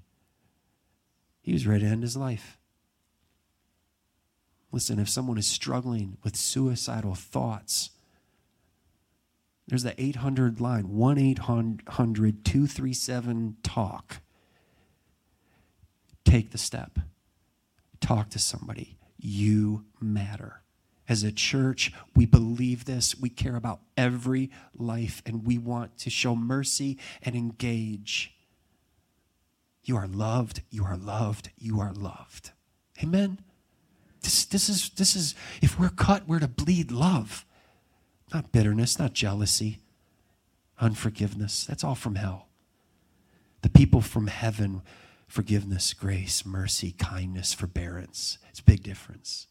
He 1.40 1.52
was 1.52 1.66
ready 1.66 1.84
to 1.84 1.90
end 1.90 2.02
his 2.02 2.16
life. 2.16 2.58
Listen, 4.70 4.98
if 4.98 5.08
someone 5.08 5.36
is 5.36 5.46
struggling 5.46 6.16
with 6.22 6.36
suicidal 6.36 7.14
thoughts, 7.14 7.90
there's 9.68 9.82
the 9.82 10.00
800 10.00 10.60
line 10.60 10.88
1 10.88 11.18
800 11.18 12.44
237 12.44 13.56
talk. 13.62 14.20
Take 16.24 16.50
the 16.50 16.58
step. 16.58 16.98
Talk 18.00 18.30
to 18.30 18.38
somebody. 18.38 18.96
You 19.18 19.84
matter. 20.00 20.61
As 21.08 21.22
a 21.22 21.32
church, 21.32 21.92
we 22.14 22.26
believe 22.26 22.84
this. 22.84 23.18
We 23.18 23.28
care 23.28 23.56
about 23.56 23.80
every 23.96 24.50
life 24.74 25.20
and 25.26 25.44
we 25.44 25.58
want 25.58 25.98
to 25.98 26.10
show 26.10 26.36
mercy 26.36 26.98
and 27.22 27.34
engage. 27.34 28.34
You 29.84 29.96
are 29.96 30.06
loved. 30.06 30.62
You 30.70 30.84
are 30.84 30.96
loved. 30.96 31.50
You 31.58 31.80
are 31.80 31.92
loved. 31.92 32.52
Amen. 33.02 33.40
This, 34.22 34.44
this 34.44 34.68
is 34.68 34.90
this 34.90 35.16
is 35.16 35.34
if 35.60 35.78
we're 35.78 35.88
cut, 35.88 36.28
we're 36.28 36.38
to 36.38 36.48
bleed 36.48 36.92
love. 36.92 37.44
Not 38.32 38.52
bitterness, 38.52 38.98
not 38.98 39.12
jealousy, 39.12 39.80
unforgiveness. 40.80 41.66
That's 41.66 41.84
all 41.84 41.96
from 41.96 42.14
hell. 42.14 42.48
The 43.62 43.68
people 43.68 44.00
from 44.00 44.28
heaven, 44.28 44.82
forgiveness, 45.26 45.92
grace, 45.92 46.46
mercy, 46.46 46.92
kindness, 46.92 47.52
forbearance. 47.52 48.38
It's 48.48 48.60
a 48.60 48.64
big 48.64 48.82
difference. 48.82 49.48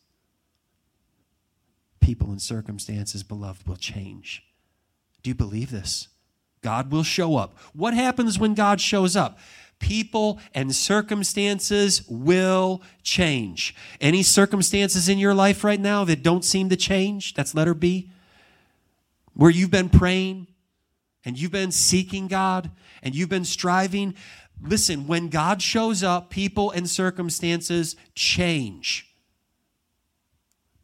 People 2.02 2.30
and 2.30 2.42
circumstances, 2.42 3.24
beloved, 3.24 3.66
will 3.66 3.78
change. 3.78 4.44
Do 5.24 5.30
you 5.30 5.36
believe 5.36 5.72
this? 5.72 6.10
God 6.62 6.92
will 6.92 7.04
show 7.04 7.38
up. 7.38 7.58
What 7.74 7.94
happens 7.94 8.38
when 8.38 8.54
God 8.54 8.82
shows 8.82 9.16
up? 9.16 9.40
People 9.80 10.40
and 10.54 10.76
circumstances 10.76 12.04
will 12.08 12.84
change. 13.02 13.74
Any 14.00 14.22
circumstances 14.22 15.08
in 15.08 15.18
your 15.18 15.34
life 15.34 15.64
right 15.64 15.80
now 15.80 16.04
that 16.04 16.22
don't 16.22 16.46
seem 16.46 16.70
to 16.70 16.76
change? 16.76 17.34
That's 17.34 17.56
letter 17.56 17.74
B 17.74 18.12
where 19.34 19.50
you've 19.50 19.72
been 19.72 19.90
praying 19.90 20.48
and 21.26 21.40
you've 21.40 21.52
been 21.52 21.72
seeking 21.72 22.28
God 22.28 22.72
and 23.02 23.16
you've 23.16 23.30
been 23.30 23.46
striving, 23.46 24.16
listen, 24.62 25.08
when 25.08 25.30
God 25.30 25.62
shows 25.62 26.04
up, 26.04 26.30
people 26.30 26.72
and 26.72 26.90
circumstances 26.90 27.96
change. 28.16 29.11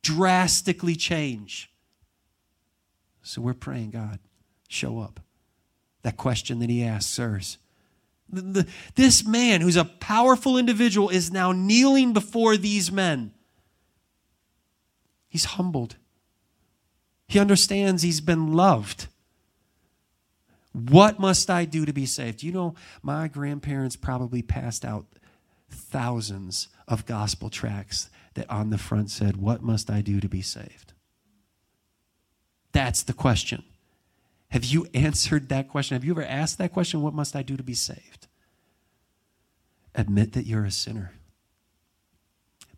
Drastically 0.08 0.96
change. 0.96 1.70
So 3.24 3.42
we're 3.42 3.54
praying, 3.54 3.90
God, 3.90 4.20
show 4.70 5.00
up. 5.00 5.20
That 6.04 6.16
question 6.16 6.60
that 6.60 6.70
he 6.70 6.82
asked, 6.82 7.14
sirs. 7.14 7.58
This 8.30 9.26
man, 9.26 9.60
who's 9.60 9.76
a 9.76 9.84
powerful 9.84 10.58
individual, 10.58 11.10
is 11.10 11.30
now 11.30 11.52
kneeling 11.52 12.14
before 12.14 12.56
these 12.56 12.90
men. 12.90 13.34
He's 15.28 15.44
humbled. 15.44 15.98
He 17.28 17.38
understands 17.38 18.02
he's 18.02 18.22
been 18.22 18.54
loved. 18.54 19.08
What 20.72 21.20
must 21.20 21.50
I 21.50 21.66
do 21.66 21.86
to 21.86 21.92
be 21.92 22.06
saved? 22.06 22.44
You 22.44 22.54
know, 22.54 22.76
my 23.02 23.28
grandparents 23.28 23.98
probably 23.98 24.42
passed 24.42 24.86
out 24.86 25.06
thousands 25.70 26.70
of 26.88 27.06
gospel 27.06 27.50
tracts 27.50 28.10
that 28.38 28.50
on 28.50 28.70
the 28.70 28.78
front 28.78 29.12
said, 29.12 29.38
What 29.38 29.62
must 29.62 29.90
I 29.90 30.02
do 30.02 30.20
to 30.22 30.30
be 30.30 30.42
saved? 30.42 30.94
That's 32.72 33.04
the 33.04 33.14
question. 33.14 33.64
Have 34.50 34.64
you 34.64 34.88
answered 34.94 35.50
that 35.50 35.68
question? 35.68 35.96
Have 35.96 36.06
you 36.06 36.12
ever 36.12 36.24
asked 36.24 36.58
that 36.58 36.72
question? 36.72 37.02
What 37.02 37.14
must 37.14 37.36
I 37.36 37.44
do 37.44 37.58
to 37.58 37.64
be 37.64 37.74
saved? 37.74 38.28
Admit 39.94 40.34
that 40.34 40.46
you're 40.46 40.64
a 40.64 40.72
sinner 40.72 41.12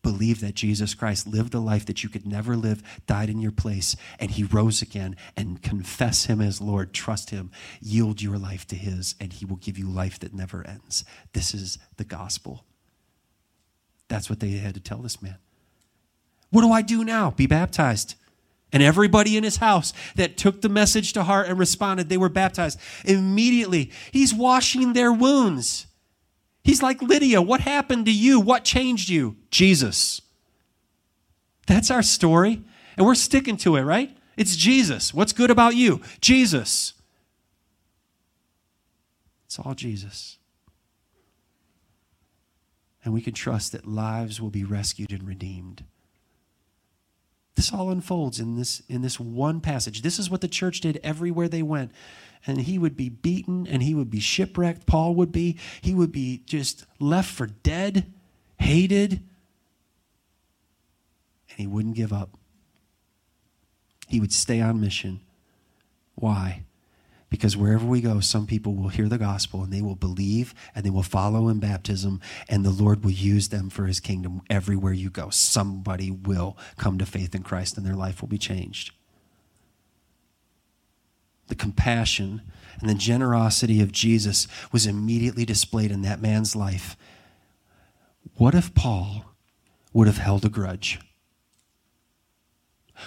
believe 0.02 0.42
that 0.42 0.56
Jesus 0.56 0.94
Christ 0.94 1.28
lived 1.28 1.54
a 1.54 1.60
life 1.60 1.86
that 1.86 2.04
you 2.04 2.10
could 2.10 2.26
never 2.26 2.56
live, 2.56 2.82
died 3.06 3.30
in 3.30 3.40
your 3.40 3.52
place, 3.52 3.96
and 4.20 4.32
he 4.32 4.44
rose 4.44 4.82
again, 4.82 5.16
and 5.36 5.62
confess 5.62 6.26
him 6.26 6.42
as 6.42 6.62
Lord, 6.62 6.94
trust 6.94 7.30
him, 7.30 7.52
yield 7.82 8.22
your 8.22 8.38
life 8.38 8.66
to 8.68 8.76
his, 8.76 9.16
and 9.20 9.34
he 9.34 9.46
will 9.46 9.58
give 9.58 9.78
you 9.78 9.88
life 9.88 10.20
that 10.20 10.34
never 10.34 10.66
ends. 10.66 11.04
This 11.34 11.54
is 11.54 11.78
the 11.98 12.04
gospel. 12.04 12.66
That's 14.08 14.30
what 14.30 14.40
they 14.40 14.52
had 14.52 14.74
to 14.76 14.80
tell 14.80 15.00
this 15.00 15.22
man. 15.22 15.38
What 16.52 16.62
do 16.62 16.72
I 16.72 16.82
do 16.82 17.04
now? 17.04 17.32
Be 17.32 17.48
baptized. 17.48 18.16
And 18.72 18.84
everybody 18.84 19.36
in 19.36 19.44
his 19.44 19.58
house 19.58 19.94
that 20.16 20.38
took 20.38 20.62
the 20.62 20.70
message 20.70 21.14
to 21.14 21.24
heart 21.24 21.48
and 21.48 21.58
responded, 21.58 22.10
they 22.10 22.18
were 22.18 22.30
baptized. 22.30 22.80
Immediately, 23.04 23.92
he's 24.12 24.34
washing 24.34 24.94
their 24.94 25.12
wounds. 25.12 25.88
He's 26.64 26.84
like, 26.84 27.02
Lydia, 27.02 27.42
what 27.42 27.62
happened 27.62 28.06
to 28.06 28.14
you? 28.14 28.40
What 28.40 28.64
changed 28.64 29.10
you? 29.10 29.38
Jesus. 29.50 30.22
That's 31.66 31.90
our 31.90 32.04
story. 32.04 32.62
And 32.96 33.06
we're 33.06 33.16
sticking 33.16 33.58
to 33.58 33.76
it, 33.76 33.82
right? 33.82 34.16
It's 34.38 34.56
Jesus. 34.56 35.14
What's 35.14 35.34
good 35.34 35.50
about 35.50 35.76
you? 35.76 36.02
Jesus. 36.22 36.94
It's 39.46 39.58
all 39.58 39.74
Jesus. 39.74 40.38
And 43.04 43.14
we 43.14 43.22
can 43.22 43.34
trust 43.34 43.72
that 43.72 43.88
lives 43.88 44.40
will 44.40 44.50
be 44.50 44.64
rescued 44.64 45.12
and 45.12 45.28
redeemed. 45.28 45.86
This 47.60 47.74
all 47.74 47.90
unfolds 47.90 48.40
in 48.40 48.56
this, 48.56 48.82
in 48.88 49.02
this 49.02 49.20
one 49.20 49.60
passage. 49.60 50.02
This 50.02 50.18
is 50.18 50.30
what 50.30 50.40
the 50.40 50.48
church 50.48 50.80
did 50.80 50.98
everywhere 51.04 51.50
they 51.50 51.62
went 51.62 51.92
and 52.48 52.62
he 52.62 52.78
would 52.78 52.96
be 52.96 53.10
beaten 53.10 53.68
and 53.68 53.84
he 53.84 53.94
would 53.94 54.10
be 54.10 54.22
shipwrecked. 54.22 54.86
Paul 54.86 55.14
would 55.16 55.34
be. 55.34 55.58
He 55.82 55.94
would 55.94 56.14
be 56.14 56.42
just 56.46 56.86
left 57.00 57.30
for 57.30 57.48
dead, 57.48 58.14
hated, 58.60 59.12
and 61.50 61.58
he 61.58 61.68
wouldn't 61.68 61.98
give 61.98 62.14
up. 62.14 62.30
He 64.08 64.22
would 64.22 64.32
stay 64.32 64.62
on 64.62 64.80
mission. 64.80 65.20
Why? 66.16 66.64
Because 67.30 67.56
wherever 67.56 67.86
we 67.86 68.02
go, 68.02 68.20
some 68.20 68.48
people 68.48 68.74
will 68.74 68.90
hear 68.90 69.08
the 69.08 69.20
gospel 69.20 69.64
and 69.64 69.72
they 69.72 69.82
will 69.82 69.96
believe 69.96 70.56
and 70.74 70.84
they 70.84 70.90
will 70.90 71.04
follow 71.04 71.48
in 71.48 71.60
baptism, 71.60 72.20
and 72.48 72.66
the 72.66 72.72
Lord 72.72 73.04
will 73.04 73.12
use 73.12 73.50
them 73.50 73.70
for 73.70 73.86
his 73.86 74.00
kingdom 74.00 74.42
everywhere 74.50 74.94
you 74.94 75.10
go. 75.10 75.30
Somebody 75.30 76.10
will 76.10 76.58
come 76.78 76.98
to 76.98 77.06
faith 77.06 77.36
in 77.36 77.44
Christ 77.44 77.78
and 77.78 77.86
their 77.86 77.96
life 77.96 78.22
will 78.22 78.30
be 78.30 78.40
changed. 78.40 78.94
The 81.48 81.56
compassion 81.56 82.42
and 82.80 82.90
the 82.90 82.96
generosity 82.96 83.82
of 83.82 83.92
Jesus 83.92 84.48
was 84.72 84.88
immediately 84.88 85.46
displayed 85.46 85.92
in 85.92 86.02
that 86.04 86.22
man's 86.22 86.56
life. 86.56 86.96
What 88.36 88.56
if 88.56 88.74
Paul 88.74 89.26
would 89.94 90.08
have 90.08 90.18
held 90.18 90.46
a 90.46 90.50
grudge? 90.50 91.00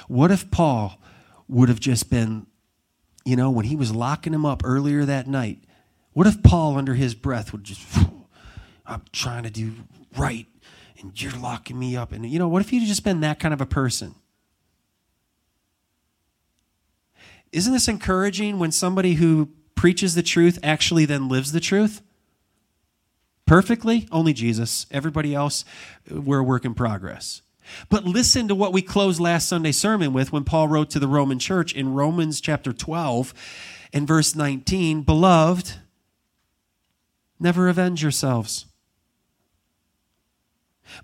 What 0.08 0.30
if 0.30 0.50
Paul 0.50 0.98
would 1.48 1.68
have 1.68 1.80
just 1.80 2.10
been 2.10 2.46
you 3.24 3.36
know, 3.36 3.50
when 3.50 3.66
he 3.66 3.76
was 3.76 3.94
locking 3.94 4.34
him 4.34 4.44
up 4.44 4.62
earlier 4.64 5.04
that 5.04 5.26
night, 5.26 5.62
what 6.12 6.26
if 6.26 6.42
Paul, 6.42 6.76
under 6.76 6.94
his 6.94 7.14
breath, 7.14 7.52
would 7.52 7.64
just, 7.64 7.86
I'm 8.86 9.02
trying 9.12 9.44
to 9.44 9.50
do 9.50 9.72
right, 10.16 10.46
and 10.98 11.20
you're 11.20 11.32
locking 11.32 11.78
me 11.78 11.96
up? 11.96 12.12
And, 12.12 12.26
you 12.26 12.38
know, 12.38 12.48
what 12.48 12.62
if 12.62 12.70
he'd 12.70 12.86
just 12.86 13.04
been 13.04 13.20
that 13.20 13.40
kind 13.40 13.54
of 13.54 13.60
a 13.60 13.66
person? 13.66 14.14
Isn't 17.52 17.72
this 17.72 17.88
encouraging 17.88 18.58
when 18.58 18.72
somebody 18.72 19.14
who 19.14 19.50
preaches 19.74 20.14
the 20.14 20.22
truth 20.22 20.58
actually 20.62 21.04
then 21.04 21.28
lives 21.28 21.52
the 21.52 21.60
truth? 21.60 22.02
Perfectly? 23.46 24.08
Only 24.10 24.32
Jesus. 24.32 24.86
Everybody 24.90 25.34
else, 25.34 25.64
we're 26.10 26.38
a 26.38 26.44
work 26.44 26.64
in 26.64 26.74
progress. 26.74 27.42
But 27.88 28.04
listen 28.04 28.48
to 28.48 28.54
what 28.54 28.72
we 28.72 28.82
closed 28.82 29.20
last 29.20 29.48
Sunday 29.48 29.72
sermon 29.72 30.12
with 30.12 30.32
when 30.32 30.44
Paul 30.44 30.68
wrote 30.68 30.90
to 30.90 30.98
the 30.98 31.08
Roman 31.08 31.38
church 31.38 31.74
in 31.74 31.94
Romans 31.94 32.40
chapter 32.40 32.72
12 32.72 33.34
and 33.92 34.06
verse 34.06 34.34
19 34.34 35.02
Beloved, 35.02 35.74
never 37.38 37.68
avenge 37.68 38.02
yourselves, 38.02 38.66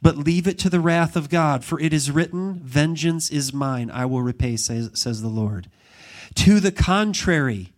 but 0.00 0.16
leave 0.16 0.46
it 0.46 0.58
to 0.58 0.70
the 0.70 0.80
wrath 0.80 1.16
of 1.16 1.28
God, 1.28 1.64
for 1.64 1.80
it 1.80 1.92
is 1.92 2.10
written, 2.10 2.60
Vengeance 2.60 3.30
is 3.30 3.52
mine, 3.52 3.90
I 3.90 4.06
will 4.06 4.22
repay, 4.22 4.56
says, 4.56 4.90
says 4.94 5.22
the 5.22 5.28
Lord. 5.28 5.70
To 6.36 6.60
the 6.60 6.72
contrary, 6.72 7.72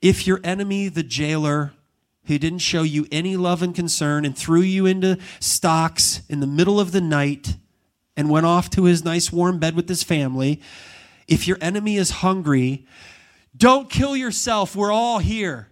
if 0.00 0.26
your 0.26 0.40
enemy, 0.42 0.88
the 0.88 1.02
jailer, 1.02 1.72
who 2.26 2.38
didn't 2.38 2.60
show 2.60 2.82
you 2.82 3.06
any 3.10 3.36
love 3.36 3.62
and 3.62 3.74
concern 3.74 4.24
and 4.24 4.36
threw 4.36 4.60
you 4.60 4.86
into 4.86 5.18
stocks 5.40 6.22
in 6.28 6.40
the 6.40 6.46
middle 6.46 6.78
of 6.78 6.92
the 6.92 7.00
night 7.00 7.56
and 8.16 8.30
went 8.30 8.46
off 8.46 8.70
to 8.70 8.84
his 8.84 9.04
nice 9.04 9.32
warm 9.32 9.58
bed 9.58 9.74
with 9.74 9.88
his 9.88 10.02
family, 10.02 10.60
if 11.26 11.48
your 11.48 11.58
enemy 11.60 11.96
is 11.96 12.10
hungry, 12.10 12.86
don't 13.56 13.90
kill 13.90 14.16
yourself. 14.16 14.76
We're 14.76 14.92
all 14.92 15.18
here. 15.18 15.68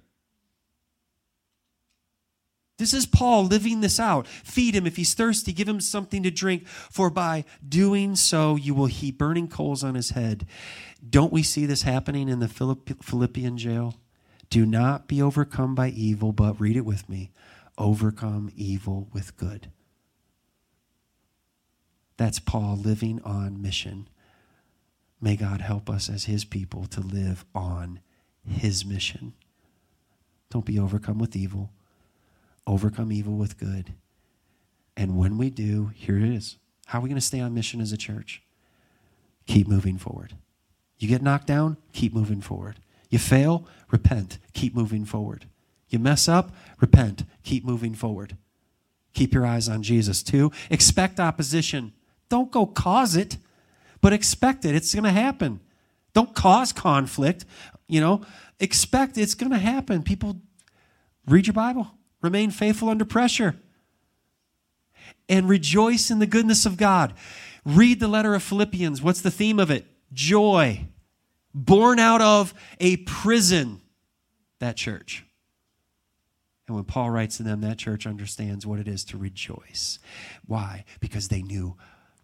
This 2.78 2.94
is 2.94 3.04
Paul 3.04 3.44
living 3.44 3.82
this 3.82 4.00
out. 4.00 4.26
Feed 4.26 4.74
him 4.74 4.86
if 4.86 4.96
he's 4.96 5.12
thirsty, 5.12 5.52
give 5.52 5.68
him 5.68 5.80
something 5.80 6.22
to 6.22 6.30
drink, 6.30 6.66
for 6.66 7.10
by 7.10 7.44
doing 7.66 8.16
so 8.16 8.56
you 8.56 8.74
will 8.74 8.86
heap 8.86 9.18
burning 9.18 9.48
coals 9.48 9.84
on 9.84 9.94
his 9.94 10.10
head. 10.10 10.46
Don't 11.06 11.32
we 11.32 11.42
see 11.42 11.66
this 11.66 11.82
happening 11.82 12.30
in 12.30 12.38
the 12.38 12.48
Philippian 12.48 13.58
jail? 13.58 13.96
Do 14.50 14.66
not 14.66 15.06
be 15.06 15.22
overcome 15.22 15.74
by 15.74 15.88
evil, 15.88 16.32
but 16.32 16.60
read 16.60 16.76
it 16.76 16.84
with 16.84 17.08
me 17.08 17.30
overcome 17.80 18.50
evil 18.54 19.08
with 19.12 19.36
good. 19.38 19.70
That's 22.18 22.38
Paul 22.38 22.76
living 22.76 23.20
on 23.24 23.62
mission. 23.62 24.06
May 25.20 25.36
God 25.36 25.62
help 25.62 25.88
us 25.88 26.10
as 26.10 26.24
his 26.24 26.44
people 26.44 26.84
to 26.86 27.00
live 27.00 27.46
on 27.54 28.00
his 28.46 28.84
mission. 28.84 29.32
Don't 30.50 30.66
be 30.66 30.78
overcome 30.78 31.18
with 31.18 31.34
evil, 31.34 31.70
overcome 32.66 33.12
evil 33.12 33.36
with 33.36 33.58
good. 33.58 33.94
And 34.96 35.16
when 35.16 35.38
we 35.38 35.48
do, 35.48 35.92
here 35.94 36.18
it 36.18 36.24
is. 36.24 36.58
How 36.86 36.98
are 36.98 37.02
we 37.02 37.08
going 37.08 37.14
to 37.14 37.26
stay 37.26 37.40
on 37.40 37.54
mission 37.54 37.80
as 37.80 37.92
a 37.92 37.96
church? 37.96 38.42
Keep 39.46 39.68
moving 39.68 39.96
forward. 39.96 40.34
You 40.98 41.08
get 41.08 41.22
knocked 41.22 41.46
down, 41.46 41.78
keep 41.94 42.12
moving 42.12 42.42
forward. 42.42 42.78
You 43.10 43.18
fail, 43.18 43.66
repent, 43.90 44.38
keep 44.54 44.74
moving 44.74 45.04
forward. 45.04 45.46
You 45.88 45.98
mess 45.98 46.28
up, 46.28 46.52
repent, 46.80 47.24
keep 47.42 47.64
moving 47.64 47.94
forward. 47.94 48.36
Keep 49.12 49.34
your 49.34 49.44
eyes 49.44 49.68
on 49.68 49.82
Jesus. 49.82 50.22
Two, 50.22 50.52
expect 50.70 51.18
opposition. 51.18 51.92
Don't 52.28 52.52
go 52.52 52.64
cause 52.64 53.16
it, 53.16 53.36
but 54.00 54.12
expect 54.12 54.64
it. 54.64 54.74
It's 54.76 54.94
going 54.94 55.04
to 55.04 55.10
happen. 55.10 55.60
Don't 56.14 56.34
cause 56.34 56.72
conflict. 56.72 57.44
You 57.88 58.00
know, 58.00 58.24
expect 58.60 59.18
it's 59.18 59.34
going 59.34 59.50
to 59.50 59.58
happen. 59.58 60.04
People, 60.04 60.36
read 61.26 61.48
your 61.48 61.54
Bible, 61.54 61.90
remain 62.22 62.52
faithful 62.52 62.88
under 62.88 63.04
pressure, 63.04 63.56
and 65.28 65.48
rejoice 65.48 66.10
in 66.10 66.20
the 66.20 66.26
goodness 66.26 66.64
of 66.64 66.76
God. 66.76 67.14
Read 67.64 67.98
the 67.98 68.08
letter 68.08 68.34
of 68.34 68.44
Philippians. 68.44 69.02
What's 69.02 69.20
the 69.20 69.30
theme 69.30 69.58
of 69.58 69.70
it? 69.70 69.86
Joy 70.12 70.86
born 71.54 71.98
out 71.98 72.20
of 72.20 72.54
a 72.78 72.98
prison, 72.98 73.80
that 74.58 74.76
church. 74.76 75.24
And 76.66 76.76
when 76.76 76.84
Paul 76.84 77.10
writes 77.10 77.38
to 77.38 77.42
them, 77.42 77.62
that 77.62 77.78
church 77.78 78.06
understands 78.06 78.64
what 78.64 78.78
it 78.78 78.86
is 78.86 79.04
to 79.06 79.18
rejoice. 79.18 79.98
Why? 80.46 80.84
Because 81.00 81.28
they 81.28 81.42
knew 81.42 81.76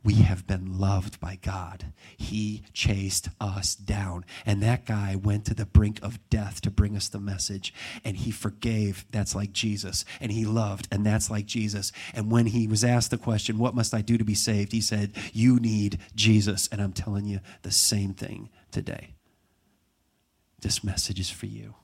we 0.06 0.14
have 0.14 0.46
been 0.46 0.78
loved 0.78 1.18
by 1.18 1.36
God. 1.42 1.86
He 2.16 2.62
chased 2.72 3.28
us 3.40 3.74
down. 3.74 4.24
And 4.46 4.62
that 4.62 4.86
guy 4.86 5.16
went 5.16 5.46
to 5.46 5.54
the 5.54 5.66
brink 5.66 5.98
of 6.00 6.20
death 6.30 6.60
to 6.60 6.70
bring 6.70 6.94
us 6.94 7.08
the 7.08 7.18
message. 7.18 7.74
And 8.04 8.16
he 8.16 8.30
forgave. 8.30 9.04
That's 9.10 9.34
like 9.34 9.52
Jesus. 9.52 10.04
And 10.20 10.30
he 10.30 10.44
loved. 10.44 10.86
And 10.92 11.04
that's 11.04 11.28
like 11.28 11.46
Jesus. 11.46 11.90
And 12.14 12.30
when 12.30 12.46
he 12.46 12.68
was 12.68 12.84
asked 12.84 13.10
the 13.10 13.18
question, 13.18 13.58
What 13.58 13.74
must 13.74 13.92
I 13.92 14.00
do 14.00 14.16
to 14.16 14.24
be 14.24 14.36
saved? 14.36 14.70
He 14.70 14.80
said, 14.80 15.10
You 15.32 15.56
need 15.58 15.98
Jesus. 16.14 16.68
And 16.70 16.80
I'm 16.80 16.92
telling 16.92 17.26
you 17.26 17.40
the 17.62 17.72
same 17.72 18.14
thing 18.14 18.48
today. 18.70 19.15
This 20.60 20.82
message 20.82 21.20
is 21.20 21.30
for 21.30 21.46
you. 21.46 21.74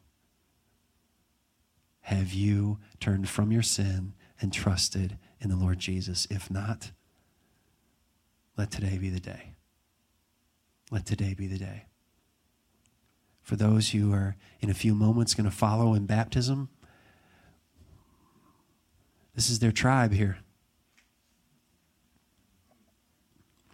Have 2.02 2.32
you 2.32 2.78
turned 3.00 3.28
from 3.28 3.52
your 3.52 3.62
sin 3.62 4.14
and 4.40 4.52
trusted 4.52 5.18
in 5.40 5.50
the 5.50 5.56
Lord 5.56 5.78
Jesus? 5.78 6.26
If 6.30 6.50
not, 6.50 6.90
let 8.56 8.70
today 8.70 8.98
be 8.98 9.08
the 9.08 9.20
day. 9.20 9.52
Let 10.90 11.06
today 11.06 11.34
be 11.34 11.46
the 11.46 11.58
day. 11.58 11.86
For 13.40 13.56
those 13.56 13.90
who 13.90 14.12
are 14.12 14.36
in 14.60 14.70
a 14.70 14.74
few 14.74 14.94
moments 14.94 15.34
going 15.34 15.48
to 15.48 15.56
follow 15.56 15.94
in 15.94 16.06
baptism, 16.06 16.68
this 19.34 19.48
is 19.48 19.58
their 19.58 19.72
tribe 19.72 20.12
here. 20.12 20.38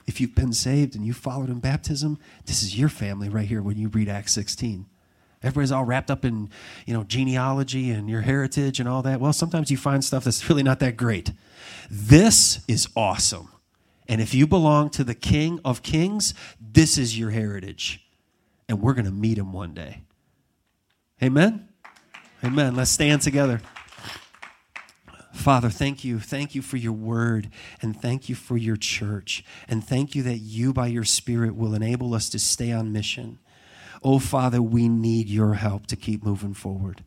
If 0.09 0.23
you've 0.23 0.35
been 0.35 0.55
saved 0.55 0.97
and 0.97 1.05
you 1.05 1.13
followed 1.13 1.51
in 1.51 1.61
baptism, 1.61 2.19
this 2.47 2.63
is 2.63 2.79
your 2.79 2.89
family 2.89 3.29
right 3.29 3.47
here 3.47 3.61
when 3.61 3.77
you 3.77 3.89
read 3.89 4.09
Acts 4.09 4.33
16. 4.33 4.87
Everybody's 5.43 5.71
all 5.71 5.85
wrapped 5.85 6.11
up 6.11 6.25
in, 6.25 6.49
you 6.87 6.95
know, 6.95 7.05
genealogy 7.05 7.91
and 7.91 8.09
your 8.09 8.23
heritage 8.23 8.81
and 8.81 8.89
all 8.89 9.03
that. 9.03 9.21
Well, 9.21 9.35
sometimes 9.35 9.71
you 9.71 9.77
find 9.77 10.03
stuff 10.03 10.25
that's 10.25 10.49
really 10.49 10.63
not 10.63 10.81
that 10.81 10.97
great. 10.97 11.33
This 11.91 12.61
is 12.67 12.89
awesome. 12.97 13.51
And 14.09 14.23
if 14.23 14.33
you 14.33 14.47
belong 14.47 14.89
to 14.91 15.05
the 15.05 15.15
King 15.15 15.61
of 15.63 15.83
Kings, 15.83 16.33
this 16.59 16.97
is 16.97 17.19
your 17.19 17.29
heritage. 17.29 18.03
And 18.67 18.81
we're 18.81 18.95
going 18.95 19.05
to 19.05 19.11
meet 19.11 19.37
him 19.37 19.53
one 19.53 19.75
day. 19.75 20.05
Amen? 21.23 21.69
Amen. 22.43 22.75
Let's 22.75 22.91
stand 22.91 23.21
together. 23.21 23.61
Father, 25.33 25.71
thank 25.71 26.05
you. 26.05 26.19
Thank 26.19 26.55
you 26.55 26.63
for 26.63 26.77
your 26.77 26.93
word 26.93 27.51
and 27.83 28.01
thank 28.01 28.29
you 28.29 28.35
for 28.35 28.57
your 28.57 28.77
church. 28.77 29.45
And 29.69 29.85
thank 29.85 30.15
you 30.15 30.23
that 30.25 30.39
you, 30.39 30.73
by 30.73 30.87
your 30.87 31.05
Spirit, 31.05 31.55
will 31.55 31.75
enable 31.75 32.15
us 32.15 32.29
to 32.31 32.39
stay 32.39 32.73
on 32.73 32.93
mission. 32.93 33.39
Oh, 34.03 34.19
Father, 34.19 34.63
we 34.63 34.89
need 34.89 35.29
your 35.29 35.55
help 35.55 35.87
to 35.89 35.97
keep 35.97 36.25
moving 36.25 36.55
forward. 36.55 37.05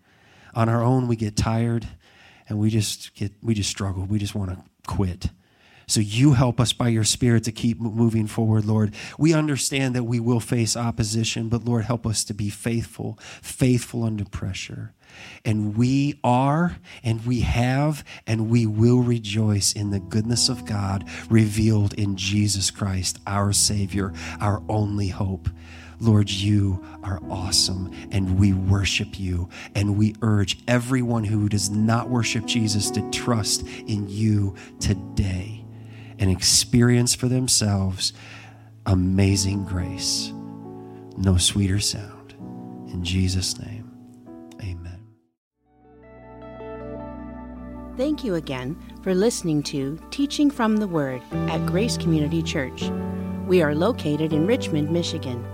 On 0.53 0.69
our 0.69 0.83
own, 0.83 1.07
we 1.07 1.15
get 1.15 1.35
tired 1.35 1.87
and 2.47 2.59
we 2.59 2.69
just 2.69 3.15
get, 3.15 3.31
we 3.41 3.53
just 3.53 3.69
struggle. 3.69 4.05
We 4.05 4.19
just 4.19 4.35
want 4.35 4.51
to 4.51 4.63
quit. 4.87 5.29
So 5.91 5.99
you 5.99 6.31
help 6.31 6.61
us 6.61 6.71
by 6.71 6.87
your 6.87 7.03
Spirit 7.03 7.43
to 7.43 7.51
keep 7.51 7.81
moving 7.81 8.25
forward, 8.25 8.63
Lord. 8.63 8.93
We 9.17 9.33
understand 9.33 9.93
that 9.93 10.05
we 10.05 10.21
will 10.21 10.39
face 10.39 10.77
opposition, 10.77 11.49
but 11.49 11.65
Lord, 11.65 11.83
help 11.83 12.07
us 12.07 12.23
to 12.23 12.33
be 12.33 12.49
faithful, 12.49 13.19
faithful 13.41 14.05
under 14.05 14.23
pressure. 14.23 14.93
And 15.43 15.75
we 15.75 16.17
are, 16.23 16.77
and 17.03 17.25
we 17.25 17.41
have, 17.41 18.05
and 18.25 18.49
we 18.49 18.65
will 18.65 19.01
rejoice 19.01 19.73
in 19.73 19.89
the 19.89 19.99
goodness 19.99 20.47
of 20.47 20.65
God 20.65 21.09
revealed 21.29 21.93
in 21.95 22.15
Jesus 22.15 22.71
Christ, 22.71 23.19
our 23.27 23.51
Savior, 23.51 24.13
our 24.39 24.63
only 24.69 25.09
hope. 25.09 25.49
Lord, 25.99 26.29
you 26.29 26.81
are 27.03 27.19
awesome, 27.29 27.91
and 28.11 28.39
we 28.39 28.53
worship 28.53 29.19
you, 29.19 29.49
and 29.75 29.97
we 29.97 30.15
urge 30.21 30.57
everyone 30.69 31.25
who 31.25 31.49
does 31.49 31.69
not 31.69 32.09
worship 32.09 32.45
Jesus 32.45 32.89
to 32.91 33.11
trust 33.11 33.67
in 33.87 34.07
you 34.07 34.55
today 34.79 35.60
and 36.21 36.31
experience 36.31 37.13
for 37.13 37.27
themselves 37.27 38.13
amazing 38.85 39.65
grace. 39.65 40.31
No 41.17 41.37
sweeter 41.37 41.79
sound. 41.79 42.35
In 42.93 43.03
Jesus' 43.03 43.59
name, 43.59 43.91
amen. 44.61 44.99
Thank 47.97 48.23
you 48.23 48.35
again 48.35 48.77
for 49.03 49.13
listening 49.13 49.61
to 49.63 49.99
Teaching 50.11 50.49
from 50.49 50.77
the 50.77 50.87
Word 50.87 51.21
at 51.31 51.65
Grace 51.65 51.97
Community 51.97 52.41
Church. 52.41 52.89
We 53.47 53.61
are 53.61 53.75
located 53.75 54.31
in 54.31 54.47
Richmond, 54.47 54.91
Michigan. 54.91 55.45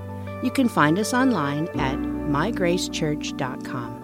You 0.44 0.52
can 0.52 0.70
find 0.70 1.00
us 1.00 1.14
online 1.14 1.68
at 1.80 1.98
mygracechurch.com. 1.98 3.97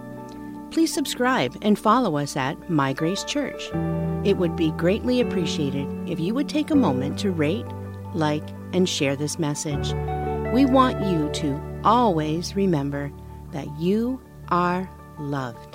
Please 0.73 0.91
subscribe 0.91 1.55
and 1.61 1.77
follow 1.77 2.17
us 2.17 2.35
at 2.35 2.67
My 2.67 2.93
Grace 2.93 3.23
Church. 3.23 3.69
It 4.23 4.37
would 4.37 4.55
be 4.55 4.71
greatly 4.71 5.21
appreciated 5.21 5.87
if 6.09 6.19
you 6.19 6.33
would 6.33 6.49
take 6.49 6.71
a 6.71 6.75
moment 6.75 7.19
to 7.19 7.29
rate, 7.29 7.67
like, 8.15 8.49
and 8.73 8.89
share 8.89 9.15
this 9.15 9.37
message. 9.37 9.93
We 10.51 10.65
want 10.65 10.99
you 11.05 11.29
to 11.29 11.79
always 11.83 12.55
remember 12.55 13.11
that 13.51 13.67
you 13.79 14.19
are 14.47 14.89
loved. 15.19 15.72